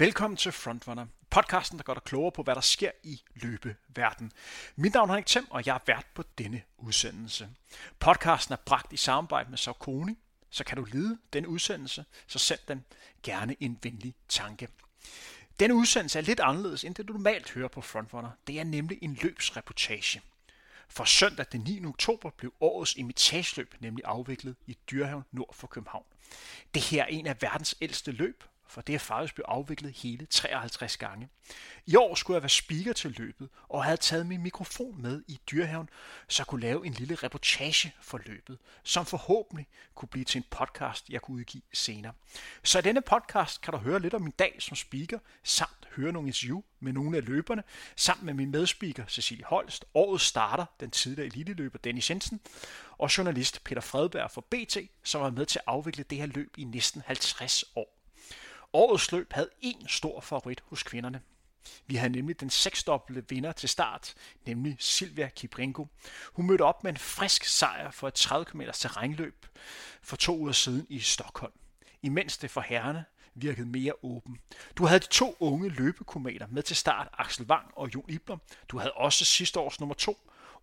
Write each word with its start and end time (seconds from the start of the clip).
Velkommen 0.00 0.36
til 0.36 0.52
Frontrunner, 0.52 1.06
podcasten, 1.30 1.78
der 1.78 1.84
gør 1.84 1.94
dig 1.94 2.02
klogere 2.02 2.32
på, 2.32 2.42
hvad 2.42 2.54
der 2.54 2.60
sker 2.60 2.90
i 3.02 3.22
løbeverden. 3.34 4.32
Mit 4.76 4.94
navn 4.94 5.10
er 5.10 5.12
Henrik 5.14 5.26
Thiem, 5.26 5.46
og 5.50 5.66
jeg 5.66 5.74
er 5.74 5.80
vært 5.86 6.06
på 6.14 6.22
denne 6.38 6.62
udsendelse. 6.76 7.48
Podcasten 7.98 8.52
er 8.52 8.56
bragt 8.56 8.92
i 8.92 8.96
samarbejde 8.96 9.50
med 9.50 9.58
Saucony, 9.58 10.16
så 10.50 10.64
kan 10.64 10.76
du 10.76 10.84
lide 10.84 11.18
den 11.32 11.46
udsendelse, 11.46 12.04
så 12.26 12.38
send 12.38 12.58
den 12.68 12.84
gerne 13.22 13.56
en 13.60 13.78
venlig 13.82 14.14
tanke. 14.28 14.68
Denne 15.60 15.74
udsendelse 15.74 16.18
er 16.18 16.22
lidt 16.22 16.40
anderledes 16.40 16.84
end 16.84 16.94
det, 16.94 17.08
du 17.08 17.12
normalt 17.12 17.50
hører 17.50 17.68
på 17.68 17.80
Frontrunner. 17.80 18.30
Det 18.46 18.60
er 18.60 18.64
nemlig 18.64 18.98
en 19.02 19.18
løbsreportage. 19.22 20.22
For 20.88 21.04
søndag 21.04 21.46
den 21.52 21.60
9. 21.60 21.84
oktober 21.84 22.30
blev 22.30 22.52
årets 22.60 22.96
imitageløb 22.96 23.74
nemlig 23.80 24.04
afviklet 24.04 24.56
i 24.66 24.76
Dyrhavn 24.90 25.24
nord 25.32 25.54
for 25.54 25.66
København. 25.66 26.04
Det 26.74 26.82
her 26.82 27.02
er 27.02 27.06
en 27.06 27.26
af 27.26 27.42
verdens 27.42 27.76
ældste 27.80 28.12
løb, 28.12 28.44
for 28.68 28.80
det 28.80 28.94
er 28.94 28.98
faktisk 28.98 29.34
blevet 29.34 29.48
afviklet 29.48 29.92
hele 29.92 30.26
53 30.26 30.96
gange. 30.96 31.28
I 31.86 31.96
år 31.96 32.14
skulle 32.14 32.34
jeg 32.34 32.42
være 32.42 32.48
speaker 32.48 32.92
til 32.92 33.14
løbet, 33.18 33.48
og 33.68 33.84
havde 33.84 33.96
taget 33.96 34.26
min 34.26 34.42
mikrofon 34.42 35.02
med 35.02 35.22
i 35.28 35.40
Dyrehaven, 35.50 35.88
så 36.28 36.42
jeg 36.42 36.46
kunne 36.46 36.60
lave 36.60 36.86
en 36.86 36.92
lille 36.92 37.14
reportage 37.14 37.94
for 38.02 38.20
løbet, 38.26 38.58
som 38.82 39.06
forhåbentlig 39.06 39.66
kunne 39.94 40.08
blive 40.08 40.24
til 40.24 40.38
en 40.38 40.44
podcast, 40.50 41.10
jeg 41.10 41.22
kunne 41.22 41.36
udgive 41.36 41.62
senere. 41.72 42.12
Så 42.62 42.78
i 42.78 42.82
denne 42.82 43.00
podcast 43.00 43.60
kan 43.60 43.72
du 43.72 43.78
høre 43.78 44.00
lidt 44.00 44.14
om 44.14 44.22
min 44.22 44.34
dag 44.38 44.56
som 44.58 44.76
speaker, 44.76 45.18
samt 45.42 45.88
høre 45.96 46.12
nogle 46.12 46.28
interview 46.28 46.62
med 46.80 46.92
nogle 46.92 47.16
af 47.16 47.24
løberne, 47.24 47.62
sammen 47.96 48.26
med 48.26 48.34
min 48.34 48.50
medspeaker 48.50 49.06
Cecilie 49.06 49.44
Holst. 49.44 49.84
Året 49.94 50.20
starter 50.20 50.66
den 50.80 50.90
tidligere 50.90 51.26
eliteløber 51.26 51.78
Dennis 51.78 52.10
Jensen, 52.10 52.40
og 52.98 53.18
journalist 53.18 53.64
Peter 53.64 53.80
Fredberg 53.80 54.30
fra 54.30 54.40
BT, 54.50 54.76
som 55.02 55.20
var 55.20 55.30
med 55.30 55.46
til 55.46 55.58
at 55.58 55.64
afvikle 55.66 56.04
det 56.10 56.18
her 56.18 56.26
løb 56.26 56.54
i 56.58 56.64
næsten 56.64 57.02
50 57.06 57.64
år. 57.76 57.97
Årets 58.72 59.12
løb 59.12 59.32
havde 59.32 59.50
én 59.64 59.88
stor 59.88 60.20
favorit 60.20 60.62
hos 60.66 60.82
kvinderne. 60.82 61.20
Vi 61.86 61.96
havde 61.96 62.12
nemlig 62.12 62.40
den 62.40 62.50
seksdobbelte 62.50 63.28
vinder 63.28 63.52
til 63.52 63.68
start, 63.68 64.14
nemlig 64.46 64.76
Silvia 64.78 65.28
Kibringo. 65.28 65.86
Hun 66.32 66.46
mødte 66.46 66.62
op 66.62 66.84
med 66.84 66.92
en 66.92 66.98
frisk 66.98 67.44
sejr 67.44 67.90
for 67.90 68.08
et 68.08 68.14
30 68.14 68.44
km 68.44 68.62
terrænløb 68.72 69.46
for 70.02 70.16
to 70.16 70.38
uger 70.38 70.52
siden 70.52 70.86
i 70.88 71.00
Stockholm. 71.00 71.52
Imens 72.02 72.38
det 72.38 72.50
for 72.50 72.60
herrene 72.60 73.04
virkede 73.34 73.66
mere 73.66 73.92
åben. 74.02 74.40
Du 74.76 74.86
havde 74.86 75.00
de 75.00 75.06
to 75.06 75.36
unge 75.40 75.68
løbekometer 75.68 76.46
med 76.46 76.62
til 76.62 76.76
start, 76.76 77.08
Axel 77.18 77.46
Wang 77.46 77.70
og 77.76 77.94
Jon 77.94 78.04
Ibler. 78.08 78.36
Du 78.68 78.78
havde 78.78 78.92
også 78.92 79.24
sidste 79.24 79.60
års 79.60 79.80
nummer 79.80 79.94
to, 79.94 80.18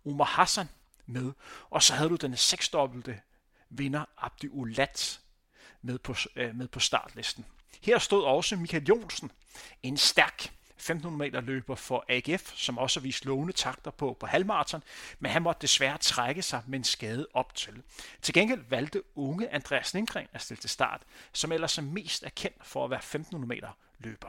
Omar 0.06 0.24
Hassan, 0.24 0.68
med. 1.06 1.32
Og 1.70 1.82
så 1.82 1.94
havde 1.94 2.10
du 2.10 2.16
den 2.16 2.36
seksdobbelte 2.36 3.20
vinder, 3.70 4.04
Abdi 4.18 4.48
Ulat, 4.48 5.20
med 5.82 5.98
på, 5.98 6.14
øh, 6.36 6.54
med 6.54 6.68
på 6.68 6.80
startlisten. 6.80 7.44
Her 7.86 7.98
stod 7.98 8.24
også 8.24 8.56
Michael 8.56 8.84
Jonsen, 8.84 9.32
en 9.82 9.96
stærk 9.96 10.52
1500 10.76 11.16
meter 11.16 11.40
løber 11.40 11.74
for 11.74 12.04
AGF, 12.08 12.52
som 12.54 12.78
også 12.78 13.00
viste 13.00 13.26
lovende 13.26 13.52
takter 13.52 13.90
på, 13.90 14.16
på 14.20 14.26
halvmarathon, 14.26 14.82
men 15.18 15.30
han 15.30 15.42
måtte 15.42 15.62
desværre 15.62 15.98
trække 15.98 16.42
sig 16.42 16.62
med 16.66 16.78
en 16.78 16.84
skade 16.84 17.26
op 17.34 17.54
til. 17.54 17.82
Til 18.22 18.34
gengæld 18.34 18.64
valgte 18.68 19.02
unge 19.16 19.48
Andreas 19.50 19.94
Lindgren 19.94 20.26
at 20.32 20.42
stille 20.42 20.60
til 20.60 20.70
start, 20.70 21.02
som 21.32 21.52
ellers 21.52 21.78
er 21.78 21.82
mest 21.82 22.22
er 22.22 22.28
kendt 22.28 22.66
for 22.66 22.84
at 22.84 22.90
være 22.90 22.98
1500 22.98 23.48
meter 23.48 23.70
løber. 23.98 24.28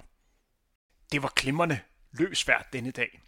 Det 1.11 1.23
var 1.23 1.29
klimrende 1.29 1.79
løbsvært 2.11 2.73
denne 2.73 2.91
dag. 2.91 3.21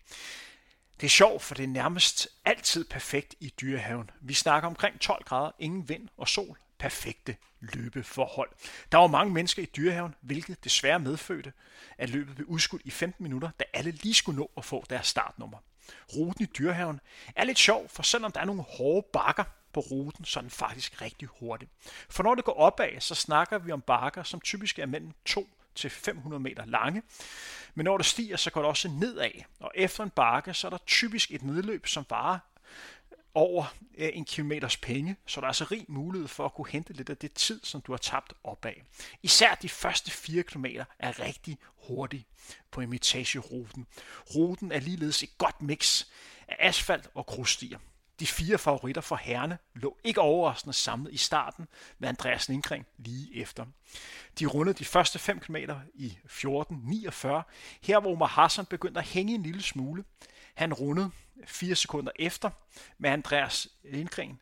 Det 1.02 1.08
er 1.08 1.10
sjovt, 1.10 1.42
for 1.42 1.56
det 1.56 1.64
er 1.64 1.68
nærmest 1.68 2.28
altid 2.46 2.86
perfekt 2.86 3.36
i 3.40 3.54
dyrehaven. 3.62 4.10
Vi 4.22 4.34
snakker 4.34 4.70
omkring 4.70 5.00
12 5.00 5.24
grader, 5.24 5.52
ingen 5.60 5.90
vind 5.90 6.10
og 6.18 6.28
sol, 6.28 6.58
perfekte 6.80 7.36
løbeforhold. 7.60 8.50
Der 8.92 8.98
var 8.98 9.08
mange 9.08 9.34
mennesker 9.34 9.64
i 9.64 9.66
dyrehaven, 9.66 10.16
hvilket 10.22 10.64
desværre 10.64 11.00
medfødte, 11.00 11.54
at 11.98 12.10
løbet 12.10 12.36
blev 12.36 12.48
udskudt 12.48 12.82
i 12.86 12.90
15 12.90 13.24
minutter, 13.24 13.50
da 13.60 13.64
alle 13.74 13.92
lige 13.92 14.14
skulle 14.14 14.40
nå 14.40 14.52
at 14.58 14.66
få 14.66 14.86
deres 14.90 15.08
startnummer. 15.08 15.58
Ruten 16.16 16.44
i 16.44 16.46
dyrehaven 16.46 17.00
er 17.36 17.44
lidt 17.44 17.60
sjov, 17.60 17.90
for 17.90 18.04
selvom 18.04 18.32
der 18.32 18.40
er 18.40 18.46
nogle 18.46 18.62
hårde 18.62 19.08
bakker 19.14 19.44
på 19.74 19.80
ruten, 19.80 20.26
så 20.26 20.40
er 20.40 20.42
den 20.42 20.52
faktisk 20.52 21.02
rigtig 21.02 21.28
hurtig. 21.40 21.68
For 22.10 22.24
når 22.24 22.36
det 22.36 22.46
går 22.46 22.54
opad, 22.54 23.00
så 23.00 23.16
snakker 23.16 23.58
vi 23.58 23.72
om 23.72 23.82
bakker, 23.82 24.24
som 24.24 24.42
typisk 24.42 24.80
er 24.80 24.86
mellem 24.86 25.12
2 25.26 25.50
til 25.76 25.90
500 25.90 26.40
meter 26.40 26.66
lange. 26.66 27.04
Men 27.76 27.84
når 27.84 27.98
det 27.98 28.06
stiger, 28.06 28.38
så 28.38 28.52
går 28.52 28.62
det 28.62 28.70
også 28.70 28.88
nedad. 28.88 29.32
Og 29.60 29.72
efter 29.76 30.04
en 30.04 30.10
bakke, 30.10 30.54
så 30.54 30.68
er 30.68 30.70
der 30.70 30.78
typisk 30.88 31.32
et 31.32 31.44
nedløb, 31.44 31.88
som 31.88 32.06
varer 32.10 32.40
over 33.34 33.74
øh, 33.98 34.10
en 34.14 34.26
kilometers 34.26 34.78
penge, 34.78 35.16
så 35.26 35.42
der 35.42 35.48
er 35.48 35.52
så 35.52 35.64
rig 35.64 35.86
mulighed 35.88 36.28
for 36.28 36.46
at 36.46 36.54
kunne 36.54 36.70
hente 36.70 36.94
lidt 36.94 37.10
af 37.10 37.18
det 37.18 37.34
tid, 37.34 37.60
som 37.64 37.82
du 37.82 37.92
har 37.92 37.98
tabt 37.98 38.34
opad. 38.44 38.74
Især 39.24 39.56
de 39.56 39.70
første 39.70 40.12
4 40.12 40.44
km 40.44 40.66
er 41.00 41.20
rigtig 41.20 41.58
hurtige 41.88 42.28
på 42.72 42.82
imitageruten. 42.82 43.88
Ruten 44.36 44.72
er 44.72 44.80
ligeledes 44.80 45.24
et 45.24 45.38
godt 45.38 45.62
mix 45.62 46.06
af 46.48 46.56
asfalt 46.60 47.10
og 47.14 47.26
grusstier. 47.26 47.80
De 48.20 48.28
fire 48.28 48.58
favoritter 48.58 49.02
for 49.02 49.16
herrene 49.16 49.58
lå 49.76 49.98
ikke 50.04 50.22
overraskende 50.22 50.74
samlet 50.74 51.14
i 51.14 51.18
starten 51.18 51.68
med 52.00 52.10
Andreas 52.10 52.50
Lindgren 52.50 52.86
lige 52.98 53.42
efter. 53.42 53.66
De 54.40 54.46
rundede 54.46 54.78
de 54.78 54.86
første 54.86 55.20
5 55.20 55.40
km 55.40 55.56
i 55.94 56.18
14.49, 56.26 56.48
her 57.82 58.00
hvor 58.00 58.12
Omar 58.12 58.28
Hassan 58.28 58.66
begyndte 58.66 59.00
at 59.00 59.06
hænge 59.06 59.36
en 59.36 59.44
lille 59.44 59.62
smule. 59.62 60.04
Han 60.56 60.74
rundede 60.74 61.12
4 61.46 61.76
sekunder 61.76 62.12
efter 62.20 62.50
med 62.98 63.10
Andreas 63.10 63.68
Lindgren 63.84 64.40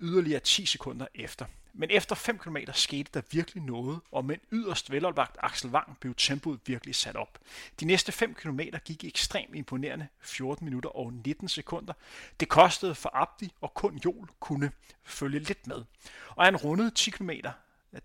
yderligere 0.00 0.40
10 0.40 0.66
sekunder 0.66 1.06
efter. 1.14 1.46
Men 1.72 1.90
efter 1.90 2.14
5 2.14 2.38
km 2.38 2.56
skete 2.72 3.10
der 3.14 3.20
virkelig 3.30 3.62
noget, 3.62 4.00
og 4.12 4.24
med 4.24 4.34
en 4.34 4.40
yderst 4.52 4.90
velopvagt 4.90 5.36
Axel 5.40 5.70
Wang 5.70 5.96
blev 6.00 6.14
tempoet 6.14 6.60
virkelig 6.66 6.94
sat 6.94 7.16
op. 7.16 7.38
De 7.80 7.84
næste 7.84 8.12
5 8.12 8.34
km 8.34 8.60
gik 8.84 9.04
ekstremt 9.04 9.54
imponerende 9.54 10.08
14 10.20 10.64
minutter 10.64 10.90
og 10.90 11.12
19 11.12 11.48
sekunder. 11.48 11.92
Det 12.40 12.48
kostede 12.48 12.94
for 12.94 13.10
Abdi, 13.14 13.52
og 13.60 13.74
kun 13.74 14.00
Jol 14.04 14.28
kunne 14.40 14.72
følge 15.04 15.38
lidt 15.38 15.66
med. 15.66 15.84
Og 16.28 16.44
han 16.44 16.56
rundede 16.56 16.90
10 16.90 17.10
km 17.10 17.30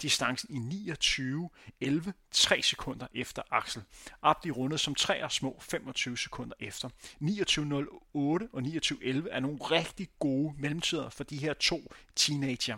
distancen 0.02 0.56
i 0.56 0.60
29 0.60 1.50
11 1.82 2.14
3 2.32 2.62
sekunder 2.62 3.08
efter 3.14 3.42
Axel. 3.52 3.84
Abdi 4.22 4.52
rundede 4.52 4.80
som 4.80 4.96
3 4.96 5.24
og 5.24 5.32
små 5.32 5.60
25 5.62 6.18
sekunder 6.18 6.56
efter. 6.60 6.90
29.08 7.22 8.50
og 8.54 8.62
29.11 8.62 9.28
er 9.32 9.40
nogle 9.40 9.58
rigtig 9.58 10.10
gode 10.20 10.54
mellemtider 10.58 11.10
for 11.10 11.24
de 11.24 11.38
her 11.38 11.54
to 11.54 11.94
teenager. 12.16 12.78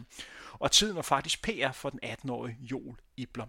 Og 0.53 0.71
tiden 0.71 0.95
var 0.95 1.01
faktisk 1.01 1.41
PR 1.41 1.71
for 1.71 1.89
den 1.89 1.99
18-årige 2.03 2.57
Joel 2.61 2.95
Ibler. 3.17 3.45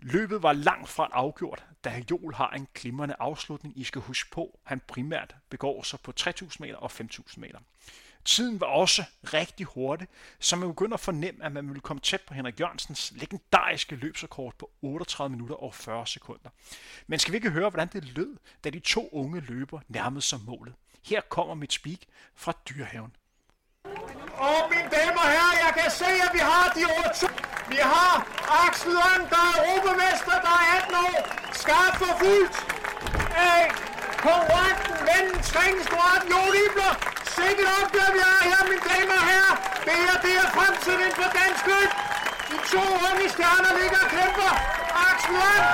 Løbet 0.00 0.42
var 0.42 0.52
langt 0.52 0.88
fra 0.88 1.08
afgjort, 1.12 1.64
da 1.84 2.02
Joel 2.10 2.34
har 2.34 2.50
en 2.50 2.68
glimrende 2.74 3.14
afslutning. 3.18 3.78
I 3.78 3.84
skal 3.84 4.00
huske 4.00 4.30
på, 4.30 4.60
at 4.64 4.68
han 4.68 4.80
primært 4.88 5.36
begår 5.48 5.82
sig 5.82 6.00
på 6.00 6.12
3.000 6.20 6.56
meter 6.60 6.76
og 6.76 6.90
5.000 6.92 7.40
meter. 7.40 7.58
Tiden 8.24 8.60
var 8.60 8.66
også 8.66 9.04
rigtig 9.24 9.66
hurtig, 9.66 10.08
så 10.40 10.56
man 10.56 10.68
begynder 10.68 10.94
at 10.94 11.00
fornemme, 11.00 11.44
at 11.44 11.52
man 11.52 11.68
ville 11.68 11.80
komme 11.80 12.00
tæt 12.00 12.20
på 12.20 12.34
Henrik 12.34 12.60
Jørgensens 12.60 13.12
legendariske 13.16 13.96
løbsrekord 13.96 14.54
på 14.58 14.70
38 14.82 15.30
minutter 15.30 15.54
og 15.54 15.74
40 15.74 16.06
sekunder. 16.06 16.50
Men 17.06 17.18
skal 17.18 17.32
vi 17.32 17.36
ikke 17.36 17.50
høre, 17.50 17.70
hvordan 17.70 17.88
det 17.92 18.04
lød, 18.04 18.36
da 18.64 18.70
de 18.70 18.78
to 18.78 19.08
unge 19.12 19.40
løber 19.40 19.80
nærmede 19.88 20.22
sig 20.22 20.38
målet? 20.46 20.74
Her 21.04 21.20
kommer 21.20 21.54
mit 21.54 21.72
speak 21.72 21.98
fra 22.34 22.52
Dyrehaven. 22.68 23.16
Og 24.34 24.60
mine 24.70 24.88
damer 24.96 25.22
og 25.26 25.30
herrer, 25.36 25.56
jeg 25.64 25.72
kan 25.82 25.90
se, 25.90 26.10
at 26.26 26.30
vi 26.32 26.38
har 26.38 26.66
de 26.76 26.82
to. 27.20 27.28
Vi 27.68 27.80
har 27.92 28.14
Axel 28.66 28.92
Lund, 28.92 29.24
der 29.34 29.44
er 29.52 29.58
europamester, 29.70 30.36
der 30.46 30.54
er 30.62 30.66
18 30.82 30.94
år, 31.06 31.18
skarpt 31.62 31.96
for 32.02 32.12
fuldt 32.22 32.56
af 33.52 33.62
konkurrenten, 34.28 34.94
vennen, 35.08 35.38
træningskammerat, 35.50 36.22
Jon 36.32 36.54
Ibler, 36.64 37.11
Sikkert 37.38 37.70
opgør 37.80 38.08
vi 38.16 38.20
har 38.28 38.40
her, 38.50 38.60
mine 38.70 38.84
damer 38.90 39.16
og 39.22 39.26
herrer. 39.30 39.54
Det 39.86 39.96
her, 40.04 40.16
det 40.24 40.32
er 40.42 40.46
fremtiden 40.56 41.12
for 41.18 41.28
dansk 41.40 41.64
løb. 41.72 41.90
De 42.50 42.56
to 42.72 42.84
unge 43.08 43.26
stjerner 43.34 43.72
ligger 43.80 44.00
og 44.04 44.10
kæmper. 44.16 44.50
Axel 45.06 45.34
Land, 45.42 45.64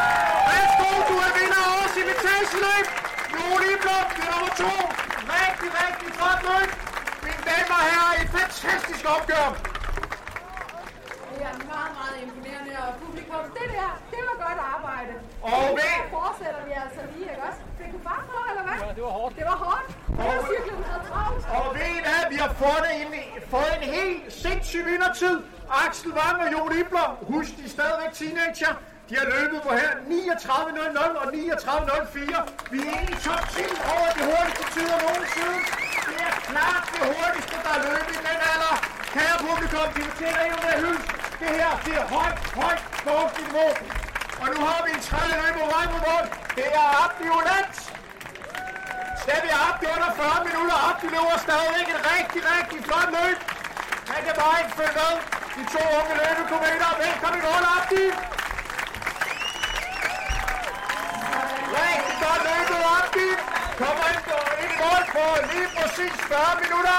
værsgo, 0.49 0.89
du 1.11 1.15
er 1.27 1.31
vinder 1.39 1.61
af 1.67 1.71
årets 1.77 1.97
imitageløb. 2.03 2.87
Jon 3.35 3.63
Iblom, 3.73 4.07
det 4.17 4.23
er 4.27 4.31
nummer 4.35 4.53
to. 4.63 4.73
Rigtig, 5.37 5.69
rigtig 5.83 6.09
flot 6.17 6.41
løb. 6.51 6.71
Mine 7.25 7.41
damer 7.49 7.77
og 7.83 7.87
herrer, 7.91 8.13
et 8.23 8.31
fantastisk 8.39 9.03
opgør. 9.15 9.47
Det 11.31 11.39
er 11.49 11.55
meget, 11.73 11.93
meget 11.99 12.17
imponerende, 12.25 12.73
og 12.85 12.91
publikum, 13.03 13.43
det 13.59 13.67
der, 13.77 13.91
det 14.13 14.21
var 14.29 14.37
godt 14.47 14.61
arbejde. 14.75 15.13
Og 15.47 15.51
Så 15.51 15.69
ved, 15.81 15.97
fortsætter 16.17 16.63
vi 16.69 16.73
altså 16.85 17.01
lige, 17.13 17.29
ikke 17.33 17.45
også? 17.49 17.61
Fik 17.79 17.91
du 17.95 17.99
fart 18.09 18.25
på, 18.33 18.39
eller 18.51 18.65
hvad? 18.67 18.77
Ja, 18.87 18.91
det 18.99 19.03
var 19.09 19.15
hårdt. 19.19 19.33
Det 19.41 19.47
var 19.53 19.59
hårdt. 19.67 19.89
Motorcyklen 20.17 20.85
og 21.59 21.67
ved 21.77 21.91
I 21.99 22.01
hvad, 22.07 22.23
vi 22.33 22.37
har 22.45 22.53
fået 22.63 22.89
en, 23.01 23.09
fået 23.55 23.73
en 23.79 23.89
helt 23.99 24.33
sindssyg 24.43 24.85
vindertid. 24.91 25.37
Axel 25.85 26.13
Wang 26.19 26.37
og 26.45 26.49
Jon 26.53 26.73
Ibler, 26.81 27.09
husk, 27.31 27.51
de 27.59 27.65
er 27.69 27.73
stadigvæk 27.77 28.13
teenager. 28.21 28.73
De 29.09 29.15
har 29.21 29.27
løbet 29.37 29.59
på 29.67 29.71
her 29.81 29.91
39.00 30.09 31.23
og 31.23 31.27
39.04. 31.35 32.73
Vi 32.73 32.79
er 32.87 32.91
inde 32.99 33.13
i 33.17 33.19
top 33.27 33.45
10 33.57 33.63
over 33.95 34.09
de 34.17 34.23
hurtigste 34.31 34.65
tider 34.75 34.99
nogensinde. 35.05 35.59
Det 36.09 36.19
er 36.29 36.35
klart 36.51 36.85
det 36.95 37.03
hurtigste, 37.13 37.57
der 37.65 37.73
er 37.79 37.83
løbet 37.89 38.13
i 38.19 38.21
den 38.29 38.39
alder. 38.53 38.75
Kære 39.15 39.37
publikum, 39.47 39.87
de 39.97 40.01
fortjener 40.09 40.41
endnu 40.47 40.59
mere 40.67 40.79
hyldt. 40.85 41.05
Det 41.41 41.51
her, 41.61 41.73
det 41.87 41.95
er 42.03 42.07
højt, 42.17 42.39
højt 42.61 42.81
sportsniveau. 43.01 43.71
Og 44.43 44.47
nu 44.55 44.59
har 44.69 44.81
vi 44.85 44.91
en 44.97 45.03
tredje 45.09 45.35
løb 45.43 45.55
på 45.61 45.67
vej 45.75 45.85
på 45.95 45.99
mål. 46.09 46.25
Det 46.59 46.67
er 46.81 46.87
Abdi 47.05 47.27
Ulant. 49.29 49.45
vi 49.45 49.51
Abdi 49.69 49.87
under 49.97 50.13
40 50.15 50.45
minutter. 50.49 50.77
Abdi 50.89 51.07
løber 51.15 51.39
stadigvæk 51.47 51.89
et 51.97 52.01
rigtig, 52.13 52.41
rigtig 52.55 52.79
flot 52.87 53.11
løb. 53.17 53.39
Han 54.13 54.21
kan 54.27 54.35
bare 54.43 54.57
ikke 54.63 54.75
følge 54.81 54.95
med. 55.01 55.15
De 55.57 55.63
to 55.75 55.83
unge 55.99 56.15
løbekometer. 56.23 56.89
Velkommen 57.05 57.39
i 57.41 57.43
mål, 57.49 57.65
Abdi. 57.77 58.05
Rigtig 61.79 62.15
godt 62.25 62.43
løbet, 62.49 62.81
Abdi. 62.99 63.29
Kommer 63.83 64.07
ind 64.13 64.23
ind 64.63 64.73
i 64.77 64.79
mål 64.83 65.03
på 65.17 65.25
lige 65.51 65.69
præcis 65.77 66.15
40 66.31 66.55
minutter. 66.65 66.99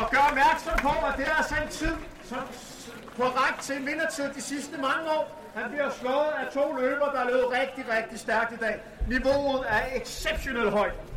Og 0.00 0.04
gør 0.12 0.24
opmærksom 0.30 0.76
på, 0.86 0.92
at 1.08 1.14
det 1.18 1.26
er 1.30 1.34
altså 1.40 1.56
en 1.64 1.70
tid, 1.80 1.94
som 2.30 2.42
korrekt 3.20 3.58
til 3.66 3.74
en 3.76 3.86
vindertid 3.86 4.26
de 4.38 4.42
sidste 4.52 4.76
mange 4.86 5.06
år. 5.16 5.24
Han 5.54 5.70
bliver 5.70 5.90
slået 6.00 6.32
af 6.40 6.46
to 6.56 6.64
løber, 6.80 7.08
der 7.16 7.22
løb 7.32 7.44
rigtig, 7.60 7.84
rigtig 7.96 8.18
stærkt 8.26 8.52
i 8.52 8.60
dag. 8.66 8.76
Niveauet 9.10 9.64
er 9.68 9.82
exceptionelt 10.00 10.70
højt. 10.70 11.09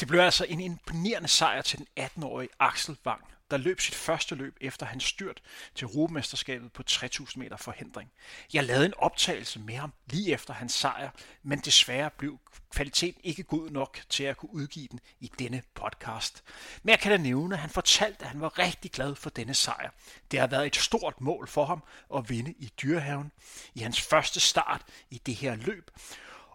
Det 0.00 0.08
blev 0.08 0.20
altså 0.20 0.44
en 0.48 0.60
imponerende 0.60 1.28
sejr 1.28 1.62
til 1.62 1.78
den 1.78 1.86
18-årige 2.00 2.48
Axel 2.58 2.96
Wang, 3.06 3.24
der 3.50 3.56
løb 3.56 3.80
sit 3.80 3.94
første 3.94 4.34
løb 4.34 4.56
efter 4.60 4.86
hans 4.86 5.04
styrt 5.04 5.40
til 5.74 5.84
Europamesterskabet 5.84 6.72
på 6.72 6.82
3000 6.82 7.42
meter 7.42 7.56
forhindring. 7.56 8.10
Jeg 8.52 8.64
lavede 8.64 8.86
en 8.86 8.94
optagelse 8.98 9.60
med 9.60 9.74
ham 9.74 9.92
lige 10.06 10.32
efter 10.32 10.54
hans 10.54 10.72
sejr, 10.72 11.10
men 11.42 11.58
desværre 11.58 12.10
blev 12.10 12.38
kvaliteten 12.70 13.20
ikke 13.24 13.42
god 13.42 13.70
nok 13.70 14.00
til 14.08 14.24
at 14.24 14.36
kunne 14.36 14.54
udgive 14.54 14.88
den 14.90 15.00
i 15.20 15.32
denne 15.38 15.62
podcast. 15.74 16.44
Men 16.82 16.90
jeg 16.90 16.98
kan 16.98 17.12
da 17.12 17.16
nævne, 17.16 17.54
at 17.54 17.60
han 17.60 17.70
fortalte, 17.70 18.24
at 18.24 18.30
han 18.30 18.40
var 18.40 18.58
rigtig 18.58 18.90
glad 18.90 19.14
for 19.14 19.30
denne 19.30 19.54
sejr. 19.54 19.90
Det 20.30 20.40
har 20.40 20.46
været 20.46 20.66
et 20.66 20.76
stort 20.76 21.20
mål 21.20 21.48
for 21.48 21.64
ham 21.64 21.82
at 22.14 22.30
vinde 22.30 22.54
i 22.58 22.72
Dyrehaven 22.82 23.32
i 23.74 23.80
hans 23.80 24.00
første 24.00 24.40
start 24.40 24.82
i 25.10 25.18
det 25.26 25.34
her 25.34 25.56
løb. 25.56 25.90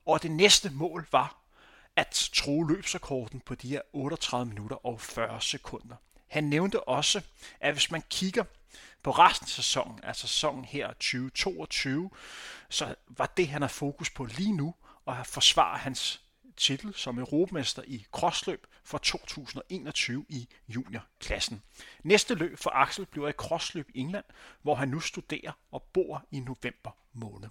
Og 0.05 0.23
det 0.23 0.31
næste 0.31 0.69
mål 0.69 1.07
var 1.11 1.42
at 1.95 2.29
tro 2.33 2.63
løbsrekorden 2.63 3.39
på 3.39 3.55
de 3.55 3.67
her 3.67 3.81
38 3.93 4.45
minutter 4.45 4.85
og 4.85 5.01
40 5.01 5.41
sekunder. 5.41 5.95
Han 6.27 6.43
nævnte 6.43 6.87
også, 6.87 7.21
at 7.59 7.73
hvis 7.73 7.91
man 7.91 8.03
kigger 8.09 8.43
på 9.03 9.11
resten 9.11 9.45
af 9.45 9.49
sæsonen, 9.49 9.99
altså 10.03 10.27
sæsonen 10.27 10.65
her 10.65 10.87
2022, 10.87 12.09
så 12.69 12.95
var 13.07 13.33
det, 13.37 13.47
han 13.47 13.61
har 13.61 13.69
fokus 13.69 14.09
på 14.09 14.25
lige 14.25 14.53
nu, 14.53 14.75
at 15.07 15.27
forsvare 15.27 15.77
hans 15.77 16.21
titel 16.57 16.93
som 16.93 17.19
europamester 17.19 17.81
i 17.87 18.05
crossløb 18.11 18.67
for 18.83 18.97
2021 18.97 20.25
i 20.29 20.47
juniorklassen. 20.67 21.63
Næste 22.03 22.35
løb 22.35 22.57
for 22.57 22.69
Axel 22.69 23.05
bliver 23.05 23.29
i 23.29 23.31
crossløb 23.31 23.89
i 23.93 23.99
England, 23.99 24.25
hvor 24.61 24.75
han 24.75 24.87
nu 24.87 24.99
studerer 24.99 25.51
og 25.71 25.83
bor 25.83 26.25
i 26.31 26.39
november 26.39 26.91
måned. 27.13 27.49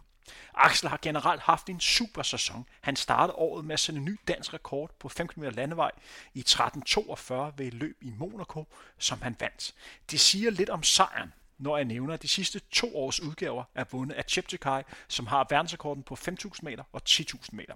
Axel 0.55 0.89
har 0.89 0.99
generelt 1.03 1.43
haft 1.43 1.69
en 1.69 1.81
super 1.81 2.23
sæson. 2.23 2.67
Han 2.81 2.97
startede 2.97 3.37
året 3.37 3.65
med 3.65 3.73
at 3.73 3.81
sende 3.81 3.99
en 3.99 4.05
ny 4.05 4.21
dansk 4.29 4.55
rekord 4.55 4.91
på 4.99 5.09
5 5.09 5.29
km 5.29 5.43
landevej 5.43 5.91
i 6.35 6.45
13.42 6.49 7.35
ved 7.35 7.67
et 7.67 7.75
løb 7.75 7.99
i 8.01 8.11
Monaco, 8.11 8.69
som 8.99 9.23
han 9.23 9.37
vandt. 9.41 9.75
Det 10.11 10.21
siger 10.21 10.51
lidt 10.51 10.71
om 10.71 10.83
sejren, 10.83 11.33
når 11.59 11.77
jeg 11.77 11.85
nævner, 11.85 12.15
at 12.15 12.23
de 12.23 12.29
sidste 12.29 12.61
to 12.71 12.97
års 12.97 13.21
udgaver 13.21 13.65
er 13.75 13.85
vundet 13.91 14.15
af 14.15 14.25
Cheptegei, 14.29 14.83
som 15.09 15.27
har 15.27 15.47
verdensrekorden 15.51 16.03
på 16.03 16.15
5.000 16.15 16.59
meter 16.63 16.85
og 16.93 17.03
10.000 17.09 17.49
meter. 17.53 17.75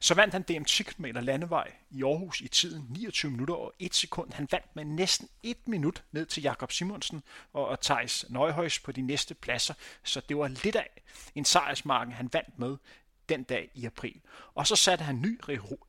Så 0.00 0.14
vandt 0.14 0.34
han 0.34 0.42
DM 0.42 0.64
10 0.64 0.82
km 0.82 1.04
landevej 1.04 1.72
i 1.90 2.02
Aarhus 2.02 2.40
i 2.40 2.48
tiden 2.48 2.86
29 2.90 3.30
minutter 3.30 3.54
og 3.54 3.74
1 3.78 3.94
sekund. 3.94 4.32
Han 4.32 4.48
vandt 4.50 4.76
med 4.76 4.84
næsten 4.84 5.28
1 5.42 5.68
minut 5.68 6.04
ned 6.12 6.26
til 6.26 6.42
Jakob 6.42 6.72
Simonsen 6.72 7.22
og 7.52 7.80
Thijs 7.80 8.24
Nøjhøjs 8.28 8.78
på 8.78 8.92
de 8.92 9.02
næste 9.02 9.34
pladser, 9.34 9.74
så 10.02 10.20
det 10.28 10.36
var 10.36 10.48
lidt 10.48 10.76
af 10.76 10.90
en 11.34 11.44
sejrsmarken, 11.44 12.12
han 12.12 12.30
vandt 12.32 12.58
med 12.58 12.76
den 13.28 13.42
dag 13.42 13.70
i 13.74 13.84
april. 13.84 14.20
Og 14.54 14.66
så 14.66 14.76
satte 14.76 15.04
han 15.04 15.20
ny 15.20 15.40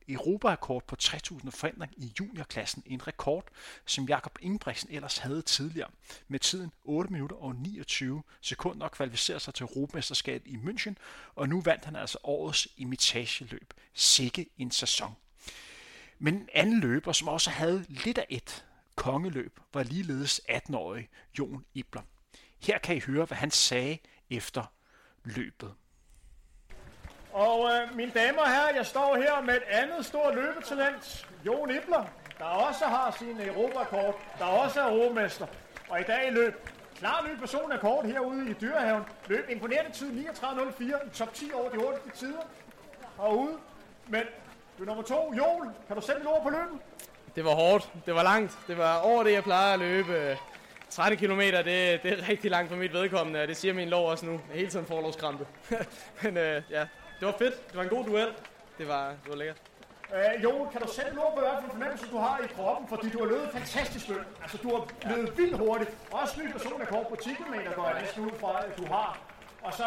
Europarekord 0.07 0.87
på 0.87 0.95
3000 0.95 1.51
forandring 1.51 1.93
i 1.97 2.13
juniorklassen. 2.19 2.83
En 2.85 3.07
rekord, 3.07 3.47
som 3.85 4.05
Jakob 4.05 4.37
Ingebrigtsen 4.41 4.89
ellers 4.91 5.17
havde 5.17 5.41
tidligere. 5.41 5.89
Med 6.27 6.39
tiden 6.39 6.71
8 6.83 7.13
minutter 7.13 7.35
og 7.35 7.55
29 7.55 8.23
sekunder 8.41 8.85
og 8.85 8.91
kvalificerede 8.91 9.39
sig 9.39 9.53
til 9.53 9.63
Europamesterskabet 9.63 10.47
i 10.47 10.55
München. 10.55 10.93
Og 11.35 11.49
nu 11.49 11.61
vandt 11.61 11.85
han 11.85 11.95
altså 11.95 12.17
årets 12.23 12.67
imitageløb. 12.77 13.73
Sikke 13.93 14.49
en 14.57 14.71
sæson. 14.71 15.15
Men 16.19 16.33
en 16.33 16.49
anden 16.53 16.79
løber, 16.79 17.11
som 17.11 17.27
også 17.27 17.49
havde 17.49 17.85
lidt 17.89 18.17
af 18.17 18.25
et 18.29 18.65
kongeløb, 18.95 19.59
var 19.73 19.83
ligeledes 19.83 20.41
18-årig 20.49 21.09
Jon 21.39 21.65
Ibler. 21.73 22.01
Her 22.59 22.77
kan 22.77 22.97
I 22.97 22.99
høre, 22.99 23.25
hvad 23.25 23.37
han 23.37 23.51
sagde 23.51 23.97
efter 24.29 24.63
løbet. 25.23 25.73
Og 27.33 27.69
øh, 27.69 27.95
mine 27.95 28.11
damer 28.15 28.41
og 28.41 28.49
herrer, 28.49 28.75
jeg 28.75 28.85
står 28.85 29.15
her 29.15 29.41
med 29.41 29.55
et 29.55 29.63
andet 29.69 30.05
stort 30.05 30.35
løbetalent, 30.35 31.27
Jon 31.45 31.69
Ibler, 31.69 32.05
der 32.37 32.45
også 32.45 32.85
har 32.85 33.15
sin 33.19 33.41
øh, 33.41 33.47
Europakort, 33.47 34.15
der 34.39 34.45
også 34.45 34.81
er 34.81 34.91
europamester. 34.91 35.47
Og 35.89 35.99
i 35.99 36.03
dag 36.03 36.33
løb 36.33 36.69
klar 36.97 37.27
ny 37.29 37.39
personakord 37.39 38.05
herude 38.05 38.49
i 38.49 38.53
Dyrehaven. 38.53 39.03
Løb 39.27 39.49
imponerende 39.49 39.91
tid 39.91 40.27
39.04 40.29 41.07
i 41.07 41.09
top 41.13 41.33
10 41.33 41.51
over 41.53 41.69
de 41.69 41.77
hurtigste 41.77 42.19
tider 42.19 42.41
herude. 43.21 43.57
Men 44.07 44.21
du 44.77 44.83
er 44.83 44.87
nummer 44.87 45.03
to, 45.03 45.33
Jon. 45.37 45.71
Kan 45.87 45.95
du 45.95 46.01
sætte 46.01 46.21
et 46.21 46.27
ord 46.27 46.43
på 46.43 46.49
løbet? 46.49 46.79
Det 47.35 47.45
var 47.45 47.55
hårdt. 47.55 47.89
Det 48.05 48.15
var 48.15 48.23
langt. 48.23 48.57
Det 48.67 48.77
var 48.77 48.97
over 48.97 49.23
det, 49.23 49.31
jeg 49.31 49.43
plejer 49.43 49.73
at 49.73 49.79
løbe. 49.79 50.37
30 50.89 51.17
km, 51.17 51.39
det, 51.39 51.65
det 52.03 52.05
er 52.05 52.29
rigtig 52.29 52.51
langt 52.51 52.69
for 52.69 52.77
mit 52.77 52.93
vedkommende, 52.93 53.41
og 53.41 53.47
det 53.47 53.57
siger 53.57 53.73
min 53.73 53.89
lov 53.89 54.09
også 54.09 54.25
nu. 54.25 54.31
Jeg 54.31 54.39
er 54.51 54.57
hele 54.57 54.69
tiden 54.69 54.85
forlovskrampe. 54.85 55.47
Men 56.23 56.37
øh, 56.37 56.61
ja, 56.69 56.87
det 57.19 57.25
var 57.25 57.35
fedt. 57.37 57.67
Det 57.67 57.77
var 57.77 57.83
en 57.83 57.89
god 57.89 58.05
duel. 58.05 58.27
Det 58.77 58.87
var, 58.87 59.07
det 59.07 59.29
var 59.29 59.35
lækkert. 59.35 59.57
Øh, 60.15 60.43
jo, 60.43 60.67
kan 60.71 60.81
du 60.81 60.87
sætte 60.87 61.15
noget 61.15 61.33
på, 61.35 61.39
hvad 61.39 61.49
for 61.63 61.69
fornemmelse 61.71 62.05
du 62.11 62.17
har 62.17 62.39
i 62.43 62.47
kroppen? 62.55 62.87
Fordi 62.87 63.09
du 63.09 63.19
har 63.19 63.25
løbet 63.25 63.49
fantastisk 63.53 64.07
løb. 64.07 64.25
Altså, 64.41 64.57
du 64.63 64.69
har 64.75 65.15
løbet 65.15 65.37
vildt 65.37 65.57
hurtigt. 65.57 65.91
Også 66.11 66.39
ny 66.41 66.51
personrekord 66.51 67.09
på 67.09 67.15
10 67.15 67.29
km, 67.33 67.53
går 67.75 67.87
jeg 67.89 68.01
næsten 68.01 68.25
ud 68.25 68.31
fra, 68.39 68.63
at 68.65 68.77
du 68.77 68.85
har. 68.85 69.19
Og 69.61 69.73
så 69.73 69.83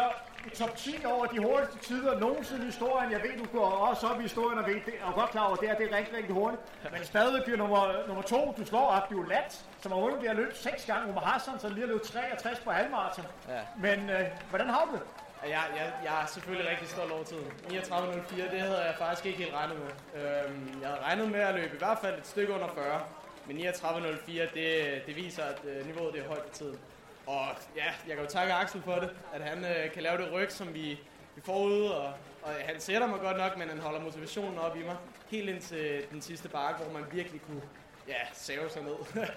i 0.47 0.49
top 0.49 0.75
10 0.75 1.05
over 1.05 1.25
de 1.25 1.39
hurtigste 1.39 1.77
tider 1.79 2.19
nogensinde 2.19 2.61
i 2.61 2.65
historien. 2.65 3.11
Jeg 3.11 3.21
ved, 3.21 3.37
du 3.37 3.57
går 3.57 3.65
også 3.65 4.07
op 4.07 4.19
i 4.19 4.21
historien 4.21 4.59
og 4.59 4.65
ved, 4.65 4.73
det 4.73 4.93
er 5.07 5.11
godt 5.11 5.29
klar 5.29 5.47
over, 5.47 5.55
det 5.55 5.69
er, 5.69 5.75
det 5.75 5.91
er 5.91 5.97
rigtig, 5.97 6.17
rigtig 6.17 6.33
hurtigt. 6.33 6.61
Men 6.91 7.03
stadig 7.03 7.43
bliver 7.43 7.57
nummer, 7.57 8.07
nummer 8.07 8.23
to, 8.23 8.53
du 8.57 8.65
slår 8.65 8.91
Abdul 8.91 9.27
Lat, 9.27 9.65
som 9.81 9.91
har 9.91 9.99
vundet 9.99 10.21
det 10.21 10.29
her 10.29 10.35
løb 10.35 10.55
seks 10.55 10.85
gange. 10.85 11.09
Umar 11.09 11.21
Hassan, 11.21 11.59
som 11.59 11.71
lige 11.71 11.81
har 11.81 11.87
løbet 11.87 12.03
63 12.07 12.59
på 12.59 12.71
halvmarathon. 12.71 13.25
Ja. 13.49 13.59
Men 13.77 14.09
øh, 14.09 14.25
hvordan 14.49 14.69
har 14.69 14.85
du 14.85 14.91
det? 14.91 15.01
Jeg, 15.49 15.63
jeg, 15.77 15.93
jeg 16.03 16.21
er 16.21 16.25
selvfølgelig 16.25 16.71
rigtig 16.71 16.87
stolt 16.87 17.11
over 17.11 17.23
tiden. 17.23 17.51
39.04, 17.67 18.51
det 18.51 18.61
havde 18.61 18.85
jeg 18.85 18.95
faktisk 18.97 19.25
ikke 19.25 19.37
helt 19.37 19.53
regnet 19.53 19.77
med. 19.79 20.21
Øhm, 20.21 20.81
jeg 20.81 20.89
havde 20.89 21.01
regnet 21.01 21.31
med 21.31 21.39
at 21.39 21.55
løbe 21.55 21.75
i 21.75 21.77
hvert 21.77 21.97
fald 22.01 22.19
et 22.19 22.27
stykke 22.27 22.53
under 22.53 22.67
40. 22.67 23.01
Men 23.47 23.57
39.04, 23.57 24.31
det, 24.53 25.01
det 25.07 25.15
viser, 25.15 25.43
at 25.43 25.61
øh, 25.65 25.87
niveauet 25.87 26.13
det 26.13 26.21
er 26.23 26.27
højt 26.27 26.45
i 26.51 26.57
tiden. 26.57 26.79
Og 27.27 27.45
ja, 27.75 27.85
jeg 28.07 28.15
kan 28.15 28.25
jo 28.25 28.29
takke 28.29 28.53
Axel 28.53 28.81
for 28.81 28.95
det, 28.95 29.09
at 29.33 29.41
han 29.41 29.65
øh, 29.65 29.91
kan 29.93 30.03
lave 30.03 30.17
det 30.17 30.33
ryg, 30.33 30.51
som 30.51 30.73
vi, 30.73 30.99
vi 31.35 31.41
får 31.41 31.63
ude. 31.63 31.97
Og, 31.97 32.13
og 32.43 32.51
han 32.65 32.79
sætter 32.79 33.07
mig 33.07 33.19
godt 33.19 33.37
nok, 33.37 33.57
men 33.57 33.69
han 33.69 33.79
holder 33.79 33.99
motivationen 33.99 34.57
op 34.57 34.75
i 34.75 34.83
mig. 34.83 34.95
Helt 35.27 35.49
ind 35.49 35.61
til 35.61 36.03
den 36.11 36.21
sidste 36.21 36.49
bakke, 36.49 36.83
hvor 36.83 36.99
man 36.99 37.03
virkelig 37.11 37.41
kunne 37.41 37.61
ja, 38.07 38.19
save 38.33 38.69
sig 38.69 38.81
ned. 38.83 39.25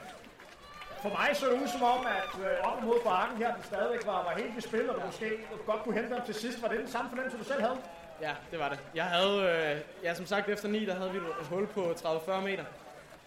For 1.03 1.09
mig 1.09 1.37
så 1.37 1.47
det 1.47 1.63
ud 1.63 1.69
som 1.69 1.83
om, 1.83 2.07
at 2.07 2.41
øh, 2.41 2.69
op 2.69 2.83
mod 2.83 2.99
bakken 3.05 3.39
her, 3.39 3.55
den 3.55 3.65
stadigvæk 3.65 4.07
var, 4.07 4.23
var 4.23 4.35
helt 4.37 4.59
i 4.59 4.61
spil, 4.61 4.91
og 4.91 4.95
du 4.95 5.01
ja. 5.01 5.07
måske 5.07 5.31
godt 5.67 5.83
kunne 5.83 5.95
hente 5.95 6.15
dem 6.15 6.25
til 6.27 6.35
sidst. 6.35 6.63
Var 6.63 6.69
det 6.69 6.79
den 6.79 6.89
samme 6.89 7.09
fornemmelse, 7.11 7.39
du 7.39 7.45
selv 7.45 7.61
havde? 7.61 7.79
Ja, 8.21 8.33
det 8.51 8.59
var 8.59 8.69
det. 8.69 8.79
Jeg 8.95 9.05
havde, 9.05 9.41
øh, 9.41 10.05
ja, 10.05 10.15
som 10.15 10.27
sagt, 10.27 10.49
efter 10.49 10.69
9, 10.69 10.87
der 10.87 10.95
havde 10.95 11.11
vi 11.11 11.19
et 11.19 11.47
hul 11.51 11.67
på 11.67 11.95
30-40 12.05 12.41
meter. 12.41 12.65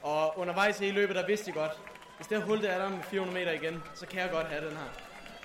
Og 0.04 0.40
undervejs 0.40 0.82
i 0.82 0.92
løbet, 0.92 1.16
der 1.16 1.26
vidste 1.26 1.48
jeg 1.48 1.56
godt, 1.56 1.72
hvis 2.18 2.28
det 2.28 2.38
her 2.38 2.46
hul 2.46 2.62
det 2.62 2.74
er 2.74 2.78
der 2.78 2.86
om 2.86 3.04
400 3.04 3.40
meter 3.40 3.52
igen, 3.52 3.84
så 3.96 4.06
kan 4.06 4.22
jeg 4.22 4.30
godt 4.32 4.48
have 4.48 4.66
den 4.70 4.78
her. 4.78 4.90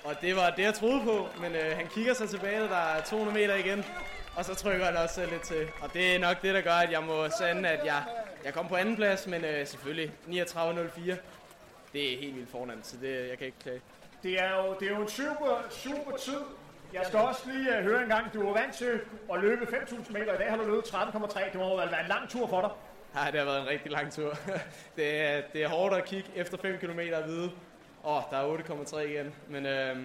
Og 0.03 0.21
det 0.21 0.35
var 0.35 0.49
det, 0.49 0.63
jeg 0.63 0.73
troede 0.73 1.01
på, 1.03 1.27
men 1.41 1.55
øh, 1.55 1.77
han 1.77 1.87
kigger 1.87 2.13
sig 2.13 2.29
tilbage, 2.29 2.59
der 2.61 2.75
er 2.75 3.01
200 3.01 3.37
meter 3.37 3.55
igen. 3.55 3.85
Og 4.35 4.45
så 4.45 4.55
trykker 4.55 4.85
han 4.85 4.97
også 4.97 5.25
lidt 5.25 5.41
til. 5.41 5.67
Og 5.81 5.93
det 5.93 6.15
er 6.15 6.19
nok 6.19 6.41
det, 6.41 6.53
der 6.53 6.61
gør, 6.61 6.71
at 6.71 6.91
jeg 6.91 7.03
må 7.03 7.29
sande, 7.39 7.69
at 7.69 7.85
jeg, 7.85 8.03
jeg 8.45 8.53
kom 8.53 8.67
på 8.67 8.75
anden 8.75 8.95
plads, 8.95 9.27
men 9.27 9.45
øh, 9.45 9.67
selvfølgelig 9.67 10.11
39.04 10.27 11.15
det 11.95 12.13
er 12.13 12.17
helt 12.19 12.35
vildt 12.35 12.49
fornemt, 12.49 12.87
så 12.87 12.97
det, 13.01 13.29
jeg 13.29 13.37
kan 13.37 13.47
ikke 13.47 13.59
klage. 13.59 13.81
Det 14.23 14.41
er 14.41 14.49
jo, 14.55 14.75
det 14.79 14.87
er 14.87 14.95
jo 14.95 15.01
en 15.01 15.07
super, 15.07 15.65
super 15.69 16.17
tid. 16.17 16.41
Jeg 16.93 17.05
skal 17.05 17.19
også 17.19 17.41
lige 17.51 17.69
uh, 17.77 17.83
høre 17.83 18.03
en 18.03 18.09
gang, 18.09 18.33
du 18.33 18.45
var 18.45 18.53
vant 18.53 18.73
til 18.73 18.99
at 19.33 19.39
løbe 19.41 19.63
5.000 19.65 20.13
meter, 20.13 20.33
i 20.33 20.37
dag 20.37 20.49
har 20.49 20.57
du 20.57 20.63
løbet 20.63 20.83
13,3. 20.83 21.51
Det 21.51 21.55
må 21.55 21.69
jo 21.69 21.75
være 21.75 22.01
en 22.01 22.07
lang 22.07 22.29
tur 22.29 22.47
for 22.47 22.61
dig. 22.61 22.69
Ja, 23.15 23.31
det 23.31 23.39
har 23.39 23.45
været 23.45 23.61
en 23.61 23.67
rigtig 23.67 23.91
lang 23.91 24.11
tur. 24.11 24.33
det, 24.97 25.21
er, 25.21 25.41
det 25.53 25.63
er 25.63 25.67
hårdt 25.67 25.95
at 25.95 26.05
kigge 26.05 26.29
efter 26.35 26.57
5 26.57 26.77
km 26.77 26.99
at 26.99 27.27
vide, 27.27 27.51
åh, 28.03 28.17
oh, 28.17 28.23
der 28.31 28.37
er 28.37 28.57
8,3 28.57 28.97
igen. 28.99 29.35
Men 29.47 29.65
øh, 29.65 29.97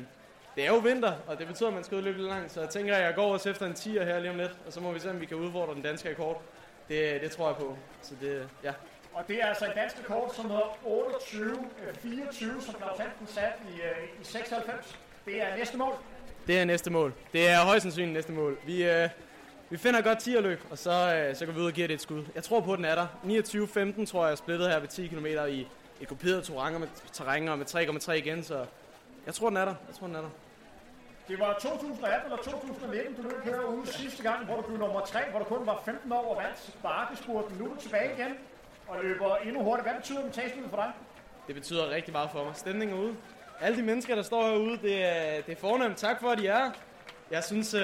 det 0.55 0.65
er 0.65 0.69
jo 0.69 0.77
vinter, 0.77 1.13
og 1.27 1.39
det 1.39 1.47
betyder, 1.47 1.69
at 1.69 1.75
man 1.75 1.85
skal 1.85 1.99
løbe 1.99 2.19
lidt 2.19 2.29
langt. 2.29 2.53
Så 2.53 2.61
jeg 2.61 2.71
tænker, 2.71 2.95
at 2.95 3.03
jeg 3.03 3.15
går 3.15 3.33
også 3.33 3.51
efter 3.51 3.67
en 3.67 3.73
10'er 3.73 4.05
her 4.05 4.19
lige 4.19 4.31
om 4.31 4.37
lidt, 4.37 4.59
og 4.67 4.73
så 4.73 4.81
må 4.81 4.93
vi 4.93 4.99
se, 4.99 5.11
om 5.11 5.21
vi 5.21 5.27
kan 5.27 5.37
udfordre 5.37 5.75
den 5.75 5.83
danske 5.83 6.11
rekord. 6.11 6.43
Det, 6.89 7.21
det 7.21 7.31
tror 7.31 7.47
jeg 7.47 7.57
på. 7.57 7.77
Så 8.03 8.15
det, 8.21 8.49
ja, 8.65 8.73
og 9.13 9.29
det 9.29 9.43
er 9.43 9.47
altså 9.47 9.65
en 9.65 9.73
dansk 9.75 9.99
rekord, 9.99 10.33
som 10.35 10.51
hedder 10.51 10.79
28-24, 12.61 12.65
som 12.67 12.75
Claus 12.75 12.99
Hansen 12.99 13.27
satte 13.27 13.59
i, 13.69 13.73
uh, 13.73 14.21
i 14.21 14.25
96. 14.25 14.99
Det 15.27 15.43
er 15.43 15.57
næste 15.57 15.77
mål. 15.77 15.95
Det 16.47 16.59
er 16.59 16.65
næste 16.65 16.91
mål. 16.91 17.15
Det 17.33 17.49
er 17.49 17.65
højst 17.65 17.83
sandsynligt 17.83 18.13
næste 18.13 18.33
mål. 18.33 18.59
Vi, 18.67 18.85
øh, 18.85 19.09
vi 19.71 19.77
finder 19.77 19.99
et 19.99 20.05
godt 20.05 20.19
tierløb, 20.19 20.61
og 20.71 20.79
så, 20.79 21.15
øh, 21.15 21.37
så 21.37 21.47
går 21.47 21.53
vi 21.53 21.61
ud 21.61 21.67
og 21.67 21.73
giver 21.73 21.87
det 21.87 21.95
et 21.95 22.01
skud. 22.01 22.25
Jeg 22.35 22.43
tror 22.43 22.61
på, 22.61 22.73
at 22.73 22.77
den 22.77 22.85
er 22.85 22.95
der. 22.95 23.07
29-15 23.25 24.07
tror 24.07 24.25
jeg 24.25 24.33
er 24.33 24.37
splittet 24.37 24.69
her 24.69 24.81
ved 24.81 24.89
10 24.89 25.07
km 25.07 25.27
i 25.27 25.69
et 26.01 26.09
kuperet 26.09 26.45
terræn 27.13 27.49
og 27.49 27.59
med 27.59 27.67
3,3 27.67 28.13
igen, 28.13 28.45
så 28.45 28.67
jeg 29.27 29.35
tror, 29.35 29.49
den 29.49 29.57
er 29.57 29.65
der. 29.65 29.75
Jeg 29.89 29.97
tror, 29.97 30.07
den 30.07 30.17
er 30.17 30.21
der. 30.21 30.31
Det 31.29 31.41
var 31.41 31.53
2018 31.53 32.33
eller 32.33 32.43
2019, 32.43 33.15
du 33.15 33.23
løb 33.23 33.45
her 33.45 33.61
ude 33.61 33.87
sidste 33.87 34.23
gang, 34.23 34.45
hvor 34.45 34.57
du 34.57 34.63
blev 34.63 34.79
nummer 34.79 35.01
3, 35.01 35.19
hvor 35.31 35.39
du 35.39 35.45
kun 35.45 35.67
var 35.67 35.83
15 35.85 36.13
år 36.13 36.35
og 36.35 36.43
vandt 36.43 36.77
bakkespurten. 36.83 37.59
Nu 37.59 37.65
er 37.65 37.75
du 37.75 37.81
tilbage 37.81 38.15
igen 38.19 38.37
og 38.91 39.05
løber 39.05 39.37
endnu 39.37 39.63
hurtigt. 39.63 39.89
Hvad 39.89 39.97
betyder 40.01 40.25
metagesløbet 40.25 40.71
for 40.71 40.77
dig? 40.77 40.93
Det 41.47 41.55
betyder 41.55 41.91
rigtig 41.91 42.13
meget 42.13 42.31
for 42.31 42.45
mig. 42.45 42.57
Stemningen 42.57 42.99
ude. 42.99 43.15
Alle 43.61 43.77
de 43.77 43.83
mennesker, 43.83 44.15
der 44.15 44.23
står 44.23 44.43
herude, 44.43 44.79
det 44.83 45.05
er, 45.05 45.43
det 45.47 45.53
er 45.53 45.61
fornemt. 45.61 45.97
Tak 45.97 46.21
for, 46.21 46.31
at 46.31 46.39
de 46.39 46.47
er 46.49 46.71
Jeg 47.31 47.45
synes, 47.45 47.75
øh, 47.75 47.81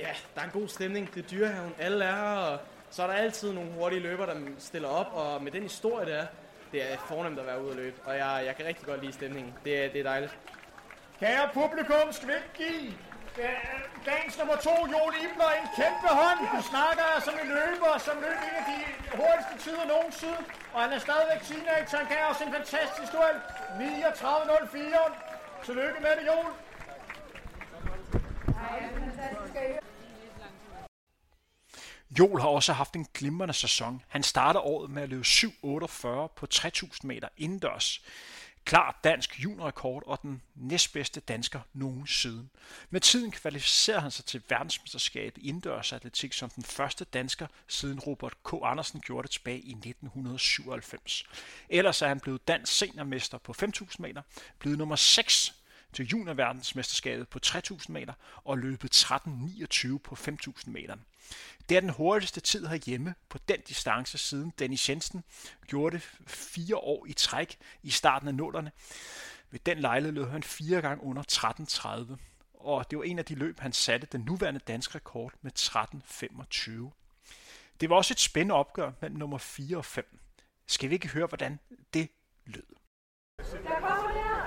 ja, 0.00 0.10
der 0.34 0.40
er 0.40 0.44
en 0.44 0.50
god 0.50 0.68
stemning. 0.68 1.14
Det 1.14 1.24
er 1.24 1.28
dyrehaven. 1.28 1.74
Alle 1.78 2.04
er 2.04 2.16
her, 2.16 2.38
og 2.38 2.58
så 2.90 3.02
er 3.02 3.06
der 3.06 3.14
altid 3.14 3.52
nogle 3.52 3.70
hurtige 3.72 4.00
løber, 4.00 4.26
der 4.26 4.34
stiller 4.58 4.88
op. 4.88 5.06
Og 5.12 5.42
med 5.42 5.52
den 5.52 5.62
historie, 5.62 6.06
det 6.06 6.14
er, 6.14 6.26
det 6.72 6.92
er 6.92 6.96
fornemt 6.98 7.38
at 7.38 7.46
være 7.46 7.62
ude 7.62 7.70
og 7.70 7.76
løbe. 7.76 7.96
Og 8.04 8.16
jeg, 8.16 8.42
jeg 8.46 8.56
kan 8.56 8.66
rigtig 8.66 8.86
godt 8.86 9.00
lide 9.00 9.12
stemningen. 9.12 9.54
Det, 9.64 9.84
er, 9.84 9.88
det 9.88 9.98
er 9.98 10.04
dejligt. 10.04 10.38
Kære 11.20 11.48
publikum, 11.54 12.12
skal 12.12 12.28
vi 12.28 12.32
ikke 12.32 12.72
give 12.72 12.92
dagens 14.06 14.38
nummer 14.38 14.56
to, 14.66 14.74
Joel 14.92 15.14
Ibler, 15.24 15.50
en 15.60 15.68
kæmpe 15.80 16.08
hånd. 16.20 16.38
Du 16.56 16.60
snakker 16.72 17.06
som 17.26 17.34
en 17.42 17.48
løber, 17.58 17.92
som 18.06 18.16
løb 18.26 18.38
en 18.48 18.54
af 18.60 18.64
de 18.70 18.78
hurtigste 19.18 19.54
tider 19.64 19.84
nogensinde. 19.94 20.40
Og 20.74 20.78
han 20.82 20.92
er 20.92 20.98
stadigvæk 20.98 21.40
teenager. 21.48 21.96
Han 21.98 22.08
gav 22.14 22.24
os 22.32 22.40
en 22.40 22.52
fantastisk 22.58 23.10
duel. 23.12 23.38
39.04. 23.80 25.64
Tillykke 25.66 26.00
med 26.00 26.12
det, 26.18 26.26
Joel. 26.30 26.52
Joel 32.18 32.40
har 32.40 32.48
også 32.48 32.72
haft 32.72 32.94
en 32.94 33.06
glimrende 33.14 33.54
sæson. 33.54 34.02
Han 34.08 34.22
starter 34.22 34.60
året 34.60 34.90
med 34.90 35.02
at 35.02 35.08
løbe 35.08 35.24
7.48 35.26 36.08
på 36.36 36.46
3000 36.50 37.08
meter 37.08 37.28
indendørs. 37.36 38.02
Klart 38.66 38.96
dansk 39.04 39.44
juniorrekord 39.44 40.02
og 40.06 40.22
den 40.22 40.42
næstbedste 40.54 41.20
dansker 41.20 41.60
nogensinde. 41.72 42.48
Med 42.90 43.00
tiden 43.00 43.30
kvalificerer 43.30 44.00
han 44.00 44.10
sig 44.10 44.24
til 44.24 44.42
verdensmesterskabet 44.48 45.42
i 45.42 45.48
indendørs 45.48 45.92
atletik 45.92 46.32
som 46.32 46.50
den 46.50 46.64
første 46.64 47.04
dansker 47.04 47.46
siden 47.68 48.00
Robert 48.00 48.34
K. 48.44 48.52
Andersen 48.62 49.00
gjorde 49.00 49.22
det 49.22 49.30
tilbage 49.30 49.60
i 49.60 49.70
1997. 49.70 51.24
Ellers 51.68 52.02
er 52.02 52.08
han 52.08 52.20
blevet 52.20 52.48
dansk 52.48 52.72
seniormester 52.72 53.38
på 53.38 53.52
5000 53.52 54.06
meter, 54.06 54.22
blevet 54.58 54.78
nummer 54.78 54.96
6 54.96 55.54
til 55.92 56.06
juniorverdensmesterskabet 56.06 57.28
på 57.28 57.38
3000 57.38 57.94
meter 57.94 58.12
og 58.44 58.58
løbet 58.58 58.96
13.29 58.96 59.98
på 59.98 60.14
5000 60.14 60.74
meter. 60.74 60.96
Det 61.68 61.76
er 61.76 61.80
den 61.80 61.90
hurtigste 61.90 62.40
tid 62.40 62.66
herhjemme 62.66 63.14
på 63.28 63.38
den 63.48 63.60
distance 63.68 64.18
siden 64.18 64.52
Dennis 64.58 64.88
Jensen 64.88 65.24
gjorde 65.66 65.96
det 65.96 66.02
fire 66.26 66.76
år 66.76 67.06
i 67.06 67.12
træk 67.12 67.56
i 67.82 67.90
starten 67.90 68.28
af 68.28 68.34
nullerne. 68.34 68.72
Ved 69.50 69.60
den 69.66 69.78
lejlighed 69.78 70.14
løb 70.14 70.28
han 70.28 70.42
fire 70.42 70.80
gange 70.80 71.04
under 71.04 71.22
13.30, 71.32 72.16
og 72.54 72.90
det 72.90 72.98
var 72.98 73.04
en 73.04 73.18
af 73.18 73.24
de 73.24 73.34
løb, 73.34 73.60
han 73.60 73.72
satte 73.72 74.06
den 74.12 74.20
nuværende 74.20 74.60
danske 74.60 74.94
rekord 74.94 75.32
med 75.42 75.50
13.25. 75.58 77.80
Det 77.80 77.90
var 77.90 77.96
også 77.96 78.14
et 78.14 78.20
spændende 78.20 78.54
opgør 78.54 78.92
mellem 79.00 79.18
nummer 79.18 79.38
4 79.38 79.76
og 79.76 79.84
5. 79.84 80.18
Skal 80.66 80.90
vi 80.90 80.94
ikke 80.94 81.08
høre, 81.08 81.26
hvordan 81.26 81.58
det 81.94 82.08
lød? 82.44 82.76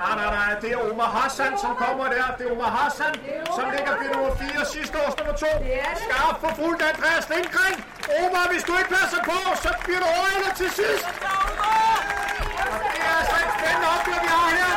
Nej, 0.03 0.15
nej, 0.21 0.29
nej, 0.39 0.59
det 0.61 0.69
er 0.75 0.79
Omar 0.91 1.11
Hassan, 1.17 1.53
som 1.63 1.71
kommer 1.83 2.05
der. 2.15 2.25
Det 2.37 2.43
er 2.47 2.51
Omar 2.55 2.71
Hassan, 2.79 3.13
som 3.57 3.65
ligger 3.75 3.93
ved 3.99 4.07
nummer 4.13 4.33
4, 4.35 4.65
sidste 4.75 4.95
års 5.03 5.15
nummer 5.19 5.35
2. 5.35 5.45
Skarp 6.03 6.35
for 6.43 6.51
fuldt 6.59 6.81
Andreas 6.91 7.25
Lindgren. 7.33 7.77
Omar, 8.23 8.45
hvis 8.51 8.63
du 8.67 8.71
ikke 8.79 8.91
passer 8.99 9.21
på, 9.31 9.37
så 9.63 9.71
bliver 9.85 10.01
du 10.03 10.07
overhældet 10.17 10.53
til 10.61 10.69
sidst. 10.79 11.05
Og 12.73 12.79
det 12.93 13.01
er 13.09 13.13
altså 13.21 13.37
et 13.45 13.51
spændende 13.57 13.87
opgør, 13.95 14.19
vi 14.25 14.29
har 14.37 14.47
her. 14.59 14.73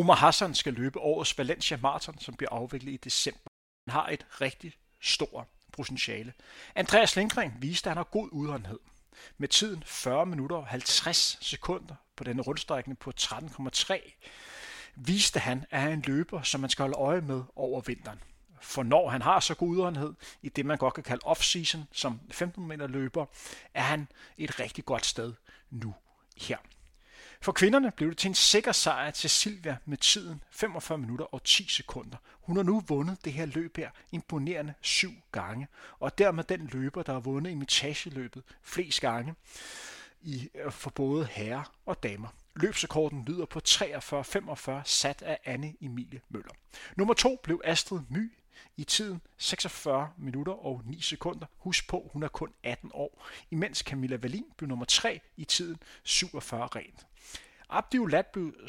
Omar 0.00 0.18
Hassan 0.24 0.54
skal 0.54 0.72
løbe 0.72 0.98
årets 1.00 1.38
Valencia 1.38 1.76
Marathon, 1.82 2.18
som 2.20 2.34
bliver 2.34 2.52
afviklet 2.52 2.92
i 2.92 2.96
december. 2.96 3.48
Han 3.86 3.92
har 3.92 4.08
et 4.08 4.26
rigtig 4.40 4.72
stort 5.02 5.46
potentiale. 5.72 6.32
Andreas 6.74 7.16
Lindgren 7.16 7.52
viste, 7.60 7.86
at 7.86 7.90
han 7.90 7.96
har 7.96 8.04
god 8.04 8.28
udholdenhed. 8.32 8.78
Med 9.38 9.48
tiden 9.48 9.82
40 9.86 10.26
minutter 10.26 10.56
og 10.56 10.66
50 10.66 11.38
sekunder 11.40 11.94
på 12.16 12.24
denne 12.24 12.42
rundstrækning 12.42 12.98
på 12.98 13.12
13,3 13.20 14.12
viste 14.96 15.40
han, 15.40 15.64
at 15.70 15.80
han 15.80 15.90
er 15.90 15.94
en 15.94 16.02
løber, 16.06 16.42
som 16.42 16.60
man 16.60 16.70
skal 16.70 16.82
holde 16.82 16.96
øje 16.96 17.20
med 17.20 17.42
over 17.56 17.80
vinteren. 17.80 18.18
For 18.60 18.82
når 18.82 19.08
han 19.08 19.22
har 19.22 19.40
så 19.40 19.54
god 19.54 19.68
udholdenhed 19.68 20.14
i 20.42 20.48
det, 20.48 20.66
man 20.66 20.78
godt 20.78 20.94
kan 20.94 21.04
kalde 21.04 21.26
off-season, 21.26 21.78
som 21.92 22.20
15 22.30 22.66
meter 22.66 22.86
løber, 22.86 23.26
er 23.74 23.82
han 23.82 24.08
et 24.38 24.60
rigtig 24.60 24.84
godt 24.84 25.06
sted 25.06 25.32
nu 25.70 25.94
her. 26.36 26.56
For 27.40 27.52
kvinderne 27.52 27.90
blev 27.90 28.08
det 28.08 28.18
til 28.18 28.28
en 28.28 28.34
sikker 28.34 28.72
sejr 28.72 29.10
til 29.10 29.30
Silvia 29.30 29.76
med 29.84 29.96
tiden 29.96 30.42
45 30.50 30.98
minutter 30.98 31.24
og 31.24 31.44
10 31.44 31.68
sekunder. 31.68 32.16
Hun 32.32 32.56
har 32.56 32.62
nu 32.62 32.82
vundet 32.88 33.24
det 33.24 33.32
her 33.32 33.46
løb 33.46 33.76
her 33.76 33.90
imponerende 34.12 34.74
syv 34.80 35.12
gange, 35.32 35.68
og 35.98 36.18
dermed 36.18 36.44
den 36.44 36.66
løber, 36.72 37.02
der 37.02 37.12
har 37.12 37.20
vundet 37.20 37.50
imitageløbet 37.50 38.42
flest 38.62 39.00
gange 39.00 39.34
i, 40.22 40.48
øh, 40.54 40.72
for 40.72 40.90
både 40.90 41.26
herrer 41.26 41.72
og 41.86 42.02
damer. 42.02 42.28
Løbsrekorden 42.56 43.24
lyder 43.24 43.46
på 43.46 43.60
43-45, 43.68 44.70
sat 44.84 45.22
af 45.22 45.38
Anne 45.44 45.74
Emilie 45.80 46.20
Møller. 46.28 46.52
Nummer 46.96 47.14
to 47.14 47.40
blev 47.42 47.60
Astrid 47.64 48.00
My 48.08 48.32
i 48.76 48.84
tiden 48.84 49.20
46 49.36 50.10
minutter 50.18 50.52
og 50.52 50.82
9 50.84 51.00
sekunder. 51.00 51.46
Husk 51.58 51.88
på, 51.88 52.10
hun 52.12 52.22
er 52.22 52.28
kun 52.28 52.52
18 52.62 52.90
år, 52.94 53.26
imens 53.50 53.78
Camilla 53.78 54.16
Valin 54.16 54.46
blev 54.56 54.68
nummer 54.68 54.84
3 54.84 55.20
i 55.36 55.44
tiden 55.44 55.76
47 56.02 56.66
rent. 56.66 57.06
Abdiulat 57.70 58.26
blev 58.26 58.54
øh, 58.58 58.68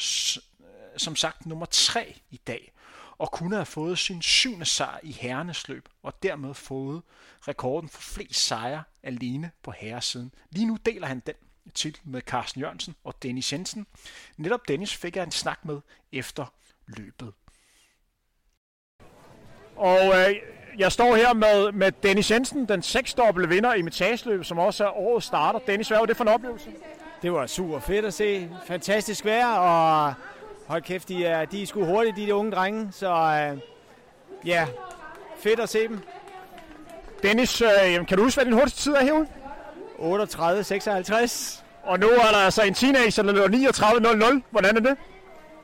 som 0.98 1.16
sagt 1.16 1.46
nummer 1.46 1.66
3 1.66 2.16
i 2.30 2.38
dag, 2.38 2.72
og 3.18 3.32
kunne 3.32 3.56
have 3.56 3.66
fået 3.66 4.00
sin 4.00 4.22
syvende 4.22 4.66
sejr 4.66 5.00
i 5.04 5.12
herrenes 5.12 5.68
løb, 5.68 5.90
og 6.04 6.24
dermed 6.24 6.54
fået 6.54 7.02
rekorden 7.48 7.90
for 7.90 8.02
flest 8.02 8.40
sejre 8.40 8.84
alene 9.04 9.52
på 9.64 9.72
herresiden. 9.72 10.34
Lige 10.50 10.66
nu 10.66 10.78
deler 10.86 11.08
han 11.08 11.20
den 11.20 11.36
titel 11.74 12.02
med 12.04 12.22
Carsten 12.22 12.62
Jørgensen 12.62 12.96
og 13.04 13.24
Dennis 13.24 13.54
Jensen. 13.54 13.88
Netop 14.38 14.68
Dennis 14.68 14.96
fik 14.96 15.16
jeg 15.16 15.24
en 15.24 15.32
snak 15.32 15.66
med 15.66 15.80
efter 16.12 16.54
løbet. 16.88 17.34
Og 19.76 20.00
øh, 20.00 20.36
jeg 20.78 20.92
står 20.92 21.16
her 21.16 21.34
med, 21.34 21.72
med 21.72 21.92
Dennis 21.92 22.32
Jensen, 22.32 22.68
den 22.70 22.82
seksdobbelte 22.82 23.50
vinder 23.50 23.74
i 23.74 23.82
metageløb, 23.82 24.44
som 24.44 24.60
også 24.60 24.86
er 24.86 24.90
årets 24.90 25.26
starter. 25.26 25.60
Dennis, 25.60 25.88
hvad 25.88 25.98
var 25.98 26.06
det 26.06 26.18
for 26.18 26.24
en 26.24 26.28
oplevelse? 26.30 26.72
Det 27.22 27.34
var 27.34 27.46
super 27.48 27.80
fedt 27.80 28.06
at 28.06 28.14
se. 28.14 28.50
Fantastisk 28.68 29.26
vejr, 29.26 29.48
og 29.48 30.14
hold 30.68 30.82
kæft, 30.82 31.08
de 31.10 31.26
er, 31.26 31.46
de 31.46 31.62
er 31.62 31.66
sgu 31.66 31.86
hurtige, 31.86 32.16
de, 32.16 32.26
de 32.26 32.36
unge 32.36 32.52
drenge. 32.52 32.90
Så 32.92 33.10
øh, 33.10 33.58
ja, 34.48 34.68
fedt 35.40 35.60
at 35.60 35.70
se 35.70 35.88
dem. 35.88 36.00
Dennis, 37.24 37.62
øh, 37.62 38.08
kan 38.08 38.18
du 38.18 38.24
huske, 38.24 38.38
hvad 38.38 38.46
din 38.46 38.54
hurtigste 38.54 38.82
tid 38.82 38.94
er 38.94 39.04
herude? 39.04 39.28
38-56. 40.00 41.64
Og 41.84 42.00
nu 42.00 42.08
er 42.08 42.32
der 42.32 42.38
altså 42.38 42.64
en 42.64 42.74
teenager, 42.74 43.24
der 43.24 43.32
løber 43.32 44.34
39.00. 44.34 44.42
Hvordan 44.52 44.78
er 44.78 44.82
det? 44.82 44.98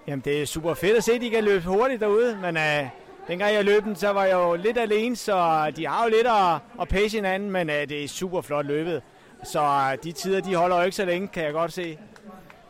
Jamen, 0.08 0.24
det 0.26 0.42
er 0.42 0.46
super 0.46 0.74
fedt 0.74 0.98
at 0.98 1.04
se, 1.04 1.12
at 1.14 1.22
de 1.22 1.30
kan 1.30 1.44
løbe 1.44 1.66
hurtigt 1.66 2.02
derude. 2.02 2.38
Men 2.42 2.58
øh, 2.58 2.88
dengang 3.28 3.54
jeg 3.54 3.66
løb 3.66 3.84
den, 3.84 3.96
så 3.96 4.10
var 4.10 4.26
jeg 4.26 4.34
jo 4.34 4.56
lidt 4.56 4.78
alene, 4.78 5.16
så 5.16 5.72
de 5.76 5.88
har 5.88 6.04
jo 6.04 6.10
lidt 6.10 6.28
at, 6.28 6.82
at 6.82 6.88
pace 6.88 7.18
hinanden, 7.18 7.52
men 7.52 7.70
øh, 7.70 7.90
det 7.90 8.04
er 8.04 8.08
super 8.08 8.42
flot 8.42 8.66
løbet. 8.66 9.02
Så 9.44 9.62
øh, 9.62 10.04
de 10.04 10.12
tider, 10.12 10.42
de 10.42 10.56
holder 10.56 10.78
jo 10.78 10.84
ikke 10.84 10.96
så 10.96 11.06
længe, 11.06 11.28
kan 11.28 11.44
jeg 11.44 11.54
godt 11.54 11.74
se. 11.74 11.98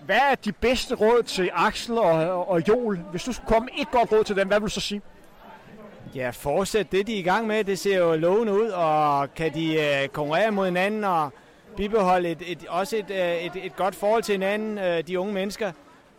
Hvad 0.05 0.19
er 0.31 0.35
de 0.35 0.51
bedste 0.51 0.95
råd 0.95 1.23
til 1.23 1.49
Axel 1.53 1.97
og, 1.97 2.49
og 2.49 2.67
Joel? 2.67 2.99
Hvis 3.11 3.23
du 3.23 3.33
skulle 3.33 3.47
komme 3.47 3.69
et 3.77 3.91
godt 3.91 4.11
råd 4.11 4.23
til 4.23 4.35
dem, 4.35 4.47
hvad 4.47 4.59
vil 4.59 4.65
du 4.65 4.73
så 4.73 4.81
sige? 4.81 5.01
Ja, 6.15 6.29
fortsæt 6.29 6.91
det, 6.91 7.07
de 7.07 7.15
er 7.15 7.19
i 7.19 7.21
gang 7.21 7.47
med. 7.47 7.63
Det 7.63 7.79
ser 7.79 7.97
jo 7.97 8.15
lovende 8.15 8.53
ud, 8.53 8.67
og 8.67 9.33
kan 9.33 9.53
de 9.53 9.81
øh, 9.81 10.07
konkurrere 10.07 10.51
mod 10.51 10.65
hinanden 10.65 11.03
og 11.03 11.29
bibeholde 11.77 12.29
et, 12.29 12.41
et, 12.47 12.65
også 12.69 12.95
et, 12.97 13.11
øh, 13.11 13.35
et, 13.35 13.65
et 13.65 13.75
godt 13.75 13.95
forhold 13.95 14.23
til 14.23 14.33
hinanden, 14.33 14.77
øh, 14.77 15.07
de 15.07 15.19
unge 15.19 15.33
mennesker, 15.33 15.71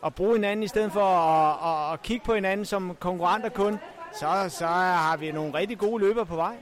og 0.02 0.14
bruge 0.14 0.34
hinanden 0.34 0.62
i 0.62 0.68
stedet 0.68 0.92
for 0.92 1.04
at, 1.04 1.88
at, 1.88 1.92
at 1.92 2.02
kigge 2.02 2.26
på 2.26 2.34
hinanden 2.34 2.66
som 2.66 2.96
konkurrenter 3.00 3.48
kun, 3.48 3.78
så, 4.20 4.26
så 4.48 4.66
har 4.66 5.16
vi 5.16 5.32
nogle 5.32 5.54
rigtig 5.54 5.78
gode 5.78 6.04
løber 6.04 6.24
på 6.24 6.36
vej. 6.36 6.54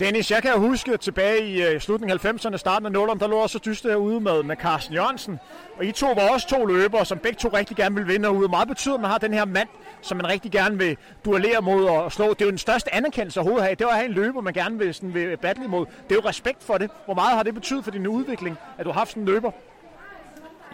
Dennis, 0.00 0.30
jeg 0.30 0.42
kan 0.42 0.58
huske 0.58 0.96
tilbage 0.96 1.68
øh, 1.68 1.76
i 1.76 1.80
slutningen 1.80 2.18
af 2.18 2.34
90'erne, 2.34 2.56
starten 2.56 2.96
af 2.96 3.00
0'erne, 3.00 3.18
der 3.18 3.28
lå 3.28 3.36
også 3.36 3.58
dyste 3.58 3.88
herude 3.88 4.20
med, 4.20 4.42
med 4.42 4.56
Carsten 4.56 4.94
Jørgensen. 4.94 5.38
Og 5.78 5.84
I 5.84 5.92
to 5.92 6.06
var 6.06 6.28
også 6.28 6.48
to 6.48 6.66
løbere, 6.66 7.04
som 7.04 7.18
begge 7.18 7.38
to 7.38 7.48
rigtig 7.48 7.76
gerne 7.76 7.94
vil 7.94 8.08
vinde 8.08 8.28
herude. 8.28 8.48
Meget 8.48 8.68
betyder, 8.68 8.94
at 8.94 9.00
man 9.00 9.10
har 9.10 9.18
den 9.18 9.34
her 9.34 9.44
mand, 9.44 9.68
som 10.02 10.16
man 10.16 10.28
rigtig 10.28 10.52
gerne 10.52 10.78
vil 10.78 10.96
duellere 11.24 11.62
mod 11.62 11.84
og 11.84 12.12
slå. 12.12 12.28
Det 12.28 12.40
er 12.40 12.44
jo 12.44 12.50
den 12.50 12.58
største 12.58 12.94
anerkendelse 12.94 13.40
overhovedet 13.40 13.62
at 13.62 13.66
have. 13.66 13.74
Det 13.74 13.86
var 13.86 13.90
at 13.90 13.98
have 13.98 14.08
en 14.08 14.14
løber, 14.14 14.40
man 14.40 14.52
gerne 14.52 14.78
vil, 14.78 14.94
sådan, 14.94 15.14
vil 15.14 15.36
battle 15.36 15.64
imod. 15.64 15.86
Det 15.86 16.16
er 16.16 16.20
jo 16.22 16.28
respekt 16.28 16.62
for 16.62 16.78
det. 16.78 16.90
Hvor 17.04 17.14
meget 17.14 17.36
har 17.36 17.42
det 17.42 17.54
betydet 17.54 17.84
for 17.84 17.90
din 17.90 18.06
udvikling, 18.06 18.56
at 18.78 18.84
du 18.84 18.90
har 18.90 18.98
haft 18.98 19.10
sådan 19.10 19.22
en 19.22 19.28
løber? 19.28 19.50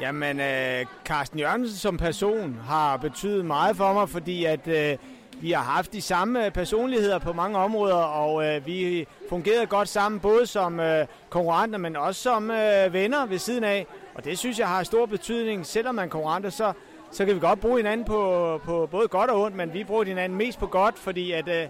Jamen, 0.00 0.40
øh, 0.40 0.86
Carsten 1.04 1.38
Jørgensen 1.38 1.76
som 1.76 1.96
person 1.96 2.60
har 2.66 2.96
betydet 2.96 3.44
meget 3.44 3.76
for 3.76 3.92
mig, 3.92 4.08
fordi 4.08 4.44
at 4.44 4.68
øh, 4.68 4.98
vi 5.40 5.50
har 5.50 5.62
haft 5.62 5.92
de 5.92 6.02
samme 6.02 6.46
øh, 6.46 6.52
personligheder 6.52 7.18
på 7.18 7.32
mange 7.32 7.58
områder, 7.58 7.94
og 7.94 8.46
øh, 8.46 8.66
vi 8.66 9.06
fungerede 9.28 9.66
godt 9.66 9.88
sammen, 9.88 10.20
både 10.20 10.46
som 10.46 10.80
øh, 10.80 11.06
konkurrenter, 11.30 11.78
men 11.78 11.96
også 11.96 12.22
som 12.22 12.50
øh, 12.50 12.92
venner 12.92 13.26
ved 13.26 13.38
siden 13.38 13.64
af. 13.64 13.86
Og 14.14 14.24
det 14.24 14.38
synes 14.38 14.58
jeg 14.58 14.68
har 14.68 14.82
stor 14.82 15.06
betydning. 15.06 15.66
Selvom 15.66 15.94
man 15.94 16.04
er 16.04 16.08
konkurrenter, 16.08 16.50
så, 16.50 16.72
så 17.10 17.24
kan 17.24 17.34
vi 17.34 17.40
godt 17.40 17.60
bruge 17.60 17.76
hinanden 17.76 18.06
på, 18.06 18.60
på 18.64 18.88
både 18.90 19.08
godt 19.08 19.30
og 19.30 19.42
ondt, 19.42 19.56
men 19.56 19.74
vi 19.74 19.84
bruger 19.84 20.04
hinanden 20.04 20.38
mest 20.38 20.58
på 20.58 20.66
godt, 20.66 20.98
fordi 20.98 21.32
at, 21.32 21.48
øh, 21.48 21.68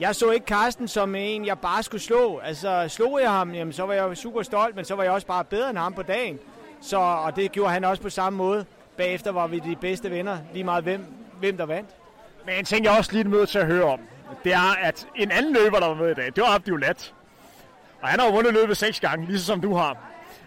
jeg 0.00 0.14
så 0.14 0.30
ikke 0.30 0.46
Carsten 0.46 0.88
som 0.88 1.14
en, 1.14 1.46
jeg 1.46 1.58
bare 1.58 1.82
skulle 1.82 2.02
slå. 2.02 2.38
Altså, 2.38 2.84
slog 2.88 3.20
jeg 3.20 3.30
ham, 3.30 3.54
jamen, 3.54 3.72
så 3.72 3.86
var 3.86 3.94
jeg 3.94 4.16
super 4.16 4.42
stolt, 4.42 4.76
men 4.76 4.84
så 4.84 4.94
var 4.94 5.02
jeg 5.02 5.12
også 5.12 5.26
bare 5.26 5.44
bedre 5.44 5.70
end 5.70 5.78
ham 5.78 5.94
på 5.94 6.02
dagen. 6.02 6.38
Så, 6.80 6.98
og 6.98 7.36
det 7.36 7.52
gjorde 7.52 7.72
han 7.72 7.84
også 7.84 8.02
på 8.02 8.10
samme 8.10 8.36
måde. 8.36 8.64
Bagefter 8.96 9.32
var 9.32 9.46
vi 9.46 9.58
de 9.58 9.76
bedste 9.80 10.10
venner, 10.10 10.38
lige 10.52 10.64
meget 10.64 10.84
hvem, 10.84 11.04
hvem 11.40 11.56
der 11.56 11.66
vandt. 11.66 11.88
Men 12.48 12.58
en 12.58 12.64
ting, 12.64 12.84
jeg 12.84 12.92
også 12.92 13.12
lige 13.12 13.30
nødt 13.30 13.48
til 13.48 13.58
at 13.58 13.66
høre 13.66 13.84
om, 13.84 14.00
det 14.44 14.52
er, 14.52 14.76
at 14.82 15.06
en 15.16 15.30
anden 15.30 15.52
løber, 15.52 15.78
der 15.78 15.86
var 15.86 15.94
med 15.94 16.10
i 16.10 16.14
dag, 16.14 16.26
det 16.26 16.36
var 16.36 16.54
Abdi 16.54 16.70
Ulat. 16.70 17.14
Og 18.02 18.08
han 18.08 18.20
har 18.20 18.26
jo 18.26 18.32
vundet 18.32 18.54
løbet 18.54 18.76
seks 18.76 19.00
gange, 19.00 19.26
ligesom 19.26 19.46
som 19.46 19.60
du 19.60 19.74
har. 19.74 19.96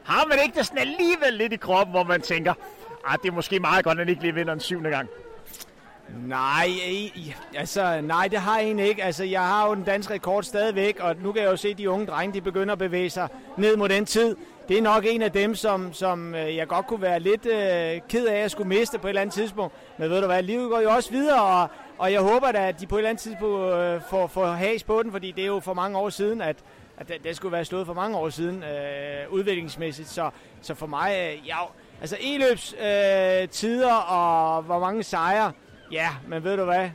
Har 0.03 0.25
man 0.25 0.37
ikke 0.43 0.57
det 0.57 0.65
sådan 0.65 0.79
alligevel 0.79 1.33
lidt 1.33 1.53
i 1.53 1.55
kroppen, 1.55 1.91
hvor 1.91 2.03
man 2.03 2.21
tænker, 2.21 2.51
at 2.51 2.57
ah, 3.05 3.17
det 3.23 3.29
er 3.29 3.33
måske 3.33 3.59
meget 3.59 3.83
godt, 3.83 3.91
at 3.91 3.99
han 3.99 4.09
ikke 4.09 4.21
lige 4.21 4.33
vinder 4.33 4.53
en 4.53 4.59
syvende 4.59 4.89
gang? 4.89 5.09
Nej, 6.27 6.67
altså, 7.55 8.01
nej, 8.01 8.27
det 8.27 8.39
har 8.39 8.57
jeg 8.57 8.65
egentlig 8.65 8.87
ikke. 8.87 9.03
Altså, 9.03 9.23
jeg 9.23 9.41
har 9.41 9.67
jo 9.67 9.75
den 9.75 9.83
danske 9.83 10.13
rekord 10.13 10.43
stadigvæk, 10.43 10.99
og 10.99 11.15
nu 11.15 11.31
kan 11.31 11.43
jeg 11.43 11.51
jo 11.51 11.57
se, 11.57 11.67
at 11.67 11.77
de 11.77 11.89
unge 11.89 12.05
drenge, 12.05 12.33
de 12.33 12.41
begynder 12.41 12.71
at 12.71 12.79
bevæge 12.79 13.09
sig 13.09 13.27
ned 13.57 13.77
mod 13.77 13.89
den 13.89 14.05
tid. 14.05 14.35
Det 14.67 14.77
er 14.77 14.81
nok 14.81 15.05
en 15.07 15.21
af 15.21 15.31
dem, 15.31 15.55
som, 15.55 15.93
som 15.93 16.35
øh, 16.35 16.55
jeg 16.55 16.67
godt 16.67 16.87
kunne 16.87 17.01
være 17.01 17.19
lidt 17.19 17.45
øh, 17.45 18.01
ked 18.09 18.25
af 18.25 18.39
at 18.39 18.51
skulle 18.51 18.69
miste 18.69 18.99
på 18.99 19.07
et 19.07 19.09
eller 19.09 19.21
andet 19.21 19.33
tidspunkt. 19.33 19.73
Men 19.97 20.09
ved 20.09 20.21
du 20.21 20.27
hvad, 20.27 20.43
livet 20.43 20.69
går 20.69 20.79
jo 20.79 20.91
også 20.91 21.11
videre, 21.11 21.41
og, 21.41 21.69
og 22.01 22.11
jeg 22.11 22.21
håber 22.21 22.51
da, 22.51 22.67
at 22.67 22.79
de 22.79 22.87
på 22.87 22.95
et 22.95 22.99
eller 22.99 23.09
andet 23.09 23.21
tidspunkt 23.21 23.73
øh, 23.73 24.01
får, 24.09 24.27
får 24.27 24.45
has 24.45 24.83
på 24.83 25.03
den, 25.03 25.11
fordi 25.11 25.31
det 25.31 25.41
er 25.41 25.47
jo 25.47 25.59
for 25.59 25.73
mange 25.73 25.97
år 25.97 26.09
siden, 26.09 26.41
at, 26.41 26.55
at 26.97 27.07
det, 27.07 27.23
det 27.23 27.35
skulle 27.35 27.51
være 27.51 27.65
slået 27.65 27.85
for 27.85 27.93
mange 27.93 28.17
år 28.17 28.29
siden 28.29 28.63
øh, 28.63 29.33
udviklingsmæssigt. 29.33 30.07
Så, 30.07 30.29
så 30.61 30.75
for 30.75 30.87
mig, 30.87 31.11
øh, 31.11 31.47
ja, 31.47 31.57
altså 32.01 32.17
e-løbs 32.21 32.75
øh, 32.85 33.49
tider 33.49 33.93
og 33.93 34.61
hvor 34.61 34.79
mange 34.79 35.03
sejre, 35.03 35.51
Ja, 35.91 36.09
men 36.27 36.43
ved 36.43 36.57
du 36.57 36.63
hvad? 36.63 36.89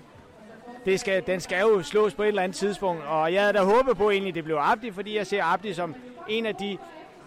Det 0.85 1.01
skal, 1.01 1.23
den 1.27 1.41
skal 1.41 1.61
jo 1.61 1.83
slås 1.83 2.15
på 2.15 2.23
et 2.23 2.29
eller 2.29 2.43
andet 2.43 2.57
tidspunkt, 2.57 3.03
og 3.05 3.33
jeg 3.33 3.41
havde 3.41 3.53
da 3.53 3.63
håbet 3.63 3.97
på 3.97 4.11
egentlig, 4.11 4.35
det 4.35 4.45
blev 4.45 4.57
Abdi, 4.61 4.91
fordi 4.91 5.17
jeg 5.17 5.27
ser 5.27 5.45
Abdi 5.45 5.75
som 5.75 5.95
en 6.29 6.47
af 6.47 6.55
de 6.55 6.79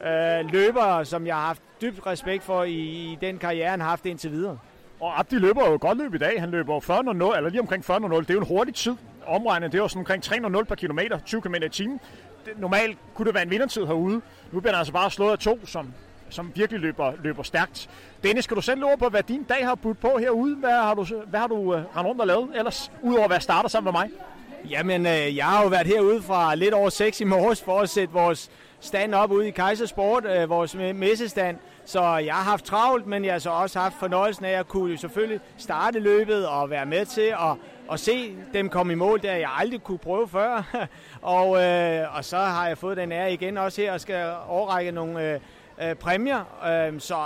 øh, 0.07 0.51
løbere, 0.51 1.05
som 1.05 1.27
jeg 1.27 1.35
har 1.35 1.45
haft 1.45 1.61
dybt 1.81 2.05
respekt 2.05 2.43
for 2.43 2.63
i, 2.63 2.73
i 2.73 3.17
den 3.21 3.37
karriere, 3.37 3.69
han 3.69 3.81
har 3.81 3.89
haft 3.89 4.05
indtil 4.05 4.31
videre. 4.31 4.57
Og 4.99 5.19
Abdi 5.19 5.35
løber 5.35 5.69
jo 5.69 5.77
godt 5.81 5.97
løb 5.97 6.13
i 6.13 6.17
dag. 6.17 6.41
Han 6.41 6.49
løber 6.51 6.79
40 6.79 6.99
eller 6.99 7.49
lige 7.49 7.61
omkring 7.61 7.85
40 7.85 7.99
Det 7.99 8.29
er 8.29 8.33
jo 8.33 8.39
en 8.39 8.47
hurtig 8.47 8.75
tid. 8.75 8.95
Omregnet, 9.27 9.71
det 9.71 9.77
er 9.77 9.81
jo 9.81 9.87
sådan 9.87 9.99
omkring 9.99 10.23
300 10.23 10.65
per 10.65 10.75
kilometer, 10.75 11.19
20 11.19 11.41
km 11.41 11.55
i 11.55 11.69
timen. 11.69 11.99
Normalt 12.57 12.97
kunne 13.13 13.25
det 13.25 13.33
være 13.33 13.43
en 13.43 13.49
vindertid 13.49 13.85
herude. 13.85 14.21
Nu 14.51 14.59
bliver 14.59 14.71
der 14.71 14.79
altså 14.79 14.93
bare 14.93 15.11
slået 15.11 15.31
af 15.31 15.37
to, 15.39 15.59
som 15.65 15.93
som 16.29 16.51
virkelig 16.55 16.81
løber, 16.81 17.13
løber 17.23 17.43
stærkt. 17.43 17.89
Dennis, 18.23 18.43
skal 18.43 18.57
du 18.57 18.61
selv 18.61 18.79
løbe 18.79 18.99
på, 18.99 19.09
hvad 19.09 19.23
din 19.23 19.43
dag 19.43 19.67
har 19.67 19.75
budt 19.75 19.99
på 19.99 20.17
herude? 20.19 20.55
Hvad 20.55 20.71
har 20.71 20.93
du, 20.93 21.05
hvad 21.27 21.39
har 21.39 21.47
du 21.47 21.55
øh, 21.55 21.67
uh, 21.67 21.97
rendt 21.97 22.07
rundt 22.09 22.21
og 22.21 22.27
lavet 22.27 22.49
ellers, 22.55 22.91
udover 23.01 23.23
at 23.23 23.29
være 23.29 23.41
starter 23.41 23.69
sammen 23.69 23.93
med 23.93 24.01
mig? 24.01 24.09
Jamen, 24.69 25.05
øh, 25.05 25.37
jeg 25.37 25.45
har 25.45 25.63
jo 25.63 25.67
været 25.67 25.87
herude 25.87 26.21
fra 26.21 26.55
lidt 26.55 26.73
over 26.73 26.89
6 26.89 27.21
i 27.21 27.23
morges 27.23 27.61
for 27.61 27.79
at 27.79 27.89
sætte 27.89 28.13
vores 28.13 28.51
stand 28.79 29.15
op 29.15 29.31
ude 29.31 29.47
i 29.47 29.51
Kejsersport, 29.51 30.25
øh, 30.25 30.49
vores 30.49 30.75
messestand. 30.75 31.57
Så 31.85 32.17
jeg 32.17 32.33
har 32.33 32.43
haft 32.43 32.65
travlt, 32.65 33.07
men 33.07 33.25
jeg 33.25 33.33
har 33.33 33.39
så 33.39 33.49
også 33.49 33.79
haft 33.79 33.95
fornøjelsen 33.99 34.45
af 34.45 34.59
at 34.59 34.67
kunne 34.67 34.97
selvfølgelig 34.97 35.39
starte 35.57 35.99
løbet 35.99 36.47
og 36.47 36.69
være 36.69 36.85
med 36.85 37.05
til 37.05 37.21
at, 37.21 37.55
at 37.91 37.99
se 37.99 38.35
dem 38.53 38.69
komme 38.69 38.93
i 38.93 38.95
mål, 38.95 39.21
der 39.21 39.35
jeg 39.35 39.49
aldrig 39.57 39.83
kunne 39.83 39.97
prøve 39.97 40.27
før. 40.27 40.63
og, 41.21 41.63
øh, 41.63 42.15
og 42.15 42.25
så 42.25 42.37
har 42.37 42.67
jeg 42.67 42.77
fået 42.77 42.97
den 42.97 43.11
ære 43.11 43.33
igen 43.33 43.57
også 43.57 43.81
her 43.81 43.93
og 43.93 44.01
skal 44.01 44.33
overrække 44.47 44.91
nogle 44.91 45.33
øh, 45.33 45.39
øh 45.89 45.95
præmier. 45.95 46.43
Øhm, 46.87 46.95
øh, 46.95 47.01
så 47.01 47.17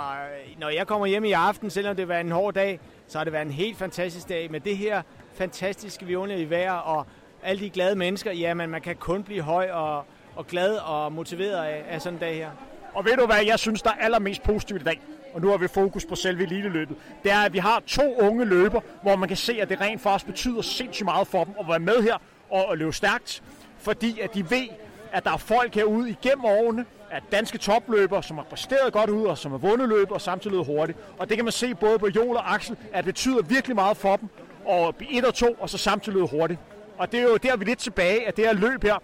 når 0.58 0.68
jeg 0.68 0.86
kommer 0.86 1.06
hjem 1.06 1.24
i 1.24 1.32
aften, 1.32 1.70
selvom 1.70 1.96
det 1.96 2.08
var 2.08 2.18
en 2.18 2.30
hård 2.30 2.54
dag, 2.54 2.80
så 3.08 3.18
har 3.18 3.24
det 3.24 3.32
været 3.32 3.46
en 3.46 3.52
helt 3.52 3.78
fantastisk 3.78 4.28
dag 4.28 4.50
med 4.50 4.60
det 4.60 4.76
her 4.76 5.02
fantastiske 5.34 6.06
vidunderlige 6.06 6.50
vejr 6.50 6.72
og 6.72 7.06
alle 7.42 7.64
de 7.64 7.70
glade 7.70 7.96
mennesker. 7.96 8.32
Jamen, 8.32 8.70
man 8.70 8.80
kan 8.80 8.96
kun 8.96 9.22
blive 9.22 9.42
høj 9.42 9.70
og, 9.70 10.04
og 10.36 10.46
glad 10.46 10.76
og 10.76 11.12
motiveret 11.12 11.64
af, 11.64 11.84
af 11.88 12.02
sådan 12.02 12.14
en 12.14 12.20
dag 12.20 12.34
her. 12.34 12.50
Og 12.94 13.04
ved 13.04 13.16
du 13.16 13.26
hvad, 13.26 13.44
jeg 13.46 13.58
synes, 13.58 13.82
der 13.82 13.90
er 13.90 14.04
allermest 14.04 14.42
positivt 14.42 14.80
i 14.80 14.84
dag, 14.84 15.00
og 15.34 15.40
nu 15.40 15.48
har 15.48 15.56
vi 15.56 15.68
fokus 15.68 16.04
på 16.04 16.14
selve 16.14 16.42
eliteløbet, 16.42 16.96
det 17.22 17.32
er, 17.32 17.38
at 17.38 17.52
vi 17.52 17.58
har 17.58 17.82
to 17.86 18.16
unge 18.18 18.44
løber, 18.44 18.80
hvor 19.02 19.16
man 19.16 19.28
kan 19.28 19.36
se, 19.36 19.60
at 19.60 19.68
det 19.68 19.80
rent 19.80 20.00
faktisk 20.00 20.26
betyder 20.26 20.62
sindssygt 20.62 21.04
meget 21.04 21.26
for 21.26 21.44
dem 21.44 21.54
at 21.60 21.68
være 21.68 21.78
med 21.78 22.02
her 22.02 22.16
og 22.50 22.78
løbe 22.78 22.92
stærkt, 22.92 23.42
fordi 23.78 24.20
at 24.20 24.34
de 24.34 24.50
ved, 24.50 24.68
at 25.12 25.24
der 25.24 25.30
er 25.30 25.36
folk 25.36 25.74
herude 25.74 26.10
igennem 26.10 26.44
årene, 26.44 26.84
at 27.10 27.22
danske 27.32 27.58
topløbere, 27.58 28.22
som 28.22 28.36
har 28.36 28.44
præsteret 28.44 28.92
godt 28.92 29.10
ud 29.10 29.26
og 29.26 29.38
som 29.38 29.50
har 29.50 29.58
vundet 29.58 29.88
løb 29.88 30.10
og 30.10 30.20
samtidig 30.20 30.56
løbet 30.56 30.66
hurtigt. 30.66 30.98
Og 31.18 31.28
det 31.28 31.36
kan 31.36 31.44
man 31.44 31.52
se 31.52 31.74
både 31.74 31.98
på 31.98 32.08
Joel 32.16 32.36
og 32.36 32.54
Axel, 32.54 32.76
at 32.92 33.04
det 33.04 33.14
betyder 33.14 33.42
virkelig 33.42 33.74
meget 33.74 33.96
for 33.96 34.16
dem 34.16 34.28
at 34.70 34.96
blive 34.96 35.18
et 35.18 35.24
og 35.24 35.34
to 35.34 35.56
og 35.60 35.70
så 35.70 35.78
samtidig 35.78 36.18
løbe 36.18 36.26
hurtigt. 36.26 36.60
Og 36.98 37.12
det 37.12 37.20
er 37.20 37.24
jo 37.24 37.36
der, 37.36 37.56
vi 37.56 37.62
er 37.62 37.66
lidt 37.66 37.78
tilbage, 37.78 38.28
at 38.28 38.36
det 38.36 38.44
her 38.44 38.52
løb 38.52 38.82
her 38.82 38.98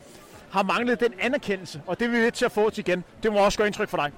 har 0.51 0.63
manglet 0.63 1.01
den 1.01 1.13
anerkendelse, 1.21 1.83
og 1.87 2.01
det 2.01 2.07
er 2.07 2.11
vi 2.11 2.17
lidt 2.17 2.35
til 2.35 2.45
at 2.45 2.53
få 2.53 2.71
til 2.71 2.89
igen. 2.89 3.05
Det 3.23 3.33
må 3.33 3.39
også 3.39 3.59
gøre 3.59 3.67
indtryk 3.67 3.89
for 3.89 3.97
dig. 3.97 4.13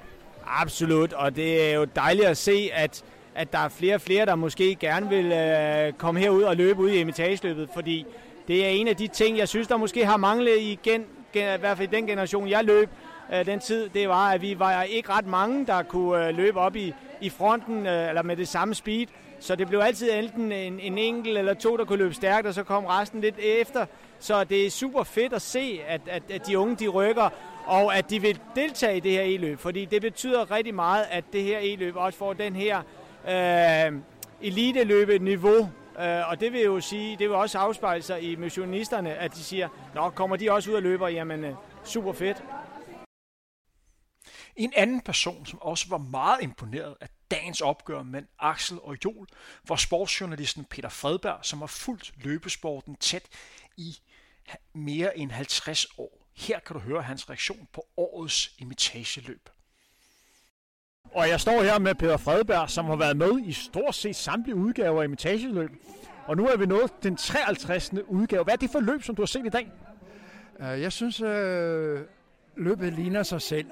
Absolut, 0.47 1.13
og 1.13 1.37
det 1.37 1.71
er 1.71 1.75
jo 1.75 1.85
dejligt 1.85 2.27
at 2.27 2.37
se, 2.37 2.71
at, 2.73 3.05
at 3.35 3.53
der 3.53 3.59
er 3.59 3.69
flere 3.69 3.95
og 3.95 4.01
flere, 4.01 4.27
der 4.27 4.35
måske 4.35 4.75
gerne 4.75 5.09
vil 5.09 5.33
øh, 5.33 5.93
komme 5.93 6.21
herud 6.21 6.43
og 6.43 6.57
løbe 6.57 6.81
ud 6.81 6.91
i 6.91 7.01
imitageløbet, 7.01 7.69
fordi 7.75 8.07
det 8.49 8.65
er 8.65 8.69
en 8.69 8.89
af 8.89 8.97
de 8.97 9.07
ting, 9.07 9.39
jeg 9.39 9.49
synes, 9.49 9.69
der 9.69 9.77
måske 9.77 10.07
har 10.07 10.17
manglet 10.17 10.59
igen, 10.61 11.01
i 11.35 11.39
hvert 11.61 11.77
fald 11.77 11.93
i 11.93 11.97
den 11.97 12.07
generation, 12.07 12.49
jeg 12.49 12.65
løb, 12.65 12.89
øh, 13.35 13.47
den 13.47 13.61
tid, 13.61 13.89
det 13.89 14.09
var, 14.09 14.31
at 14.31 14.43
vi 14.43 14.59
var 14.59 14.83
ikke 14.83 15.13
ret 15.13 15.27
mange, 15.27 15.67
der 15.67 15.83
kunne 15.83 16.29
øh, 16.29 16.37
løbe 16.37 16.61
op 16.61 16.77
i, 16.77 16.95
i 17.21 17.31
fronten 17.31 17.87
øh, 17.87 18.09
eller 18.09 18.23
med 18.23 18.37
det 18.37 18.49
samme 18.49 18.75
speed. 18.75 19.07
Så 19.41 19.57
det 19.57 19.69
blev 19.69 19.81
altid 19.81 20.13
enten 20.13 20.53
en, 20.53 20.81
en 20.81 20.99
enkelt 20.99 21.39
eller 21.39 21.55
to, 21.55 21.77
der 21.77 21.85
kunne 21.85 21.99
løbe 21.99 22.15
stærkt, 22.15 22.47
og 22.47 22.55
så 22.55 22.63
kom 22.63 22.85
resten 22.85 23.21
lidt 23.21 23.35
efter. 23.39 23.87
Så 24.23 24.45
det 24.45 24.67
er 24.67 24.71
super 24.71 25.03
fedt 25.05 25.33
at 25.33 25.43
se, 25.43 25.81
at, 25.87 26.01
at, 26.07 26.23
at 26.31 26.47
de 26.47 26.59
unge 26.59 26.77
de 26.77 26.89
rykker, 26.89 27.31
og 27.67 27.97
at 27.97 28.11
de 28.11 28.21
vil 28.21 28.41
deltage 28.57 28.97
i 28.97 29.01
det 29.01 29.13
her 29.13 29.23
e-løb. 29.23 29.59
Fordi 29.59 29.85
det 29.85 30.03
betyder 30.03 30.51
rigtig 30.51 30.75
meget, 30.75 31.07
at 31.11 31.25
det 31.33 31.43
her 31.43 31.59
e-løb 31.63 31.97
også 31.97 32.19
får 32.19 32.33
den 32.33 32.57
her 32.57 32.83
øh, 33.29 34.01
elite-løbe-niveau. 34.41 35.71
Øh, 36.01 36.29
og 36.29 36.41
det 36.41 36.53
vil 36.53 36.61
jo 36.61 36.81
sige, 36.81 37.17
det 37.17 37.29
vil 37.29 37.37
også 37.37 37.59
afspejle 37.59 38.03
sig 38.03 38.23
i 38.23 38.37
missionisterne, 38.37 39.15
at 39.15 39.35
de 39.35 39.39
siger, 39.39 39.69
nå, 39.95 40.11
kommer 40.11 40.37
de 40.37 40.51
også 40.51 40.71
ud 40.71 40.77
og 40.77 40.83
løber, 40.83 41.09
jamen 41.09 41.45
øh, 41.45 41.55
super 41.85 42.13
fedt. 42.13 42.43
En 44.57 44.73
anden 44.77 45.01
person, 45.01 45.47
som 45.47 45.63
også 45.63 45.87
var 45.89 45.99
meget 45.99 46.43
imponeret 46.43 46.97
af 47.01 47.09
dagens 47.31 47.61
opgør 47.61 48.03
mellem 48.03 48.29
Axel 48.39 48.79
og 48.83 48.97
Jol, 49.05 49.27
var 49.69 49.77
sportsjournalisten 49.77 50.65
Peter 50.65 50.89
Fredberg, 50.89 51.39
som 51.43 51.59
har 51.59 51.67
fulgt 51.67 52.13
løbesporten 52.25 52.97
tæt 52.97 53.23
i 53.77 53.99
mere 54.75 55.19
end 55.19 55.31
50 55.31 55.87
år. 55.99 56.29
Her 56.37 56.59
kan 56.59 56.75
du 56.75 56.81
høre 56.81 57.03
hans 57.03 57.31
reaktion 57.31 57.69
på 57.73 57.87
årets 57.97 58.55
imitageløb. 58.59 59.49
Og 61.15 61.29
jeg 61.29 61.41
står 61.41 61.63
her 61.63 61.79
med 61.79 61.95
Peter 61.95 62.17
Fredberg, 62.17 62.71
som 62.71 62.85
har 62.85 62.97
været 62.97 63.17
med 63.17 63.41
i 63.45 63.53
stort 63.53 63.95
set 63.95 64.17
samtlige 64.17 64.57
udgaver 64.57 65.01
af 65.01 65.05
imitageløb. 65.05 65.71
Og 66.27 66.37
nu 66.37 66.47
er 66.47 66.57
vi 66.57 66.67
nået 66.67 67.03
den 67.03 67.17
53. 67.17 67.93
udgave. 68.07 68.45
Hvad 68.45 68.55
er 68.55 68.59
det 68.59 68.71
for 68.71 68.81
løb, 68.81 69.03
som 69.03 69.15
du 69.15 69.23
har 69.23 69.27
set 69.27 69.47
i 69.47 69.49
dag? 69.49 69.71
Øh, 70.61 70.81
jeg 70.81 70.93
synes, 70.93 71.21
øh, 71.21 72.01
løbet 72.57 72.93
ligner 72.93 73.23
sig 73.23 73.43
selv. 73.43 73.67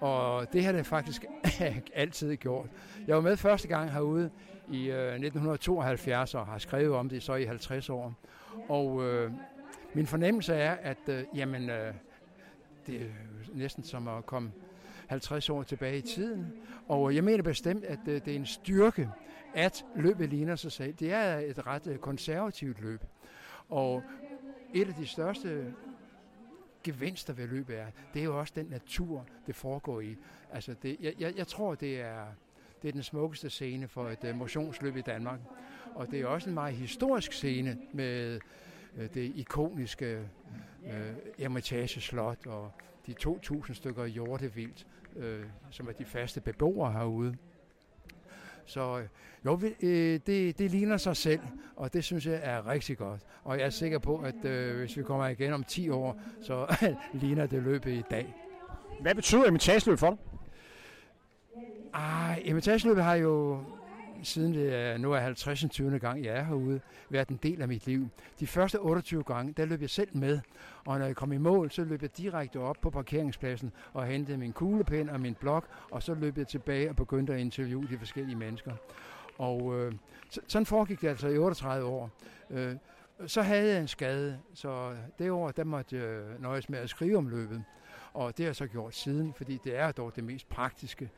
Og 0.00 0.52
det 0.52 0.64
har 0.64 0.72
det 0.72 0.86
faktisk 0.86 1.24
altid 1.94 2.36
gjort. 2.36 2.66
Jeg 3.06 3.16
var 3.16 3.22
med 3.22 3.36
første 3.36 3.68
gang 3.68 3.92
herude 3.92 4.30
i 4.70 4.90
øh, 4.90 5.12
1972 5.12 6.34
og 6.34 6.46
har 6.46 6.58
skrevet 6.58 6.94
om 6.94 7.08
det 7.08 7.22
så 7.22 7.34
i 7.34 7.44
50 7.44 7.90
år. 7.90 8.14
Og 8.68 9.04
øh, 9.04 9.32
min 9.94 10.06
fornemmelse 10.06 10.54
er, 10.54 10.72
at 10.72 11.08
øh, 11.08 11.24
jamen, 11.34 11.70
øh, 11.70 11.94
det 12.86 13.02
er 13.02 13.06
næsten 13.52 13.84
som 13.84 14.08
at 14.08 14.26
komme 14.26 14.52
50 15.06 15.50
år 15.50 15.62
tilbage 15.62 15.98
i 15.98 16.02
tiden. 16.02 16.52
Og 16.88 17.14
jeg 17.14 17.24
mener 17.24 17.42
bestemt, 17.42 17.84
at 17.84 17.98
øh, 18.06 18.14
det 18.24 18.28
er 18.28 18.36
en 18.36 18.46
styrke, 18.46 19.10
at 19.54 19.84
løbet 19.96 20.28
ligner 20.28 20.56
sig 20.56 20.72
selv. 20.72 20.94
Det 20.94 21.12
er 21.12 21.38
et 21.38 21.66
ret 21.66 21.86
øh, 21.86 21.98
konservativt 21.98 22.80
løb. 22.80 23.00
Og 23.68 24.02
et 24.74 24.88
af 24.88 24.94
de 24.94 25.06
største 25.06 25.74
gevinster 26.84 27.32
ved 27.32 27.46
løbet 27.46 27.78
er, 27.78 27.86
det 28.14 28.20
er 28.20 28.24
jo 28.24 28.38
også 28.38 28.52
den 28.56 28.66
natur, 28.66 29.26
det 29.46 29.54
foregår 29.54 30.00
i. 30.00 30.16
Altså 30.52 30.74
det, 30.82 30.96
jeg, 31.00 31.14
jeg, 31.18 31.36
jeg 31.36 31.46
tror, 31.46 31.74
det 31.74 32.00
er, 32.00 32.24
det 32.82 32.88
er 32.88 32.92
den 32.92 33.02
smukkeste 33.02 33.50
scene 33.50 33.88
for 33.88 34.08
et 34.08 34.24
øh, 34.24 34.36
motionsløb 34.36 34.96
i 34.96 35.00
Danmark. 35.00 35.40
Og 35.94 36.10
det 36.10 36.20
er 36.20 36.26
også 36.26 36.48
en 36.48 36.54
meget 36.54 36.74
historisk 36.74 37.32
scene 37.32 37.78
med 37.92 38.40
det 38.96 39.32
ikoniske 39.34 40.28
uh, 40.82 41.44
Ermitage 41.44 42.00
Slot 42.00 42.46
og 42.46 42.72
de 43.06 43.14
2.000 43.20 43.74
stykker 43.74 44.04
hjortevildt, 44.04 44.86
uh, 45.16 45.22
som 45.70 45.88
er 45.88 45.92
de 45.92 46.04
faste 46.04 46.40
beboere 46.40 46.92
herude. 46.92 47.36
Så 48.66 48.98
øh, 48.98 49.06
jo, 49.44 49.60
øh, 49.82 50.20
det, 50.26 50.58
det 50.58 50.70
ligner 50.70 50.96
sig 50.96 51.16
selv, 51.16 51.40
og 51.76 51.92
det 51.92 52.04
synes 52.04 52.26
jeg 52.26 52.40
er 52.42 52.66
rigtig 52.66 52.98
godt. 52.98 53.20
Og 53.44 53.58
jeg 53.58 53.66
er 53.66 53.70
sikker 53.70 53.98
på, 53.98 54.18
at 54.18 54.44
øh, 54.44 54.78
hvis 54.78 54.96
vi 54.96 55.02
kommer 55.02 55.26
igen 55.26 55.52
om 55.52 55.64
10 55.64 55.88
år, 55.88 56.20
så 56.42 56.76
ligner 57.22 57.46
det 57.46 57.62
løbet 57.62 57.92
i 57.92 58.02
dag. 58.10 58.34
Hvad 59.00 59.14
betyder 59.14 59.46
imitageløb 59.46 59.98
for 59.98 60.10
dig? 60.10 60.18
Ah, 61.92 62.38
imitageløbet 62.44 63.04
har 63.04 63.14
jo 63.14 63.64
siden 64.24 64.54
det 64.54 64.74
er, 64.74 64.98
nu 64.98 65.12
er 65.12 65.18
50. 65.18 65.64
20. 65.70 65.98
gang, 65.98 66.24
jeg 66.24 66.36
er 66.36 66.44
herude, 66.44 66.80
været 67.10 67.28
en 67.28 67.40
del 67.42 67.62
af 67.62 67.68
mit 67.68 67.86
liv. 67.86 68.08
De 68.40 68.46
første 68.46 68.80
28 68.80 69.22
gange, 69.22 69.52
der 69.56 69.64
løb 69.64 69.80
jeg 69.80 69.90
selv 69.90 70.16
med, 70.16 70.40
og 70.86 70.98
når 70.98 71.06
jeg 71.06 71.16
kom 71.16 71.32
i 71.32 71.38
mål, 71.38 71.70
så 71.70 71.84
løb 71.84 72.02
jeg 72.02 72.16
direkte 72.16 72.60
op 72.60 72.76
på 72.82 72.90
parkeringspladsen 72.90 73.72
og 73.92 74.06
hentede 74.06 74.38
min 74.38 74.52
kuglepen 74.52 75.08
og 75.08 75.20
min 75.20 75.34
blok, 75.34 75.68
og 75.90 76.02
så 76.02 76.14
løb 76.14 76.38
jeg 76.38 76.48
tilbage 76.48 76.90
og 76.90 76.96
begyndte 76.96 77.34
at 77.34 77.40
interviewe 77.40 77.86
de 77.90 77.98
forskellige 77.98 78.36
mennesker. 78.36 78.72
Og 79.38 79.78
øh, 79.78 79.92
sådan 80.48 80.66
foregik 80.66 81.00
det 81.00 81.08
altså 81.08 81.28
i 81.28 81.38
38 81.38 81.86
år. 81.86 82.10
Øh, 82.50 82.76
så 83.26 83.42
havde 83.42 83.72
jeg 83.72 83.80
en 83.80 83.88
skade, 83.88 84.38
så 84.54 84.96
det 85.18 85.30
år, 85.30 85.50
der 85.50 85.64
måtte 85.64 85.96
jeg 85.96 86.22
nøjes 86.38 86.68
med 86.68 86.78
at 86.78 86.90
skrive 86.90 87.16
om 87.16 87.28
løbet. 87.28 87.64
Og 88.12 88.36
det 88.36 88.44
har 88.44 88.48
jeg 88.48 88.56
så 88.56 88.66
gjort 88.66 88.94
siden, 88.94 89.34
fordi 89.36 89.60
det 89.64 89.78
er 89.78 89.92
dog 89.92 90.16
det 90.16 90.24
mest 90.24 90.48
praktiske. 90.48 91.10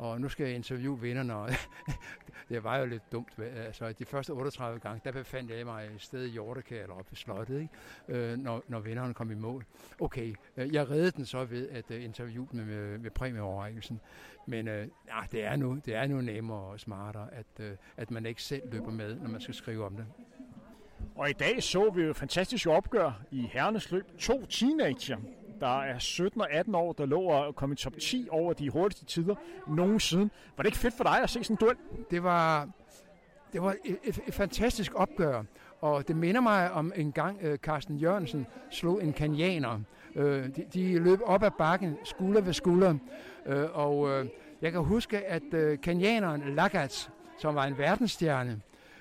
Og 0.00 0.20
nu 0.20 0.28
skal 0.28 0.46
jeg 0.46 0.54
interviewe 0.54 1.00
vinderne, 1.00 1.34
og 1.34 1.50
det 2.48 2.64
var 2.64 2.76
jo 2.76 2.86
lidt 2.86 3.12
dumt. 3.12 3.38
Altså, 3.38 3.92
de 3.92 4.04
første 4.04 4.30
38 4.30 4.80
gange, 4.80 5.00
der 5.04 5.12
befandt 5.12 5.50
jeg 5.50 5.66
mig 5.66 5.90
et 5.94 6.02
sted 6.02 6.24
i 6.24 6.28
Hjortekær 6.28 6.82
eller 6.82 6.94
oppe 6.94 7.12
i 7.12 7.16
slottet, 7.16 7.60
ikke? 7.60 7.70
Øh, 8.08 8.38
når, 8.38 8.62
når 8.68 8.80
vinderne 8.80 9.14
kom 9.14 9.30
i 9.30 9.34
mål. 9.34 9.64
Okay, 10.00 10.34
øh, 10.56 10.74
jeg 10.74 10.90
reddede 10.90 11.10
den 11.10 11.26
så 11.26 11.44
ved 11.44 11.68
at 11.68 11.90
øh, 11.90 12.04
interviewe 12.04 12.48
med, 12.52 12.64
med, 12.64 12.98
med 12.98 13.10
præmieoverrækkelsen. 13.10 14.00
Men 14.46 14.68
øh, 14.68 14.88
ja, 15.08 15.20
det, 15.32 15.44
er 15.44 15.56
nu, 15.56 15.80
det 15.84 15.94
er 15.94 16.06
nu 16.06 16.20
nemmere 16.20 16.58
og 16.58 16.80
smartere, 16.80 17.28
at, 17.34 17.64
øh, 17.64 17.76
at 17.96 18.10
man 18.10 18.26
ikke 18.26 18.42
selv 18.42 18.72
løber 18.72 18.90
med, 18.90 19.16
når 19.16 19.28
man 19.28 19.40
skal 19.40 19.54
skrive 19.54 19.84
om 19.84 19.96
det. 19.96 20.06
Og 21.14 21.30
i 21.30 21.32
dag 21.32 21.62
så 21.62 21.90
vi 21.90 22.02
jo 22.02 22.10
et 22.10 22.16
fantastisk 22.16 22.66
opgør 22.66 23.22
i 23.30 23.48
herrenes 23.52 23.90
løb. 23.90 24.18
To 24.18 24.46
teenager, 24.46 25.18
der 25.60 25.80
er 25.80 25.98
17 25.98 26.40
og 26.40 26.50
18 26.50 26.74
år, 26.74 26.92
der 26.92 27.06
lå 27.06 27.20
og 27.20 27.54
kom 27.54 27.72
i 27.72 27.74
top 27.74 27.92
10 28.00 28.28
over 28.30 28.52
de 28.52 28.70
hurtigste 28.70 29.04
tider 29.04 29.34
nogensinde. 29.68 30.30
Var 30.56 30.62
det 30.62 30.66
ikke 30.66 30.78
fedt 30.78 30.94
for 30.94 31.04
dig 31.04 31.22
at 31.22 31.30
se 31.30 31.44
sådan 31.44 31.54
en 31.54 31.58
duel? 31.60 31.76
Det 32.10 32.22
var, 32.22 32.68
det 33.52 33.62
var 33.62 33.74
et, 33.84 33.98
et, 34.04 34.20
et 34.26 34.34
fantastisk 34.34 34.92
opgør, 34.94 35.42
og 35.80 36.08
det 36.08 36.16
minder 36.16 36.40
mig 36.40 36.72
om 36.72 36.92
en 36.96 37.12
gang 37.12 37.38
uh, 37.44 37.54
Carsten 37.56 37.96
Jørgensen 37.96 38.46
slog 38.70 39.04
en 39.04 39.12
kanianer. 39.12 39.80
Øh, 40.16 40.56
de, 40.56 40.64
de 40.74 40.98
løb 40.98 41.20
op 41.24 41.42
ad 41.42 41.50
bakken, 41.58 41.96
skulder 42.04 42.40
ved 42.40 42.52
skulder, 42.52 42.94
Øh, 43.46 43.68
og 43.72 44.08
øh, 44.08 44.26
jeg 44.62 44.72
kan 44.72 44.80
huske, 44.80 45.26
at 45.26 45.54
øh, 45.54 45.80
kanianeren 45.80 46.54
Lagats, 46.54 47.10
som 47.38 47.54
var 47.54 47.64
en 47.64 47.78
verdensstjerne, 47.78 48.60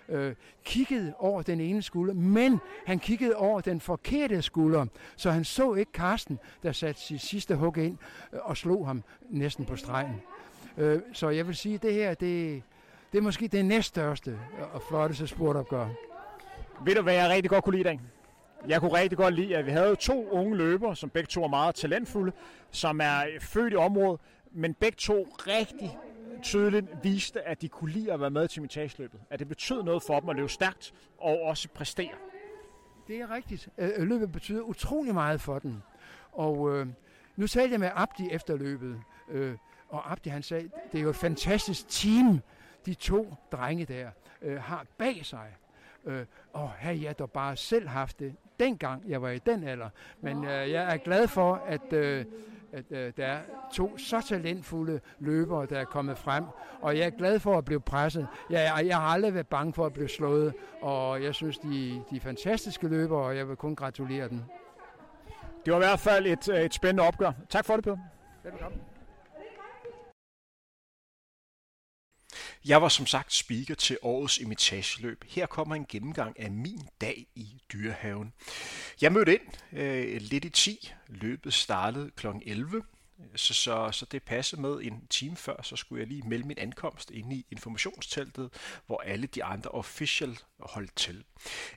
øh, 0.10 0.36
kiggede 0.63 1.13
over 1.17 1.41
den 1.41 1.60
ene 1.60 1.82
skulder, 1.82 2.13
men 2.13 2.60
han 2.86 3.00
kiggede 3.00 3.36
over 3.36 3.62
den 3.62 3.82
forkerte 3.82 4.41
skulder, 4.41 4.86
så 5.15 5.32
han 5.32 5.43
så 5.43 5.74
ikke 5.74 5.91
Karsten, 5.91 6.39
der 6.63 6.72
satte 6.72 7.02
sit 7.02 7.22
sidste 7.22 7.56
hug 7.56 7.78
ind 7.78 7.98
øh, 8.34 8.39
og 8.43 8.58
slog 8.58 8.88
ham 8.88 9.04
næsten 9.30 9.65
på 9.65 9.76
stregen. 9.76 10.22
Øh, 10.78 11.02
så 11.13 11.30
jeg 11.30 11.48
vil 11.48 11.56
sige, 11.56 11.76
at 11.76 11.82
det 11.82 11.93
her, 11.93 12.13
det, 12.13 12.63
det 13.12 13.17
er 13.17 13.22
måske 13.22 13.48
det 13.48 13.65
næststørste 13.65 14.39
og 14.74 14.82
flotteste 14.89 15.28
sportopgør. 15.28 15.88
Ved 16.86 16.95
du, 16.95 17.02
hvad 17.02 17.13
jeg 17.13 17.30
rigtig 17.30 17.50
godt 17.50 17.63
kunne 17.63 17.78
lide 17.78 17.82
i 17.82 17.84
dag? 17.84 18.00
Jeg 18.67 18.80
kunne 18.80 18.93
rigtig 18.93 19.17
godt 19.17 19.34
lide, 19.34 19.58
at 19.58 19.65
vi 19.65 19.72
havde 19.72 19.95
to 19.95 20.30
unge 20.30 20.58
løbere, 20.58 20.95
som 20.95 21.10
begge 21.10 21.28
to 21.28 21.43
er 21.43 21.48
meget 21.48 21.76
talentfulde, 21.76 22.32
som 22.72 23.02
er 23.02 23.24
født 23.41 23.74
i 23.74 23.76
området, 23.76 24.22
men 24.52 24.74
begge 24.74 24.95
to 24.95 25.28
rigtig 25.48 25.98
tydeligt 26.41 26.86
viste, 27.04 27.41
at 27.41 27.62
de 27.62 27.69
kunne 27.69 27.91
lide 27.91 28.13
at 28.13 28.19
være 28.19 28.30
med 28.30 28.47
til 28.47 28.60
imitageløbet. 28.60 29.19
At 29.30 29.39
det 29.39 29.47
betød 29.47 29.84
noget 29.84 30.04
for 30.04 30.19
dem 30.19 30.30
at 30.30 30.36
løbe 30.36 30.49
stærkt 30.49 30.93
og 31.17 31.41
også 31.41 31.69
præstere. 31.69 32.13
Det 33.08 33.17
er 33.17 33.32
rigtigt. 33.32 33.69
Øh, 33.78 33.89
øh, 33.97 34.08
løbet 34.08 34.32
betyder 34.32 34.62
utrolig 34.62 35.13
meget 35.13 35.41
for 35.41 35.60
dem. 35.60 35.75
Og 36.32 36.75
øh, 36.75 36.88
nu 37.36 37.47
talte 37.47 37.71
jeg 37.71 37.80
med 37.80 37.89
Abdi 37.95 38.30
efter 38.32 38.58
løbet, 38.58 39.02
øh, 39.30 39.56
og 39.89 40.12
Abdi 40.12 40.30
han 40.30 40.43
sagde, 40.43 40.69
det 40.91 40.97
er 40.97 41.04
jo 41.04 41.10
et 41.10 41.15
fantastisk 41.15 41.88
team, 41.88 42.39
de 42.86 42.93
to 42.93 43.36
drenge 43.52 43.86
der 43.86 44.10
øh, 44.41 44.62
har 44.62 44.86
bag 44.97 45.25
sig. 45.25 45.56
Øh, 46.06 46.25
og 46.54 46.69
havde 46.69 47.04
jeg 47.04 47.19
da 47.19 47.25
bare 47.25 47.56
selv 47.56 47.88
haft 47.88 48.19
det, 48.19 48.36
dengang 48.60 49.10
jeg 49.10 49.21
var 49.21 49.30
i 49.30 49.39
den 49.39 49.63
alder. 49.63 49.89
Men 50.21 50.45
øh, 50.45 50.71
jeg 50.71 50.93
er 50.93 50.97
glad 50.97 51.28
for, 51.28 51.56
at 51.56 51.93
øh, 51.93 52.25
at 52.74 52.86
øh, 52.92 53.14
der 53.18 53.26
er 53.26 53.40
to 53.74 53.98
så 53.98 54.22
talentfulde 54.22 55.00
løbere, 55.20 55.66
der 55.66 55.80
er 55.80 55.86
kommet 55.86 56.18
frem. 56.18 56.44
Og 56.82 56.98
jeg 56.98 57.06
er 57.06 57.10
glad 57.10 57.40
for 57.40 57.58
at 57.58 57.66
blive 57.66 57.80
presset. 57.80 58.28
Jeg, 58.50 58.84
jeg 58.86 58.96
har 58.98 59.08
aldrig 59.08 59.34
været 59.34 59.48
bange 59.48 59.74
for 59.74 59.86
at 59.86 59.94
blive 59.94 60.10
slået, 60.10 60.54
og 60.82 61.24
jeg 61.24 61.36
synes, 61.36 61.58
de, 61.58 62.02
de 62.12 62.16
er 62.16 62.20
fantastiske 62.20 62.88
løbere, 62.88 63.20
og 63.20 63.38
jeg 63.38 63.48
vil 63.50 63.56
kun 63.56 63.76
gratulere 63.76 64.30
dem. 64.30 64.42
Det 65.66 65.74
var 65.74 65.80
i 65.80 65.84
hvert 65.84 66.00
fald 66.00 66.26
et, 66.26 66.50
øh, 66.50 66.60
et 66.60 66.74
spændende 66.74 67.04
opgør. 67.04 67.32
Tak 67.50 67.66
for 67.66 67.76
det, 67.76 67.84
Peter. 67.84 67.98
Velkommen. 68.44 68.80
Jeg 72.65 72.82
var 72.82 72.89
som 72.89 73.06
sagt 73.06 73.34
speaker 73.34 73.76
til 73.76 73.98
årets 74.02 74.38
imitageløb. 74.38 75.24
Her 75.28 75.45
kommer 75.45 75.76
en 75.76 75.86
gennemgang 75.89 76.39
af 76.39 76.52
min 76.52 76.88
dag 77.02 77.28
i 77.36 77.62
dyrehaven. 77.74 78.34
Jeg 79.02 79.12
mødte 79.12 79.34
ind 79.34 79.78
øh, 79.80 80.22
lidt 80.22 80.45
i 80.45 80.50
10. 80.50 80.91
Løbet 81.08 81.54
startede 81.54 82.12
kl. 82.15 82.28
11. 82.41 82.84
Så, 83.36 83.54
så, 83.54 83.91
så 83.91 84.06
det 84.06 84.24
passede 84.24 84.62
med 84.62 84.80
en 84.82 85.08
time 85.10 85.36
før, 85.36 85.62
så 85.62 85.76
skulle 85.76 86.00
jeg 86.00 86.08
lige 86.08 86.22
melde 86.28 86.48
min 86.48 86.58
ankomst 86.58 87.12
ind 87.12 87.34
i 87.34 87.45
informationsteltet, 87.52 88.50
hvor 88.86 89.02
alle 89.02 89.28
de 89.28 89.43
andre 89.43 89.69
official 89.69 90.38
holdt 90.60 90.95
til. 90.95 91.24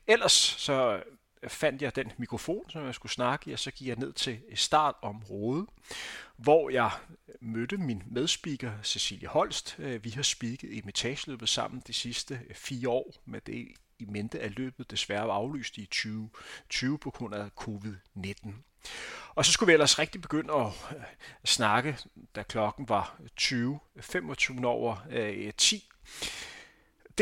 Ellers 0.07 0.33
så 0.33 1.03
fandt 1.49 1.83
jeg 1.83 1.97
den 1.97 2.13
mikrofon, 2.19 2.71
som 2.71 2.85
jeg 2.85 2.95
skulle 2.95 3.13
snakke 3.13 3.51
i, 3.51 3.53
og 3.53 3.59
så 3.59 3.71
gik 3.71 3.89
jeg 3.89 3.97
ned 3.97 4.13
til 4.13 4.41
startområdet, 4.55 5.67
hvor 6.37 6.71
jeg 6.71 6.91
mødte 7.41 7.77
min 7.77 8.03
medspeaker 8.07 8.73
Cecilie 8.83 9.29
Holst. 9.29 9.77
Øh, 9.79 10.05
vi 10.05 10.11
har 10.11 10.23
speaket 10.23 10.73
i 10.73 10.83
metageløbet 10.85 11.49
sammen 11.49 11.83
de 11.87 11.93
sidste 11.93 12.41
øh, 12.49 12.55
fire 12.55 12.89
år, 12.89 13.15
med 13.25 13.41
det 13.41 13.69
i 13.99 14.05
mente, 14.05 14.41
at 14.41 14.51
løbet 14.51 14.91
desværre 14.91 15.29
var 15.29 15.35
aflyst 15.35 15.79
i 15.79 15.87
2020 15.87 16.99
på 16.99 17.11
grund 17.11 17.35
af 17.35 17.51
covid-19. 17.61 18.53
Og 19.35 19.45
så 19.45 19.53
skulle 19.53 19.69
vi 19.69 19.73
ellers 19.73 19.99
rigtig 19.99 20.21
begynde 20.21 20.55
at 20.55 20.67
øh, 20.97 21.03
snakke, 21.45 21.99
da 22.35 22.43
klokken 22.43 22.89
var 22.89 23.21
20.25 23.41 24.65
over 24.65 24.97
10 25.59 25.89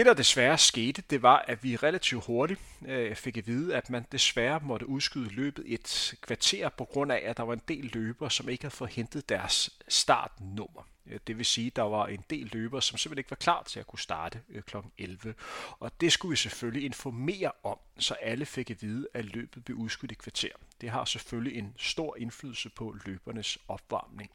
det, 0.01 0.07
der 0.07 0.15
desværre 0.15 0.59
skete, 0.59 1.03
det 1.11 1.23
var, 1.23 1.45
at 1.49 1.65
vi 1.65 1.77
relativt 1.77 2.25
hurtigt 2.25 2.61
øh, 2.87 3.17
fik 3.17 3.37
at 3.37 3.47
vide, 3.47 3.77
at 3.77 3.91
man 3.91 4.07
desværre 4.13 4.61
måtte 4.63 4.89
udskyde 4.89 5.29
løbet 5.29 5.65
et 5.67 6.15
kvarter 6.21 6.69
på 6.69 6.85
grund 6.85 7.13
af, 7.13 7.23
at 7.25 7.37
der 7.37 7.43
var 7.43 7.53
en 7.53 7.63
del 7.69 7.91
løbere, 7.95 8.31
som 8.31 8.49
ikke 8.49 8.65
havde 8.65 8.75
fået 8.75 8.91
hentet 8.91 9.29
deres 9.29 9.79
startnummer. 9.89 10.87
Øh, 11.07 11.19
det 11.27 11.39
vil 11.39 11.47
sige, 11.47 11.67
at 11.67 11.77
der 11.77 11.83
var 11.83 12.07
en 12.07 12.25
del 12.31 12.49
løbere, 12.53 12.83
som 12.83 12.99
simpelthen 12.99 13.19
ikke 13.19 13.31
var 13.31 13.37
klar 13.37 13.63
til 13.63 13.81
at 13.81 13.87
kunne 13.87 13.99
starte 13.99 14.41
øh, 14.49 14.63
kl. 14.63 14.77
11. 14.99 15.35
Og 15.81 16.01
det 16.01 16.13
skulle 16.13 16.31
vi 16.31 16.37
selvfølgelig 16.37 16.85
informere 16.85 17.53
om, 17.63 17.79
så 17.99 18.15
alle 18.15 18.47
fik 18.47 18.71
at 18.71 18.83
vide, 18.83 19.09
at 19.15 19.25
løbet 19.25 19.65
blev 19.65 19.77
udskudt 19.77 20.13
i 20.13 20.15
kvarter. 20.15 20.53
Det 20.81 20.91
har 20.91 21.05
selvfølgelig 21.05 21.59
en 21.59 21.75
stor 21.77 22.17
indflydelse 22.17 22.69
på 22.69 22.97
løbernes 23.07 23.59
opvarmning. 23.69 24.31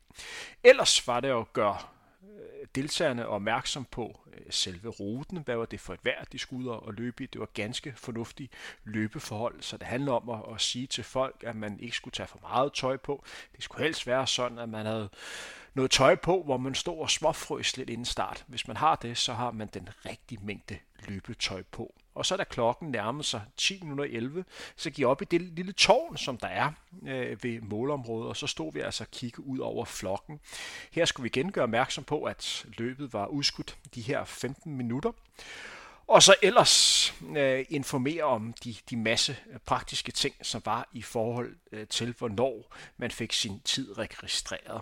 Ellers 0.63 1.07
var 1.07 1.19
det 1.19 1.29
at 1.29 1.53
gøre 1.53 1.77
Øh, 2.25 2.67
deltagerne 2.75 3.27
opmærksom 3.27 3.85
på 3.85 4.19
øh, 4.33 4.41
selve 4.49 4.89
ruten. 4.89 5.37
Hvad 5.37 5.55
var 5.55 5.65
det 5.65 5.79
for 5.79 5.93
et 5.93 6.05
vejr, 6.05 6.23
de 6.23 6.39
skulle 6.39 6.69
ud 6.69 6.75
og 6.75 6.93
løbe 6.93 7.23
i? 7.23 7.27
Det 7.27 7.41
var 7.41 7.49
ganske 7.53 7.93
fornuftige 7.95 8.49
løbeforhold, 8.83 9.61
så 9.61 9.77
det 9.77 9.87
handler 9.87 10.11
om 10.11 10.29
at, 10.29 10.53
at 10.55 10.61
sige 10.61 10.87
til 10.87 11.03
folk, 11.03 11.43
at 11.47 11.55
man 11.55 11.79
ikke 11.79 11.95
skulle 11.95 12.11
tage 12.11 12.27
for 12.27 12.39
meget 12.41 12.73
tøj 12.73 12.97
på. 12.97 13.23
Det 13.55 13.63
skulle 13.63 13.83
helst 13.83 14.07
være 14.07 14.27
sådan, 14.27 14.59
at 14.59 14.69
man 14.69 14.85
havde 14.85 15.09
noget 15.73 15.91
tøj 15.91 16.15
på, 16.15 16.43
hvor 16.43 16.57
man 16.57 16.75
stod 16.75 16.99
og 16.99 17.09
småfrøs 17.09 17.77
lidt 17.77 17.89
inden 17.89 18.05
start. 18.05 18.45
Hvis 18.47 18.67
man 18.67 18.77
har 18.77 18.95
det, 18.95 19.17
så 19.17 19.33
har 19.33 19.51
man 19.51 19.67
den 19.67 19.89
rigtige 20.05 20.39
mængde 20.43 20.77
løbetøj 21.07 21.63
på. 21.71 21.95
Og 22.15 22.25
så 22.25 22.37
da 22.37 22.43
klokken 22.43 22.91
nærmede 22.91 23.23
sig 23.23 23.41
10.11, 23.61 24.43
så 24.75 24.89
gik 24.89 24.99
jeg 24.99 25.07
op 25.07 25.21
i 25.21 25.25
det 25.25 25.41
lille 25.41 25.71
tårn, 25.71 26.17
som 26.17 26.37
der 26.37 26.47
er 26.47 26.71
øh, 27.07 27.43
ved 27.43 27.61
målområdet, 27.61 28.29
og 28.29 28.37
så 28.37 28.47
stod 28.47 28.73
vi 28.73 28.79
altså 28.79 29.03
og 29.03 29.11
kiggede 29.11 29.47
ud 29.47 29.59
over 29.59 29.85
flokken. 29.85 30.39
Her 30.91 31.05
skulle 31.05 31.23
vi 31.23 31.27
igen 31.27 31.51
gøre 31.51 31.63
opmærksom 31.63 32.03
på, 32.03 32.23
at 32.23 32.65
løbet 32.77 33.13
var 33.13 33.25
udskudt 33.25 33.77
de 33.95 34.01
her 34.01 34.25
15 34.25 34.75
minutter. 34.75 35.11
Og 36.07 36.23
så 36.23 36.35
ellers 36.41 37.13
øh, 37.37 37.65
informere 37.69 38.23
om 38.23 38.53
de, 38.63 38.75
de 38.89 38.97
masse 38.97 39.37
øh, 39.51 39.59
praktiske 39.59 40.11
ting, 40.11 40.35
som 40.41 40.61
var 40.65 40.89
i 40.93 41.01
forhold 41.01 41.55
øh, 41.71 41.87
til, 41.87 42.15
hvornår 42.17 42.75
man 42.97 43.11
fik 43.11 43.33
sin 43.33 43.59
tid 43.59 43.97
registreret. 43.97 44.81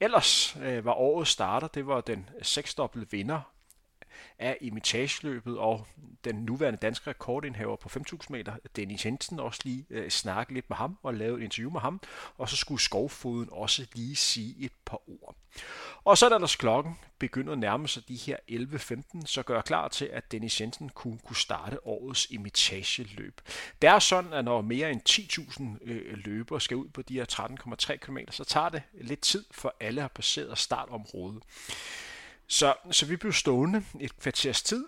Ellers 0.00 0.56
øh, 0.62 0.84
var 0.84 0.92
året 0.92 1.28
starter, 1.28 1.68
det 1.68 1.86
var 1.86 2.00
den 2.00 2.28
seksdobbelte 2.42 3.10
vinder 3.10 3.40
af 4.40 4.56
imitageløbet, 4.60 5.58
og 5.58 5.86
den 6.24 6.34
nuværende 6.34 6.78
danske 6.78 7.10
rekordindhaver 7.10 7.76
på 7.76 7.88
5.000 7.88 8.18
meter, 8.30 8.54
Dennis 8.76 9.06
Jensen, 9.06 9.40
også 9.40 9.60
lige 9.64 9.86
øh, 9.90 10.10
snakke 10.10 10.54
lidt 10.54 10.70
med 10.70 10.76
ham 10.76 10.98
og 11.02 11.14
lave 11.14 11.38
et 11.38 11.44
interview 11.44 11.70
med 11.70 11.80
ham, 11.80 12.00
og 12.38 12.48
så 12.48 12.56
skulle 12.56 12.80
Skovfoden 12.80 13.48
også 13.52 13.86
lige 13.94 14.16
sige 14.16 14.54
et 14.64 14.72
par 14.84 15.00
ord. 15.10 15.36
Og 16.04 16.18
så 16.18 16.28
da 16.28 16.38
der 16.38 16.56
klokken 16.58 16.98
begynder 17.18 17.52
at 17.52 17.58
nærme 17.58 17.88
sig 17.88 18.08
de 18.08 18.16
her 18.16 18.36
11.15, 18.50 19.26
så 19.26 19.42
gør 19.42 19.54
jeg 19.54 19.64
klar 19.64 19.88
til, 19.88 20.04
at 20.04 20.32
Dennis 20.32 20.60
Jensen 20.60 20.88
kunne, 20.88 21.18
kunne 21.18 21.36
starte 21.36 21.86
årets 21.86 22.26
imitageløb. 22.30 23.40
Det 23.82 23.88
er 23.90 23.98
sådan, 23.98 24.32
at 24.32 24.44
når 24.44 24.60
mere 24.60 24.90
end 24.90 25.00
10.000 25.08 25.90
øh, 25.90 26.18
løbere 26.24 26.60
skal 26.60 26.76
ud 26.76 26.88
på 26.88 27.02
de 27.02 27.14
her 27.14 27.24
13,3 27.90 27.96
km, 27.96 28.18
så 28.30 28.44
tager 28.44 28.68
det 28.68 28.82
lidt 29.00 29.20
tid, 29.20 29.44
for 29.50 29.74
alle 29.80 30.00
har 30.00 30.08
passeret 30.08 30.58
startområdet. 30.58 31.42
Så, 32.52 32.74
så 32.90 33.06
vi 33.06 33.16
blev 33.16 33.32
stående 33.32 33.84
et 34.00 34.18
kvarters 34.18 34.62
tid, 34.62 34.84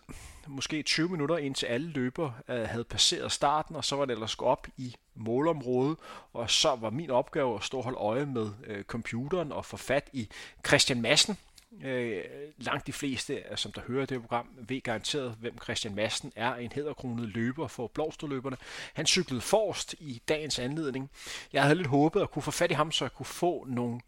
måske 0.46 0.82
20 0.82 1.08
minutter 1.08 1.36
indtil 1.36 1.66
alle 1.66 1.88
løber 1.88 2.32
øh, 2.48 2.68
havde 2.68 2.84
passeret 2.84 3.32
starten, 3.32 3.76
og 3.76 3.84
så 3.84 3.96
var 3.96 4.04
det 4.04 4.12
ellers 4.12 4.36
gå 4.36 4.44
op 4.44 4.66
i 4.76 4.96
målområdet, 5.14 5.98
og 6.32 6.50
så 6.50 6.74
var 6.74 6.90
min 6.90 7.10
opgave 7.10 7.54
at 7.56 7.64
stå 7.64 7.76
og 7.76 7.84
holde 7.84 7.98
øje 7.98 8.26
med 8.26 8.50
øh, 8.66 8.84
computeren 8.84 9.52
og 9.52 9.64
få 9.64 9.76
fat 9.76 10.10
i 10.12 10.28
Christian 10.66 11.02
Massen. 11.02 11.38
Øh, 11.84 12.24
langt 12.58 12.86
de 12.86 12.92
fleste, 12.92 13.34
øh, 13.34 13.56
som 13.56 13.72
der 13.72 13.80
hører 13.80 14.06
det 14.06 14.20
program, 14.20 14.48
ved 14.56 14.80
garanteret, 14.80 15.36
hvem 15.40 15.58
Christian 15.62 15.94
Massen 15.94 16.32
er, 16.36 16.54
en 16.54 16.72
hederkronet 16.72 17.28
løber 17.28 17.68
for 17.68 17.86
blåsterløberne. 17.86 18.56
Han 18.94 19.06
cyklede 19.06 19.40
forrest 19.40 19.94
i 19.98 20.22
dagens 20.28 20.58
anledning. 20.58 21.10
Jeg 21.52 21.62
havde 21.62 21.74
lidt 21.74 21.88
håbet 21.88 22.20
at 22.20 22.30
kunne 22.30 22.42
få 22.42 22.50
fat 22.50 22.70
i 22.70 22.74
ham, 22.74 22.92
så 22.92 23.04
jeg 23.04 23.12
kunne 23.12 23.26
få 23.26 23.66
nogle 23.68 24.00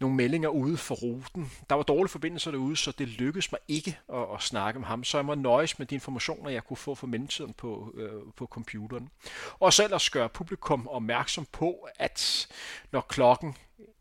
nogle 0.00 0.16
meldinger 0.16 0.48
ude 0.48 0.76
for 0.76 0.94
ruten. 0.94 1.52
Der 1.70 1.76
var 1.76 1.82
dårlige 1.82 2.10
forbindelser 2.10 2.50
derude, 2.50 2.76
så 2.76 2.92
det 2.98 3.08
lykkedes 3.08 3.52
mig 3.52 3.60
ikke 3.68 3.98
at, 4.12 4.26
at 4.34 4.42
snakke 4.42 4.80
med 4.80 4.86
ham, 4.88 5.04
så 5.04 5.18
jeg 5.18 5.24
må 5.24 5.34
nøjes 5.34 5.78
med 5.78 5.86
de 5.86 5.94
informationer, 5.94 6.50
jeg 6.50 6.64
kunne 6.64 6.76
få 6.76 6.94
fra 6.94 7.06
mellemtiden 7.06 7.52
på, 7.52 7.94
øh, 7.94 8.22
på 8.36 8.46
computeren. 8.46 9.10
Og 9.58 9.72
så 9.72 9.84
ellers 9.84 10.10
gøre 10.10 10.28
publikum 10.28 10.88
opmærksom 10.88 11.46
på, 11.52 11.88
at 11.98 12.48
når 12.92 13.00
klokken 13.00 13.56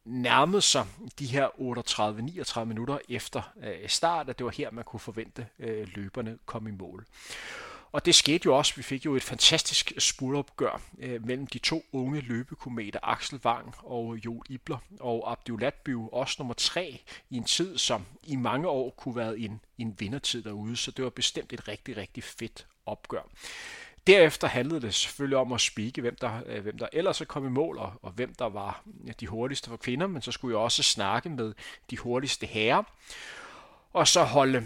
nærmede 0.05 0.61
sig 0.61 0.85
de 1.19 1.25
her 1.25 1.47
38-39 2.61 2.63
minutter 2.63 2.97
efter 3.09 3.41
øh, 3.63 3.89
start, 3.89 4.29
at 4.29 4.37
det 4.37 4.45
var 4.45 4.51
her, 4.51 4.71
man 4.71 4.83
kunne 4.83 4.99
forvente 4.99 5.47
øh, 5.59 5.87
løberne 5.95 6.37
kom 6.45 6.67
i 6.67 6.71
mål. 6.71 7.05
Og 7.95 8.05
det 8.05 8.15
skete 8.15 8.45
jo 8.45 8.57
også. 8.57 8.75
Vi 8.75 8.83
fik 8.83 9.05
jo 9.05 9.15
et 9.15 9.23
fantastisk 9.23 9.93
spurtopgør 9.97 10.81
øh, 10.99 11.25
mellem 11.25 11.47
de 11.47 11.57
to 11.57 11.85
unge 11.93 12.21
løbekometer, 12.21 12.99
Axel 13.03 13.39
Wang 13.45 13.75
og 13.83 14.17
Joel 14.25 14.41
Ibler, 14.49 14.77
og 14.99 15.31
Abdul 15.31 15.71
Byv, 15.83 16.09
også 16.11 16.35
nummer 16.39 16.53
tre 16.53 17.01
i 17.29 17.37
en 17.37 17.43
tid, 17.43 17.77
som 17.77 18.05
i 18.23 18.35
mange 18.35 18.67
år 18.67 18.89
kunne 18.89 19.15
være 19.15 19.39
en, 19.39 19.61
en 19.77 19.95
vindertid 19.99 20.43
derude. 20.43 20.75
Så 20.75 20.91
det 20.91 21.03
var 21.03 21.09
bestemt 21.09 21.53
et 21.53 21.67
rigtig, 21.67 21.97
rigtig 21.97 22.23
fedt 22.23 22.67
opgør. 22.85 23.29
Derefter 24.07 24.47
handlede 24.47 24.81
det 24.81 24.93
selvfølgelig 24.93 25.37
om 25.37 25.53
at 25.53 25.61
spike, 25.61 26.01
hvem 26.01 26.15
der, 26.21 26.41
øh, 26.45 26.63
hvem 26.63 26.77
der 26.77 26.87
ellers 26.93 27.21
er 27.21 27.25
kommet 27.25 27.49
i 27.49 27.53
mål, 27.53 27.77
og, 27.77 27.93
og 28.01 28.11
hvem 28.11 28.33
der 28.39 28.49
var 28.49 28.83
de 29.19 29.27
hurtigste 29.27 29.69
for 29.69 29.77
kvinder, 29.77 30.07
men 30.07 30.21
så 30.21 30.31
skulle 30.31 30.57
jeg 30.57 30.63
også 30.63 30.83
snakke 30.83 31.29
med 31.29 31.53
de 31.89 31.97
hurtigste 31.97 32.45
herrer 32.45 32.83
og 33.95 34.07
så 34.07 34.23
holde 34.23 34.63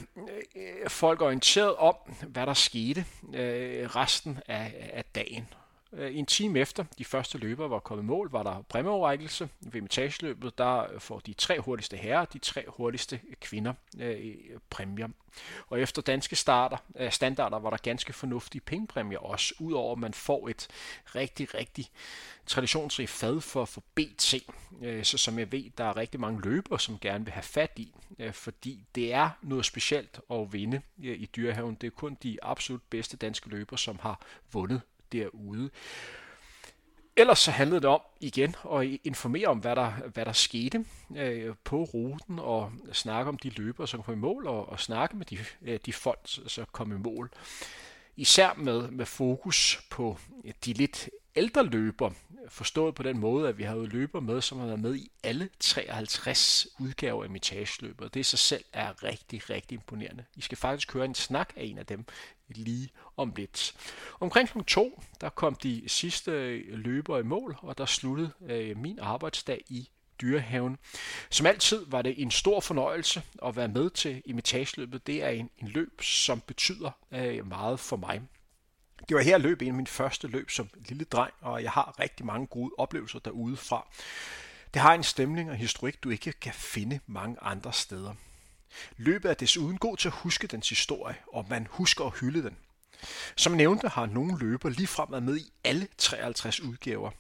øh, 0.56 0.90
folk 0.90 1.22
orienteret 1.22 1.76
om, 1.76 1.96
hvad 2.28 2.46
der 2.46 2.54
skete 2.54 3.06
øh, 3.34 3.96
resten 3.96 4.40
af, 4.48 4.92
af 4.94 5.04
dagen. 5.16 5.48
Øh, 5.94 6.18
en 6.18 6.26
time 6.26 6.60
efter 6.60 6.86
de 6.98 7.06
første 7.06 7.38
løbere 7.38 7.70
var 7.70 7.80
kommet 7.80 8.06
mål, 8.06 8.32
var 8.32 8.44
der 8.44 8.62
præmieoverrækkelse. 8.62 9.50
Ved 9.60 9.82
metageløbet, 9.82 10.58
der 10.58 10.94
øh, 10.94 11.00
får 11.00 11.20
de 11.20 11.34
tre 11.34 11.60
hurtigste 11.60 11.98
herrer, 11.98 12.26
de 12.26 12.40
tre 12.40 12.66
hurtigste 12.68 13.20
kvinder 13.42 13.74
øh, 14.00 14.10
øh, 14.10 14.60
præmier. 14.70 15.08
Og 15.68 15.80
efter 15.80 16.02
danske 16.02 16.36
starter, 16.36 16.78
øh, 16.96 17.12
standarder 17.12 17.60
var 17.60 17.70
der 17.70 17.78
ganske 17.78 18.14
fornuftige 18.14 18.62
pengepræmier 18.62 19.20
også, 19.20 19.54
udover 19.60 19.92
at 19.92 20.00
man 20.00 20.14
får 20.14 20.50
et 20.50 20.68
rigtig, 21.16 21.54
rigtig 21.54 21.90
traditionsrigt 22.46 23.10
fad 23.10 23.42
for, 23.42 23.66
for 23.66 23.84
BT, 23.96 24.36
øh, 24.82 25.04
så 25.04 25.18
som 25.18 25.40
jeg 25.40 25.52
ved, 25.52 25.64
der 25.78 25.84
er 25.84 25.98
rigtig 25.98 26.20
mange 26.20 26.42
løbere, 26.42 26.80
som 26.80 27.00
gerne 27.00 27.26
vil 27.26 27.34
have 27.34 27.44
fat 27.44 27.72
i, 27.76 27.94
øh, 28.20 28.34
fordi 28.34 28.84
det 28.96 29.14
er 29.14 29.30
noget 29.42 29.66
specielt 29.66 30.20
at 30.32 30.54
vinde 30.54 30.82
øh, 31.04 31.22
i 31.22 31.26
dyrehaven. 31.26 31.76
Det 31.76 31.88
er 31.88 31.92
kun 31.92 32.18
de 32.24 32.38
absolut 32.42 32.82
bedste 32.90 33.18
danske 33.18 33.50
løbere, 33.50 33.78
som 33.78 34.00
har 34.00 34.22
vundet 34.52 34.82
derude. 35.12 35.70
Ellers 37.16 37.40
så 37.40 37.52
handlede 37.52 37.82
det 37.82 37.90
om 37.90 38.02
igen 38.20 38.56
at 38.74 39.00
informere 39.04 39.48
om, 39.48 39.58
hvad 39.58 39.76
der, 39.76 39.92
hvad 39.92 40.26
der 40.26 40.32
skete 40.32 40.86
øh, 41.18 41.56
på 41.64 41.84
ruten, 41.84 42.40
og 42.40 42.72
snakke 42.92 43.30
om 43.30 43.38
de 43.38 43.50
løbere, 43.50 43.88
som 43.88 44.04
kom 44.04 44.14
i 44.14 44.18
mål, 44.18 44.48
og, 44.48 44.70
og 44.70 44.80
snakke 44.80 45.18
med 45.18 45.26
de, 45.26 45.38
øh, 45.62 45.80
de 45.86 45.94
folk, 45.94 46.20
som 46.26 46.66
kom 46.72 46.92
i 46.92 46.98
mål. 46.98 47.32
Især 48.16 48.54
med, 48.54 48.92
med 48.92 49.06
fokus 49.06 49.82
på 49.90 50.18
de 50.66 50.74
lidt 50.74 51.10
ældre 51.36 51.64
løber, 51.64 52.12
forstået 52.50 52.96
på 52.96 53.04
den 53.04 53.18
måde, 53.18 53.50
at 53.50 53.58
vi 53.58 53.64
har 53.64 53.76
jo 53.76 53.86
løber 53.86 54.20
med, 54.20 54.42
som 54.42 54.60
har 54.60 54.66
været 54.66 54.80
med 54.80 54.96
i 54.96 55.12
alle 55.24 55.50
53 55.60 56.68
udgaver 56.80 57.24
af 57.24 57.30
mitageløbet. 57.30 58.14
Det 58.14 58.20
i 58.20 58.24
sig 58.24 58.40
selv 58.40 58.64
er 58.74 59.04
rigtig, 59.04 59.50
rigtig 59.50 59.76
imponerende. 59.76 60.24
I 60.36 60.42
skal 60.42 60.58
faktisk 60.58 60.94
høre 60.94 61.06
en 61.06 61.16
snak 61.16 61.54
af 61.56 61.64
en 61.64 61.78
af 61.78 61.86
dem 61.86 62.06
lige 62.48 62.90
om 63.18 63.34
lidt. 63.36 63.76
Omkring 64.20 64.50
kl. 64.50 64.60
2, 64.68 65.04
der 65.22 65.30
kom 65.30 65.56
de 65.56 65.84
sidste 65.88 66.32
øh, 66.32 66.80
løbere 66.80 67.20
i 67.20 67.24
mål, 67.24 67.58
og 67.62 67.78
der 67.78 67.86
sluttede 67.86 68.32
øh, 68.50 68.78
min 68.78 69.00
arbejdsdag 69.00 69.64
i 69.68 69.90
dyrehaven. 70.22 70.78
Som 71.30 71.46
altid 71.46 71.86
var 71.88 72.02
det 72.02 72.22
en 72.22 72.32
stor 72.32 72.60
fornøjelse 72.60 73.24
at 73.46 73.56
være 73.56 73.68
med 73.68 73.90
til 73.90 74.22
imitageløbet. 74.26 75.08
Det 75.08 75.24
er 75.24 75.30
en, 75.30 75.50
en 75.58 75.68
løb, 75.68 76.02
som 76.02 76.42
betyder 76.42 76.92
øh, 77.12 77.48
meget 77.48 77.80
for 77.80 77.96
mig. 77.96 78.22
Det 79.10 79.16
var 79.18 79.22
her 79.22 79.38
løb 79.38 79.62
en 79.62 79.68
af 79.68 79.74
mine 79.74 79.88
første 79.88 80.28
løb 80.28 80.50
som 80.50 80.70
lille 80.76 81.04
dreng, 81.04 81.34
og 81.42 81.64
jeg 81.64 81.72
har 81.72 82.00
rigtig 82.00 82.26
mange 82.26 82.48
gode 82.48 82.72
oplevelser 82.78 83.20
derude 83.20 83.58
fra. 83.58 83.88
Det 84.74 84.82
har 84.82 84.94
en 84.94 85.04
stemning 85.04 85.50
og 85.50 85.56
historik, 85.56 86.04
du 86.04 86.10
ikke 86.10 86.32
kan 86.32 86.54
finde 86.54 87.00
mange 87.08 87.38
andre 87.42 87.74
steder. 87.74 88.14
Løbet 88.98 89.30
er 89.30 89.34
desuden 89.34 89.78
god 89.78 89.98
til 89.98 90.08
at 90.08 90.14
huske 90.14 90.48
dens 90.48 90.70
historie, 90.70 91.16
og 91.34 91.46
man 91.50 91.68
husker 91.70 92.06
at 92.06 92.20
hylde 92.20 92.44
den. 92.44 92.58
Som 93.36 93.54
nævnte 93.54 93.88
har 93.88 94.06
nogle 94.06 94.40
løber 94.40 94.70
ligefrem 94.70 95.12
været 95.12 95.24
med 95.24 95.38
i 95.38 95.52
alle 95.64 95.88
53 95.98 96.62
udgaver. 96.62 97.12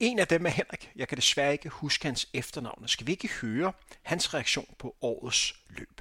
En 0.00 0.18
af 0.18 0.28
dem 0.28 0.46
er 0.46 0.50
Henrik. 0.50 0.90
Jeg 0.96 1.08
kan 1.08 1.16
desværre 1.16 1.52
ikke 1.52 1.68
huske 1.68 2.06
hans 2.06 2.28
efternavn. 2.32 2.88
Skal 2.88 3.06
vi 3.06 3.12
ikke 3.12 3.28
høre 3.28 3.72
hans 4.02 4.34
reaktion 4.34 4.74
på 4.78 4.96
årets 5.00 5.54
løb? 5.68 6.00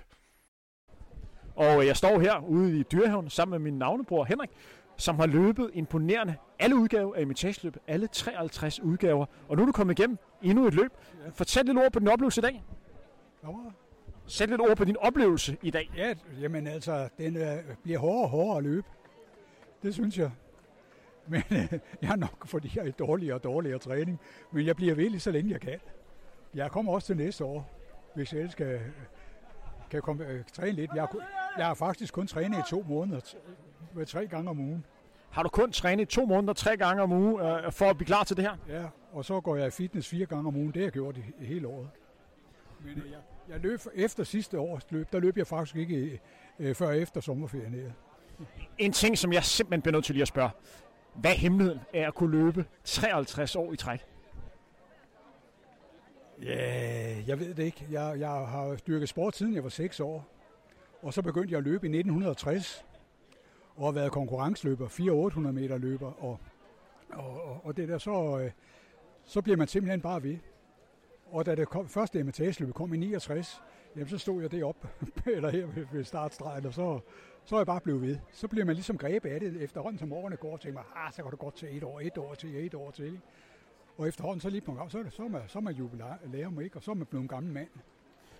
Og 1.55 1.85
jeg 1.85 1.97
står 1.97 2.19
her 2.19 2.39
ude 2.39 2.79
i 2.79 2.83
Dyrehaven 2.83 3.29
sammen 3.29 3.51
med 3.61 3.71
min 3.71 3.79
navnebror 3.79 4.23
Henrik, 4.23 4.49
som 4.97 5.19
har 5.19 5.25
løbet 5.25 5.71
imponerende 5.73 6.35
alle 6.59 6.75
udgaver 6.75 7.15
af 7.15 7.21
imitageløb, 7.21 7.77
alle 7.87 8.07
53 8.07 8.79
udgaver. 8.79 9.25
Og 9.49 9.55
nu 9.55 9.61
er 9.61 9.65
du 9.65 9.71
kommet 9.71 9.99
igennem 9.99 10.17
endnu 10.41 10.67
et 10.67 10.73
løb. 10.73 10.91
Fortæl 11.33 11.65
lidt 11.65 11.77
ord 11.77 11.91
på 11.91 11.99
din 11.99 12.07
oplevelse 12.07 12.41
i 12.41 12.41
dag. 12.41 12.63
Sæt 14.27 14.49
lidt 14.49 14.61
ord 14.61 14.77
på 14.77 14.85
din 14.85 14.97
oplevelse 14.97 15.57
i 15.61 15.69
dag. 15.69 15.91
Ja, 15.97 16.13
jamen 16.41 16.67
altså, 16.67 17.09
den 17.17 17.37
øh, 17.37 17.57
bliver 17.83 17.99
hårdere 17.99 18.23
og 18.23 18.29
hårdere 18.29 18.57
at 18.57 18.63
løbe. 18.63 18.87
Det 19.83 19.93
synes 19.93 20.17
jeg. 20.17 20.31
Men 21.27 21.43
øh, 21.51 21.79
jeg 22.01 22.11
er 22.11 22.15
nok, 22.15 22.47
fordi 22.47 22.71
jeg 22.75 22.87
er 22.87 22.91
dårligere 22.91 23.35
og 23.35 23.43
dårligere 23.43 23.79
træning. 23.79 24.19
Men 24.51 24.65
jeg 24.65 24.75
bliver 24.75 24.95
ved 24.95 25.09
lige 25.09 25.19
så 25.19 25.31
længe 25.31 25.51
jeg 25.51 25.61
kan. 25.61 25.79
Jeg 26.53 26.71
kommer 26.71 26.93
også 26.93 27.05
til 27.05 27.17
næste 27.17 27.45
år, 27.45 27.71
hvis 28.15 28.33
jeg 28.33 28.51
skal 28.51 28.79
kan 29.89 30.01
komme, 30.01 30.25
øh, 30.25 30.43
træne 30.53 30.71
lidt. 30.71 30.91
Jeg, 30.95 31.07
jeg 31.57 31.65
har 31.65 31.73
faktisk 31.73 32.13
kun 32.13 32.27
trænet 32.27 32.59
i 32.59 32.69
to 32.69 32.85
måneder, 32.87 33.35
t- 34.01 34.05
tre 34.05 34.27
gange 34.27 34.49
om 34.49 34.59
ugen. 34.59 34.85
Har 35.29 35.43
du 35.43 35.49
kun 35.49 35.71
trænet 35.71 36.09
to 36.09 36.25
måneder, 36.25 36.53
tre 36.53 36.77
gange 36.77 37.03
om 37.03 37.11
ugen, 37.11 37.39
øh, 37.45 37.71
for 37.71 37.85
at 37.89 37.97
blive 37.97 38.05
klar 38.07 38.23
til 38.23 38.37
det 38.37 38.43
her? 38.45 38.57
Ja, 38.69 38.85
og 39.11 39.25
så 39.25 39.41
går 39.41 39.55
jeg 39.55 39.67
i 39.67 39.69
fitness 39.71 40.07
fire 40.09 40.25
gange 40.25 40.47
om 40.47 40.55
ugen. 40.55 40.67
Det 40.67 40.75
har 40.75 40.83
jeg 40.85 40.91
gjort 40.91 41.17
i, 41.17 41.23
i 41.41 41.45
hele 41.45 41.67
året. 41.67 41.89
Men 42.79 42.91
øh, 42.97 43.11
jeg, 43.11 43.19
jeg 43.49 43.59
løb 43.59 43.79
efter 43.95 44.23
sidste 44.23 44.59
års 44.59 44.91
løb, 44.91 45.07
der 45.11 45.19
løb 45.19 45.37
jeg 45.37 45.47
faktisk 45.47 45.75
ikke 45.75 46.19
øh, 46.59 46.75
før 46.75 46.91
efter 46.91 47.21
sommerferien 47.21 47.73
her. 47.73 47.91
En 48.77 48.91
ting, 48.91 49.17
som 49.17 49.33
jeg 49.33 49.43
simpelthen 49.43 49.81
bliver 49.81 49.91
nødt 49.93 50.05
til 50.05 50.15
lige 50.15 50.21
at 50.21 50.27
spørge. 50.27 50.49
Hvad 51.15 51.31
er 51.31 51.35
hemmeligheden 51.35 51.81
af 51.93 52.07
at 52.07 52.13
kunne 52.15 52.31
løbe 52.45 52.65
53 52.83 53.55
år 53.55 53.73
i 53.73 53.75
træk? 53.75 54.05
Ja, 56.43 57.15
jeg 57.27 57.39
ved 57.39 57.53
det 57.53 57.63
ikke. 57.63 57.87
Jeg, 57.91 58.19
jeg 58.19 58.29
har 58.29 58.75
styrket 58.77 59.09
sport 59.09 59.35
siden 59.35 59.55
jeg 59.55 59.63
var 59.63 59.69
6 59.69 59.99
år. 59.99 60.25
Og 61.01 61.13
så 61.13 61.21
begyndte 61.21 61.51
jeg 61.51 61.57
at 61.57 61.63
løbe 61.63 61.87
i 61.87 61.89
1960. 61.89 62.85
Og 63.75 63.85
har 63.85 63.91
været 63.91 64.11
konkurrenceløber, 64.11 64.87
400-800 64.87 65.39
meter 65.39 65.77
løber. 65.77 66.23
Og, 66.23 66.39
og, 67.13 67.43
og, 67.43 67.65
og 67.65 67.77
det 67.77 67.89
der, 67.89 67.97
så, 67.97 68.39
øh, 68.39 68.51
så 69.23 69.41
bliver 69.41 69.57
man 69.57 69.67
simpelthen 69.67 70.01
bare 70.01 70.23
ved. 70.23 70.37
Og 71.25 71.45
da 71.45 71.55
det 71.55 71.69
kom, 71.69 71.87
første 71.87 72.23
MTS-løb 72.23 72.73
kom 72.73 72.93
i 72.93 72.97
69, 72.97 73.61
jamen 73.95 74.09
så 74.09 74.17
stod 74.17 74.41
jeg 74.41 74.51
deroppe, 74.51 74.89
eller 75.35 75.49
her 75.49 75.65
ved, 75.65 75.85
ved 75.91 76.03
startstregen, 76.03 76.65
og 76.65 76.73
så, 76.73 76.99
så 77.45 77.55
er 77.55 77.59
jeg 77.59 77.65
bare 77.65 77.81
blevet 77.81 78.01
ved. 78.01 78.17
Så 78.31 78.47
bliver 78.47 78.65
man 78.65 78.75
ligesom 78.75 78.97
grebet 78.97 79.29
af 79.29 79.39
det 79.39 79.61
efterhånden, 79.61 79.99
som 79.99 80.13
årene 80.13 80.35
går, 80.35 80.51
og 80.51 80.61
tænker 80.61 80.79
man, 80.79 80.85
ah, 80.95 81.13
så 81.13 81.21
kan 81.21 81.31
du 81.31 81.37
godt 81.37 81.55
til 81.55 81.77
et 81.77 81.83
år, 81.83 81.99
et 81.99 82.17
år 82.17 82.33
til, 82.33 82.65
et 82.65 82.73
år 82.73 82.91
til. 82.91 83.05
Ikke? 83.05 83.21
Og 83.97 84.07
efterhånden 84.07 84.41
så 84.41 84.49
lige 84.49 84.61
på 84.61 84.71
en 84.71 84.77
gang, 84.77 84.91
så 84.91 84.99
er, 84.99 85.03
det, 85.03 85.13
så 85.13 85.23
er 85.23 85.27
man, 85.27 85.41
så 85.47 85.59
er 85.59 85.63
man 85.63 85.73
jubilæum, 85.73 86.61
ikke? 86.61 86.77
Og 86.77 86.83
så 86.83 86.91
er 86.91 86.95
man 86.95 87.05
blevet 87.05 87.21
en 87.21 87.27
gammel 87.27 87.53
mand. 87.53 87.69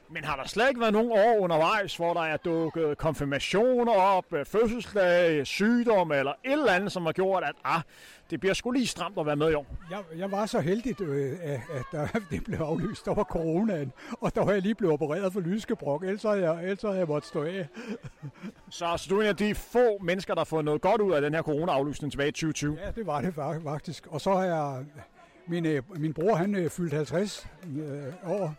Men 0.09 0.23
har 0.23 0.35
der 0.35 0.47
slet 0.47 0.69
ikke 0.69 0.81
været 0.81 0.93
nogen 0.93 1.11
år 1.11 1.37
undervejs, 1.39 1.95
hvor 1.95 2.13
der 2.13 2.21
er 2.21 2.37
dukket 2.37 2.97
konfirmationer 2.97 3.93
op, 3.93 4.33
øh, 4.33 4.45
fødselsdag, 4.45 5.47
sygdom 5.47 6.11
eller 6.11 6.31
et 6.31 6.51
eller 6.51 6.71
andet, 6.71 6.91
som 6.91 7.05
har 7.05 7.11
gjort, 7.11 7.43
at 7.43 7.55
ah, 7.63 7.81
det 8.29 8.39
bliver 8.39 8.53
sgu 8.53 8.71
lige 8.71 8.87
stramt 8.87 9.19
at 9.19 9.25
være 9.25 9.35
med 9.35 9.51
i 9.51 9.53
år? 9.53 9.65
Jeg, 9.91 9.99
jeg 10.17 10.31
var 10.31 10.45
så 10.45 10.59
heldig, 10.59 11.01
øh, 11.01 11.37
at, 11.43 11.99
at 11.99 12.21
det 12.31 12.43
blev 12.43 12.59
aflyst. 12.59 13.07
Var 13.07 13.23
coronaen, 13.23 13.91
og 14.11 14.35
der 14.35 14.45
var 14.45 14.51
jeg 14.51 14.61
lige 14.61 14.75
blevet 14.75 14.93
opereret 14.93 15.33
for 15.33 15.39
lyskebrok. 15.39 16.03
Ellers 16.03 16.23
havde 16.23 16.51
jeg, 16.51 16.63
ellers 16.63 16.81
havde 16.81 16.97
jeg 16.97 17.07
måttet 17.07 17.27
stå 17.27 17.43
af. 17.43 17.67
Så, 18.69 18.93
så 18.97 19.07
du 19.09 19.17
er 19.17 19.21
en 19.21 19.27
af 19.27 19.35
de 19.35 19.55
få 19.55 19.97
mennesker, 20.01 20.33
der 20.33 20.39
har 20.39 20.45
fået 20.45 20.65
noget 20.65 20.81
godt 20.81 21.01
ud 21.01 21.13
af 21.13 21.21
den 21.21 21.33
her 21.33 21.41
corona-aflysning 21.41 22.11
tilbage 22.11 22.29
i 22.29 22.31
2020? 22.31 22.77
Ja, 22.85 22.91
det 22.91 23.07
var 23.07 23.21
det 23.21 23.33
faktisk. 23.63 24.07
Og 24.07 24.21
så 24.21 24.33
har 24.33 24.43
jeg... 24.43 24.85
Min, 25.47 25.65
øh, 25.65 25.83
min 25.99 26.13
bror, 26.13 26.35
han 26.35 26.55
øh, 26.55 26.69
fyldte 26.69 26.95
50 26.95 27.47
øh, 27.77 28.31
år, 28.31 28.55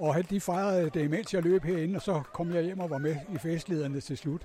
og 0.00 0.30
de 0.30 0.40
fejrede 0.40 0.90
det, 0.90 1.10
mens 1.10 1.34
jeg 1.34 1.42
løb 1.42 1.64
herinde, 1.64 1.96
og 1.96 2.02
så 2.02 2.22
kom 2.32 2.54
jeg 2.54 2.62
hjem 2.62 2.80
og 2.80 2.90
var 2.90 2.98
med 2.98 3.16
i 3.34 3.38
festlederne 3.38 4.00
til 4.00 4.18
slut. 4.18 4.42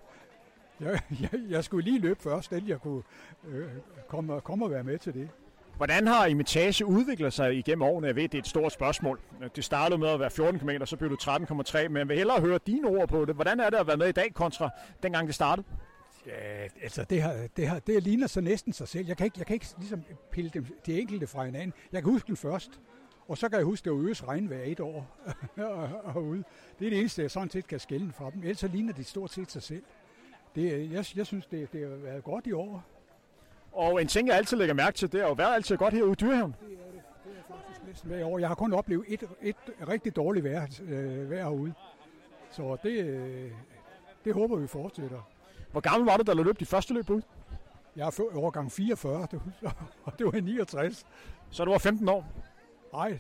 Jeg, 0.80 1.00
jeg, 1.22 1.40
jeg 1.50 1.64
skulle 1.64 1.86
lige 1.86 2.00
løbe 2.00 2.22
først, 2.22 2.52
inden 2.52 2.70
jeg 2.70 2.82
kunne 2.82 3.02
øh, 3.48 3.68
komme, 4.08 4.42
komme 4.42 4.66
og 4.66 4.72
være 4.72 4.84
med 4.84 4.98
til 4.98 5.14
det. 5.14 5.30
Hvordan 5.78 6.08
har 6.08 6.26
imitage 6.26 6.86
udviklet 6.86 7.34
sig 7.34 7.58
igennem 7.58 7.82
årene? 7.82 8.08
Jeg 8.08 8.16
ved, 8.16 8.24
det 8.24 8.34
er 8.34 8.40
et 8.40 8.48
stort 8.48 8.72
spørgsmål. 8.72 9.20
Det 9.56 9.64
startede 9.64 10.00
med 10.00 10.08
at 10.08 10.20
være 10.20 10.32
14 10.32 10.60
km, 10.60 10.70
så 10.86 10.98
blev 10.98 11.10
det 11.10 11.28
13,3, 11.28 11.88
men 11.88 11.98
jeg 11.98 12.08
vil 12.08 12.18
hellere 12.18 12.42
høre 12.42 12.60
dine 12.68 12.88
ord 12.88 13.08
på 13.08 13.26
det. 13.26 13.36
Hvordan 13.36 13.60
er 13.60 13.70
det 13.70 13.78
at 13.78 13.88
være 13.88 13.98
med 13.98 14.08
i 14.08 14.12
dag 14.12 14.34
kontra 14.34 14.70
dengang 15.04 15.28
det 15.28 15.36
startede? 15.36 15.68
Ja, 16.26 16.68
altså 16.84 17.04
det, 17.10 17.24
her, 17.24 17.48
det, 17.58 17.70
her, 17.70 17.80
det 17.80 18.04
ligner 18.04 18.28
så 18.28 18.42
næsten 18.42 18.74
sig 18.74 18.88
selv. 18.88 19.08
Jeg 19.08 19.18
kan 19.18 19.26
ikke, 19.26 19.40
jeg 19.40 19.46
kan 19.46 19.54
ikke 19.54 19.66
ligesom 19.78 20.04
pille 20.32 20.52
dem, 20.54 20.66
de 20.86 21.02
enkelte 21.02 21.28
fra 21.28 21.46
hinanden. 21.46 21.74
Jeg 21.92 22.04
kan 22.04 22.12
huske 22.12 22.28
den 22.28 22.38
først, 22.38 22.72
og 23.28 23.38
så 23.38 23.50
kan 23.50 23.58
jeg 23.58 23.66
huske, 23.66 23.82
at 23.82 23.86
det 23.86 23.94
var 23.94 24.00
øges 24.00 24.28
regn 24.28 24.46
hver 24.46 24.62
et 24.64 24.80
år 24.80 25.08
herude. 26.14 26.44
Det 26.80 26.86
er 26.86 26.90
det 26.90 27.00
eneste, 27.00 27.22
jeg 27.22 27.32
sådan 27.32 27.50
set 27.50 27.68
kan 27.68 27.80
skælde 27.80 28.12
fra 28.12 28.30
dem. 28.32 28.42
Ellers 28.42 28.60
så 28.60 28.68
ligner 28.68 28.94
de 28.94 29.04
stort 29.04 29.32
set 29.32 29.52
sig 29.52 29.64
selv. 29.64 29.84
Det, 30.56 30.92
jeg, 30.92 31.06
jeg 31.18 31.26
synes, 31.26 31.46
det, 31.46 31.74
det 31.74 31.90
har 31.90 31.96
været 31.96 32.24
godt 32.24 32.48
i 32.48 32.52
år. 32.52 32.84
Og 33.72 34.02
en 34.02 34.08
ting, 34.08 34.28
jeg 34.28 34.38
altid 34.38 34.58
lægger 34.58 34.76
mærke 34.76 34.98
til, 34.98 35.12
det 35.12 35.22
er 35.22 35.28
jo 35.28 35.34
været 35.34 35.54
altid 35.56 35.78
godt 35.78 35.94
herude 35.94 36.12
i 36.12 36.16
Dyrehaven. 36.16 36.56
Det 36.62 36.74
er 36.74 36.92
det. 36.92 37.02
Det 37.26 37.32
er 37.40 37.54
faktisk 37.56 37.88
næsten 37.88 38.10
hver 38.10 38.26
år. 38.26 38.40
Jeg 38.40 38.48
har 38.48 38.56
kun 38.56 38.74
oplevet 38.74 39.06
et, 39.08 39.24
et 39.42 39.56
rigtig 39.88 40.16
dårligt 40.16 40.44
vejr, 40.44 40.68
øh, 40.84 41.30
vejr 41.32 41.44
herude. 41.44 41.74
Så 42.52 42.78
det, 42.84 43.06
øh, 43.06 43.52
det 44.26 44.34
håber 44.34 44.56
vi 44.56 44.68
fortsætter. 44.68 45.30
Hvor 45.72 45.82
gammel 45.82 46.06
var 46.06 46.18
du, 46.18 46.24
da 46.24 46.34
du 46.34 46.44
løb 46.44 46.60
de 46.60 46.66
første 46.66 46.94
løb 46.94 47.10
ud? 47.10 47.22
Jeg 47.96 48.08
er 48.08 48.38
årgang 48.38 48.72
44, 48.72 49.28
og 50.04 50.20
det 50.20 50.26
var 50.26 50.34
i 50.36 50.42
69. 50.42 51.06
Så 51.50 51.66
du 51.66 51.72
var 51.72 51.78
15 51.78 52.10
år? 52.10 52.26
Nej. 52.94 53.20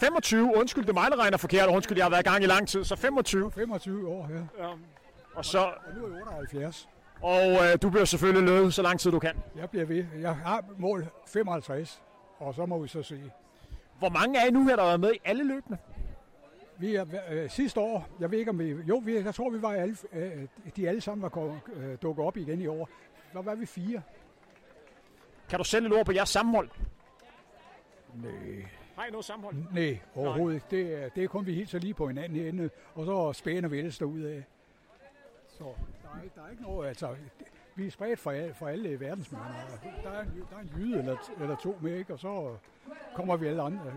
25, 0.00 0.56
undskyld, 0.56 0.84
det 0.84 0.90
er 0.90 0.94
mig, 0.94 1.10
der 1.10 1.16
regner 1.16 1.38
forkert, 1.38 1.68
undskyld, 1.68 1.96
jeg 1.96 2.04
har 2.04 2.10
været 2.10 2.26
i 2.26 2.28
gang 2.28 2.44
i 2.44 2.46
lang 2.46 2.68
tid, 2.68 2.84
så 2.84 2.96
25. 2.96 3.52
25 3.52 4.08
år, 4.08 4.28
ja. 4.30 4.64
ja. 4.64 4.72
Og, 5.34 5.44
så, 5.44 5.58
og 5.58 5.94
nu 5.96 6.04
er 6.04 6.16
jeg 6.16 6.26
78. 6.26 6.88
Og 7.22 7.40
øh, 7.40 7.82
du 7.82 7.90
bliver 7.90 8.04
selvfølgelig 8.04 8.48
løbet 8.48 8.74
så 8.74 8.82
lang 8.82 9.00
tid 9.00 9.10
du 9.10 9.18
kan. 9.18 9.36
Jeg 9.56 9.70
bliver 9.70 9.84
ved. 9.84 10.04
Jeg 10.20 10.36
har 10.36 10.64
mål 10.78 11.06
55, 11.26 12.02
og 12.38 12.54
så 12.54 12.66
må 12.66 12.78
vi 12.78 12.88
så 12.88 13.02
se. 13.02 13.30
Hvor 13.98 14.08
mange 14.08 14.38
er 14.38 14.46
I 14.46 14.50
nu 14.50 14.64
her, 14.64 14.76
der 14.76 14.82
har 14.82 14.88
været 14.88 15.00
med 15.00 15.12
i 15.12 15.20
alle 15.24 15.44
løbene? 15.44 15.78
Vi 16.78 16.94
er 16.94 17.04
øh, 17.30 17.50
sidste 17.50 17.80
år, 17.80 18.08
jeg 18.20 18.30
ved 18.30 18.38
ikke 18.38 18.50
om 18.50 18.58
vi, 18.58 18.76
jo, 18.88 19.02
vi, 19.04 19.18
jeg 19.18 19.34
tror 19.34 19.50
vi 19.50 19.62
var 19.62 19.72
alle, 19.72 19.96
øh, 20.12 20.46
de 20.76 20.88
alle 20.88 21.00
sammen 21.00 21.22
var 21.22 21.60
øh, 21.76 21.96
dukket 22.02 22.24
op 22.24 22.36
igen 22.36 22.60
i 22.60 22.66
år. 22.66 22.88
Der 23.32 23.42
var 23.42 23.54
vi 23.54 23.66
fire. 23.66 24.02
Kan 25.48 25.58
du 25.58 25.64
sende 25.64 25.88
et 25.88 25.94
ord 25.94 26.06
på 26.06 26.12
jeres 26.12 26.28
sammenhold? 26.28 26.68
Nej. 28.14 28.66
Har 28.96 29.06
I 29.06 29.10
noget 29.10 29.24
sammenhold? 29.24 29.56
Nej, 29.72 29.98
overhovedet 30.14 30.54
ikke. 30.54 30.66
Det, 30.70 31.04
er, 31.04 31.08
det 31.08 31.24
er 31.24 31.28
kun 31.28 31.46
vi 31.46 31.54
helt 31.54 31.70
så 31.70 31.78
lige 31.78 31.94
på 31.94 32.06
hinanden 32.06 32.38
herinde, 32.38 32.70
og 32.94 33.06
så 33.06 33.32
spænder 33.32 33.68
vi 33.68 33.78
ellers 33.78 34.02
ud 34.02 34.20
af. 34.20 34.44
Så 35.48 35.64
der 35.64 36.08
er, 36.08 36.28
der 36.34 36.42
er 36.46 36.50
ikke 36.50 36.62
noget, 36.62 36.88
altså, 36.88 37.16
vi 37.74 37.86
er 37.86 37.90
spredt 37.90 38.20
for, 38.20 38.30
alle, 38.30 38.54
for 38.54 38.68
alle 38.68 39.00
verdensmændene. 39.00 39.54
Der 40.04 40.10
er, 40.10 40.22
en, 40.22 40.46
der 40.50 40.56
er 40.56 40.60
en 40.60 40.72
jyde 40.76 40.98
eller, 40.98 41.16
eller 41.40 41.56
to 41.56 41.78
med, 41.82 41.98
ikke? 41.98 42.12
og 42.12 42.18
så 42.18 42.56
kommer 43.14 43.36
vi 43.36 43.46
alle 43.46 43.62
andre. 43.62 43.92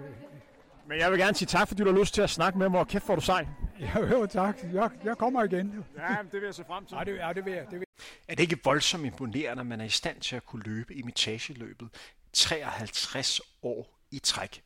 Men 0.86 1.00
jeg 1.00 1.12
vil 1.12 1.20
gerne 1.20 1.36
sige 1.36 1.46
tak, 1.46 1.68
fordi 1.68 1.84
du 1.84 1.92
har 1.92 2.00
lyst 2.00 2.14
til 2.14 2.22
at 2.22 2.30
snakke 2.30 2.60
med 2.60 2.70
mig, 2.70 2.80
og 2.80 2.88
kæft, 2.88 3.06
hvor 3.06 3.16
du 3.16 3.22
sej. 3.22 3.48
Ja, 3.80 4.00
jo, 4.00 4.26
tak. 4.26 4.58
Jeg, 4.74 4.90
jeg 5.04 5.18
kommer 5.18 5.44
igen. 5.44 5.86
Ja, 5.98 6.16
det 6.24 6.34
vil 6.34 6.44
jeg 6.44 6.56
se 6.56 6.64
frem 6.64 6.86
til. 6.86 6.98
Ja, 6.98 7.04
det, 7.04 7.18
ja, 7.18 7.34
det 7.34 7.46
vil 7.46 7.54
jeg. 7.54 7.66
Det 7.72 7.80
vil. 7.80 7.86
Er 8.28 8.36
det 8.36 8.44
ikke 8.44 8.60
voldsomt 8.64 9.06
imponerende, 9.06 9.62
at 9.62 9.66
man 9.66 9.82
er 9.82 9.86
i 9.86 9.90
stand 9.90 10.20
til 10.20 10.36
at 10.36 10.46
kunne 10.46 10.64
løbe 10.64 10.94
imitageløbet 10.96 11.90
53 12.34 13.42
år 13.64 14.01
i 14.12 14.20
træk. 14.20 14.62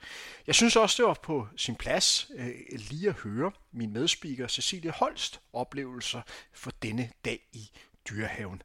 Jeg 0.48 0.56
synes 0.56 0.76
også, 0.76 1.04
det 1.04 1.08
var 1.08 1.14
på 1.14 1.48
sin 1.58 1.76
plads 1.76 2.32
øh, 2.36 2.50
lige 2.78 3.10
at 3.10 3.16
høre 3.16 3.52
min 3.72 3.94
medspeaker 3.94 4.48
Cecilie 4.48 4.92
Holst 4.92 5.40
oplevelser 5.54 6.22
for 6.54 6.72
denne 6.82 7.10
dag 7.26 7.40
i 7.54 7.70
Dyrehaven. 8.10 8.62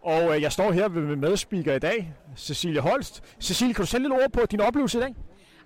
Og 0.00 0.36
øh, 0.36 0.42
jeg 0.42 0.52
står 0.52 0.72
her 0.72 0.88
med 0.88 1.16
medspeaker 1.16 1.74
i 1.74 1.78
dag, 1.78 2.14
Cecilie 2.36 2.80
Holst. 2.80 3.22
Cecilie, 3.40 3.74
kan 3.74 3.82
du 3.82 3.86
sætte 3.86 4.08
lidt 4.08 4.22
ord 4.22 4.32
på 4.32 4.46
din 4.46 4.60
oplevelse 4.60 4.98
i 4.98 5.00
dag? 5.00 5.14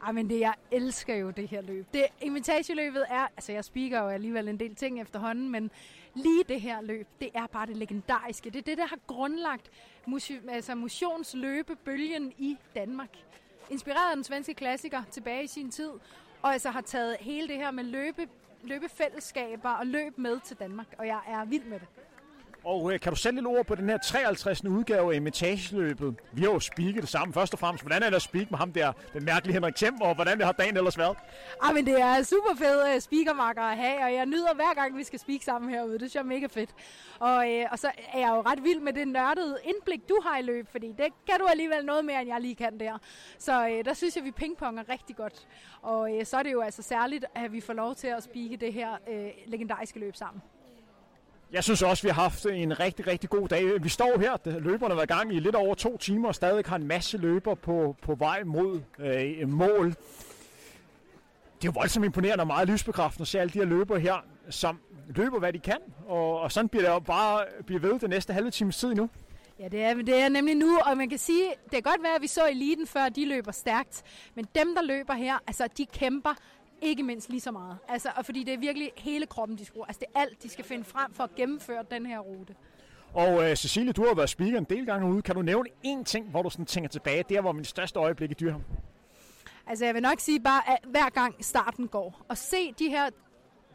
Ej, 0.06 0.12
men 0.12 0.30
det, 0.30 0.40
jeg 0.40 0.54
elsker 0.70 1.14
jo 1.14 1.30
det 1.30 1.48
her 1.48 1.62
løb. 1.62 1.86
Det 1.92 2.06
imitageløbet 2.22 3.04
er, 3.10 3.26
altså 3.36 3.52
jeg 3.52 3.64
speaker 3.64 4.02
jo 4.02 4.08
alligevel 4.08 4.48
en 4.48 4.60
del 4.60 4.74
ting 4.74 5.00
efterhånden, 5.00 5.50
men 5.50 5.70
lige 6.14 6.44
det 6.48 6.60
her 6.60 6.80
løb, 6.80 7.06
det 7.20 7.30
er 7.34 7.46
bare 7.46 7.66
det 7.66 7.76
legendariske. 7.76 8.50
Det 8.50 8.58
er 8.58 8.62
det, 8.62 8.78
der 8.78 8.86
har 8.86 8.98
grundlagt 9.06 9.70
altså 10.48 10.74
motionsløbebølgen 10.74 12.32
i 12.38 12.56
Danmark. 12.74 13.16
Inspireret 13.70 14.10
af 14.10 14.16
den 14.16 14.24
svenske 14.24 14.54
klassiker 14.54 15.02
tilbage 15.10 15.44
i 15.44 15.46
sin 15.46 15.70
tid, 15.70 15.90
og 16.42 16.52
altså 16.52 16.70
har 16.70 16.80
taget 16.80 17.16
hele 17.20 17.48
det 17.48 17.56
her 17.56 17.70
med 17.70 17.84
løbe, 17.84 18.28
løbefællesskaber 18.62 19.70
og 19.70 19.86
løb 19.86 20.18
med 20.18 20.40
til 20.40 20.56
Danmark, 20.56 20.94
og 20.98 21.06
jeg 21.06 21.20
er 21.26 21.44
vild 21.44 21.64
med 21.64 21.80
det. 21.80 21.88
Og 22.64 22.92
øh, 22.92 23.00
kan 23.00 23.12
du 23.12 23.16
sætte 23.16 23.36
lidt 23.36 23.46
ord 23.46 23.66
på 23.66 23.74
den 23.74 23.88
her 23.88 23.98
53. 23.98 24.64
udgave 24.64 25.12
af 25.12 25.16
imitageløbet? 25.16 26.14
Vi 26.32 26.42
har 26.42 26.50
jo 26.50 26.60
speaket 26.60 27.02
det 27.02 27.08
samme 27.08 27.34
først 27.34 27.52
og 27.52 27.58
fremmest. 27.58 27.84
Hvordan 27.84 28.02
er 28.02 28.08
det 28.08 28.16
at 28.16 28.22
speak 28.22 28.50
med 28.50 28.58
ham 28.58 28.72
der, 28.72 28.92
den 29.12 29.24
mærkelige 29.24 29.54
Henrik 29.54 29.74
Thiem, 29.74 30.00
og 30.00 30.14
hvordan 30.14 30.38
det 30.38 30.46
har 30.46 30.52
dagen 30.52 30.76
ellers 30.76 30.98
været? 30.98 31.16
Ah, 31.62 31.74
men 31.74 31.86
det 31.86 32.00
er 32.00 32.22
super 32.22 32.54
fede 32.58 32.82
uh, 32.88 32.94
øh, 32.94 33.00
speakermarker 33.00 33.62
at 33.62 33.76
have, 33.76 34.04
og 34.04 34.14
jeg 34.14 34.26
nyder 34.26 34.54
hver 34.54 34.74
gang, 34.74 34.96
vi 34.96 35.04
skal 35.04 35.18
speak 35.18 35.42
sammen 35.42 35.70
herude. 35.70 35.92
Det 35.92 36.00
synes 36.00 36.14
jeg 36.14 36.20
er 36.20 36.24
mega 36.24 36.46
fedt. 36.46 36.70
Og, 37.18 37.50
øh, 37.52 37.66
og 37.70 37.78
så 37.78 37.90
er 38.12 38.18
jeg 38.18 38.28
jo 38.28 38.40
ret 38.40 38.64
vild 38.64 38.80
med 38.80 38.92
det 38.92 39.08
nørdede 39.08 39.58
indblik, 39.64 40.08
du 40.08 40.20
har 40.24 40.38
i 40.38 40.42
løb, 40.42 40.68
fordi 40.68 40.86
det 40.98 41.06
kan 41.30 41.40
du 41.40 41.46
alligevel 41.46 41.84
noget 41.84 42.04
mere, 42.04 42.20
end 42.20 42.28
jeg 42.28 42.40
lige 42.40 42.54
kan 42.54 42.80
der. 42.80 42.98
Så 43.38 43.68
øh, 43.68 43.84
der 43.84 43.94
synes 43.94 44.16
jeg, 44.16 44.24
vi 44.24 44.30
pingponger 44.30 44.88
rigtig 44.88 45.16
godt. 45.16 45.46
Og 45.82 46.16
øh, 46.16 46.26
så 46.26 46.36
er 46.36 46.42
det 46.42 46.52
jo 46.52 46.60
altså 46.60 46.82
særligt, 46.82 47.24
at 47.34 47.52
vi 47.52 47.60
får 47.60 47.72
lov 47.72 47.94
til 47.94 48.08
at 48.08 48.22
speake 48.22 48.56
det 48.56 48.72
her 48.72 48.90
øh, 49.08 49.30
legendariske 49.46 49.98
løb 49.98 50.16
sammen. 50.16 50.42
Jeg 51.52 51.64
synes 51.64 51.82
også, 51.82 52.02
vi 52.02 52.08
har 52.08 52.22
haft 52.22 52.46
en 52.46 52.80
rigtig, 52.80 53.06
rigtig 53.06 53.30
god 53.30 53.48
dag. 53.48 53.84
Vi 53.84 53.88
står 53.88 54.18
her, 54.20 54.58
løberne 54.60 54.96
var 54.96 55.02
i 55.02 55.06
gang 55.06 55.34
i 55.34 55.40
lidt 55.40 55.54
over 55.54 55.74
to 55.74 55.96
timer, 55.96 56.28
og 56.28 56.34
stadig 56.34 56.64
har 56.66 56.76
en 56.76 56.86
masse 56.86 57.18
løber 57.18 57.54
på, 57.54 57.96
på 58.02 58.14
vej 58.14 58.42
mod 58.44 58.80
øh, 58.98 59.48
mål. 59.48 59.88
Det 59.88 61.68
er 61.68 61.72
jo 61.72 61.72
voldsomt 61.74 62.04
imponerende 62.04 62.42
og 62.42 62.46
meget 62.46 62.68
lysbekræftende 62.68 63.22
at 63.22 63.28
se 63.28 63.40
alle 63.40 63.52
de 63.52 63.58
her 63.58 63.66
løbere 63.66 64.00
her, 64.00 64.14
som 64.50 64.80
løber, 65.08 65.38
hvad 65.38 65.52
de 65.52 65.58
kan. 65.58 65.78
Og, 66.06 66.40
og 66.40 66.52
sådan 66.52 66.68
bliver 66.68 66.84
det 66.84 66.90
jo 66.90 66.98
bare 66.98 67.44
bliver 67.66 67.80
ved 67.80 67.98
det 67.98 68.10
næste 68.10 68.32
halve 68.32 68.50
times 68.50 68.76
tid 68.76 68.94
nu. 68.94 69.08
Ja, 69.58 69.68
det 69.68 69.82
er, 69.82 69.94
det 69.94 70.14
er 70.14 70.28
nemlig 70.28 70.54
nu, 70.54 70.78
og 70.78 70.96
man 70.96 71.08
kan 71.08 71.18
sige, 71.18 71.50
det 71.64 71.72
kan 71.72 71.82
godt 71.82 72.02
være, 72.02 72.14
at 72.14 72.22
vi 72.22 72.26
så 72.26 72.48
eliten 72.50 72.86
før, 72.86 73.08
de 73.08 73.28
løber 73.28 73.52
stærkt, 73.52 74.02
men 74.34 74.46
dem, 74.54 74.74
der 74.74 74.82
løber 74.82 75.14
her, 75.14 75.38
altså 75.46 75.68
de 75.78 75.86
kæmper 75.86 76.34
ikke 76.82 77.02
mindst 77.02 77.28
lige 77.28 77.40
så 77.40 77.50
meget. 77.50 77.78
Altså, 77.88 78.08
og 78.16 78.24
fordi 78.24 78.44
det 78.44 78.54
er 78.54 78.58
virkelig 78.58 78.92
hele 78.96 79.26
kroppen, 79.26 79.58
de 79.58 79.64
skal 79.64 79.80
Altså 79.88 80.00
det 80.00 80.08
er 80.14 80.20
alt, 80.20 80.42
de 80.42 80.48
skal 80.48 80.64
finde 80.64 80.84
frem 80.84 81.14
for 81.14 81.24
at 81.24 81.34
gennemføre 81.34 81.84
den 81.90 82.06
her 82.06 82.18
rute. 82.18 82.54
Og 83.14 83.34
uh, 83.34 83.54
Cecilie, 83.54 83.92
du 83.92 84.06
har 84.06 84.14
været 84.14 84.30
speaker 84.30 84.58
en 84.58 84.64
del 84.64 84.86
gange 84.86 85.12
ude. 85.12 85.22
Kan 85.22 85.34
du 85.34 85.42
nævne 85.42 85.68
én 85.86 86.04
ting, 86.04 86.28
hvor 86.30 86.42
du 86.42 86.50
sådan 86.50 86.66
tænker 86.66 86.88
tilbage? 86.88 87.24
Det 87.28 87.44
var 87.44 87.52
min 87.52 87.64
største 87.64 87.98
øjeblik 87.98 88.30
i 88.30 88.34
Dyrham. 88.34 88.62
Altså 89.66 89.84
jeg 89.84 89.94
vil 89.94 90.02
nok 90.02 90.20
sige 90.20 90.40
bare, 90.40 90.70
at 90.70 90.78
hver 90.84 91.10
gang 91.10 91.44
starten 91.44 91.88
går, 91.88 92.24
og 92.28 92.38
se 92.38 92.72
de 92.72 92.88
her 92.88 93.10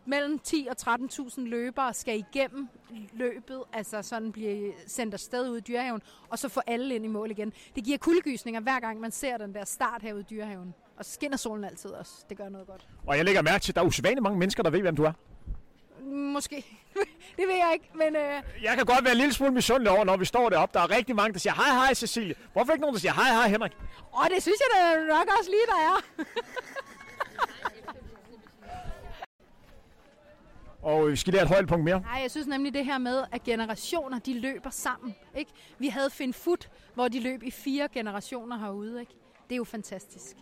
mellem 0.05 0.39
10 0.39 0.67
og 0.69 0.75
13.000 0.93 1.41
løbere 1.41 1.93
skal 1.93 2.19
igennem 2.19 2.67
løbet, 3.13 3.63
altså 3.73 4.01
sådan 4.01 4.31
bliver 4.31 4.71
sendt 4.88 5.13
afsted 5.13 5.49
ud 5.49 5.57
i 5.57 5.61
dyrehaven, 5.61 6.01
og 6.29 6.39
så 6.39 6.49
få 6.49 6.61
alle 6.67 6.95
ind 6.95 7.05
i 7.05 7.07
mål 7.07 7.31
igen. 7.31 7.53
Det 7.75 7.84
giver 7.84 7.97
kuldegysninger 7.97 8.61
hver 8.61 8.79
gang 8.79 8.99
man 8.99 9.11
ser 9.11 9.38
den 9.38 9.53
der 9.53 9.65
start 9.65 10.01
her 10.01 10.17
i 10.17 10.21
dyrehaven. 10.21 10.73
Og 10.97 11.05
så 11.05 11.11
skinner 11.11 11.37
solen 11.37 11.63
altid 11.63 11.89
også. 11.89 12.11
Det 12.29 12.37
gør 12.37 12.49
noget 12.49 12.67
godt. 12.67 12.87
Og 13.07 13.17
jeg 13.17 13.25
lægger 13.25 13.41
mærke 13.41 13.63
til, 13.63 13.71
at 13.71 13.75
der 13.75 13.81
er 13.81 13.85
usædvanligt 13.85 14.23
mange 14.23 14.39
mennesker, 14.39 14.63
der 14.63 14.69
ved, 14.69 14.81
hvem 14.81 14.95
du 14.95 15.03
er. 15.03 15.13
Måske. 16.05 16.55
det 17.37 17.47
ved 17.47 17.55
jeg 17.55 17.69
ikke, 17.73 17.89
men... 17.95 18.15
Øh... 18.15 18.43
Jeg 18.63 18.77
kan 18.77 18.85
godt 18.85 19.03
være 19.03 19.11
en 19.11 19.17
lille 19.17 19.33
smule 19.33 19.53
misundelig 19.53 19.91
over, 19.91 20.03
når 20.03 20.17
vi 20.17 20.25
står 20.25 20.49
deroppe. 20.49 20.77
Der 20.77 20.83
er 20.83 20.91
rigtig 20.91 21.15
mange, 21.15 21.33
der 21.33 21.39
siger, 21.39 21.53
hej, 21.53 21.85
hej, 21.85 21.93
Cecilie. 21.93 22.35
Hvorfor 22.53 22.71
ikke 22.71 22.81
nogen, 22.81 22.93
der 22.93 22.99
siger, 22.99 23.13
hej, 23.13 23.29
hej, 23.29 23.47
Henrik? 23.47 23.71
Åh, 24.17 24.25
det 24.35 24.43
synes 24.43 24.57
jeg 24.59 24.69
da 24.75 25.01
nok 25.15 25.27
også 25.39 25.49
lige, 25.51 25.65
der 25.67 25.79
er. 25.89 26.01
Og 30.81 31.11
vi 31.11 31.15
skal 31.15 31.31
lige 31.31 31.39
have 31.39 31.45
et 31.45 31.49
højdepunkt 31.49 31.83
mere. 31.83 31.99
Nej, 31.99 32.19
jeg 32.21 32.31
synes 32.31 32.47
nemlig 32.47 32.73
det 32.73 32.85
her 32.85 32.97
med, 32.97 33.23
at 33.31 33.43
generationer, 33.43 34.19
de 34.19 34.39
løber 34.39 34.69
sammen. 34.69 35.15
Ikke? 35.35 35.51
Vi 35.77 35.87
havde 35.87 36.09
Finn 36.09 36.33
Foot, 36.33 36.69
hvor 36.93 37.07
de 37.07 37.19
løb 37.19 37.43
i 37.43 37.51
fire 37.51 37.87
generationer 37.93 38.57
herude. 38.57 38.99
Ikke? 38.99 39.11
Det 39.49 39.55
er 39.55 39.57
jo 39.57 39.63
fantastisk. 39.63 40.35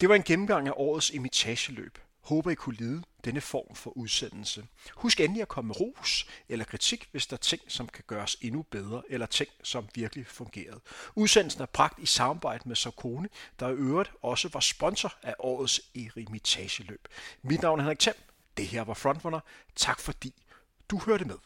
Det 0.00 0.08
var 0.08 0.14
en 0.14 0.22
gennemgang 0.22 0.68
af 0.68 0.72
årets 0.76 1.10
imitageløb. 1.10 1.98
Håber 2.20 2.50
I 2.50 2.54
kunne 2.54 2.76
lide 2.76 3.02
denne 3.24 3.40
form 3.40 3.74
for 3.74 3.90
udsendelse. 3.90 4.66
Husk 4.94 5.20
endelig 5.20 5.42
at 5.42 5.48
komme 5.48 5.68
med 5.68 5.80
ros 5.80 6.26
eller 6.48 6.64
kritik, 6.64 7.08
hvis 7.12 7.26
der 7.26 7.36
er 7.36 7.38
ting, 7.38 7.62
som 7.68 7.88
kan 7.88 8.04
gøres 8.06 8.36
endnu 8.40 8.62
bedre, 8.62 9.02
eller 9.08 9.26
ting, 9.26 9.50
som 9.62 9.88
virkelig 9.94 10.26
fungerede. 10.26 10.80
Udsendelsen 11.14 11.62
er 11.62 11.66
bragt 11.66 11.98
i 11.98 12.06
samarbejde 12.06 12.68
med 12.68 12.76
Sarkone, 12.76 13.28
der 13.60 13.68
i 13.68 13.72
øvrigt 13.72 14.10
også 14.22 14.48
var 14.52 14.60
sponsor 14.60 15.14
af 15.22 15.34
årets 15.38 15.80
erimitageløb. 15.94 17.08
Mit 17.42 17.62
navn 17.62 17.78
er 17.78 17.82
Henrik 17.82 17.98
Thiem. 17.98 18.16
Det 18.56 18.66
her 18.66 18.82
var 18.82 18.94
Frontrunner. 18.94 19.40
Tak 19.76 20.00
fordi 20.00 20.34
du 20.90 20.98
hørte 21.06 21.24
med. 21.24 21.36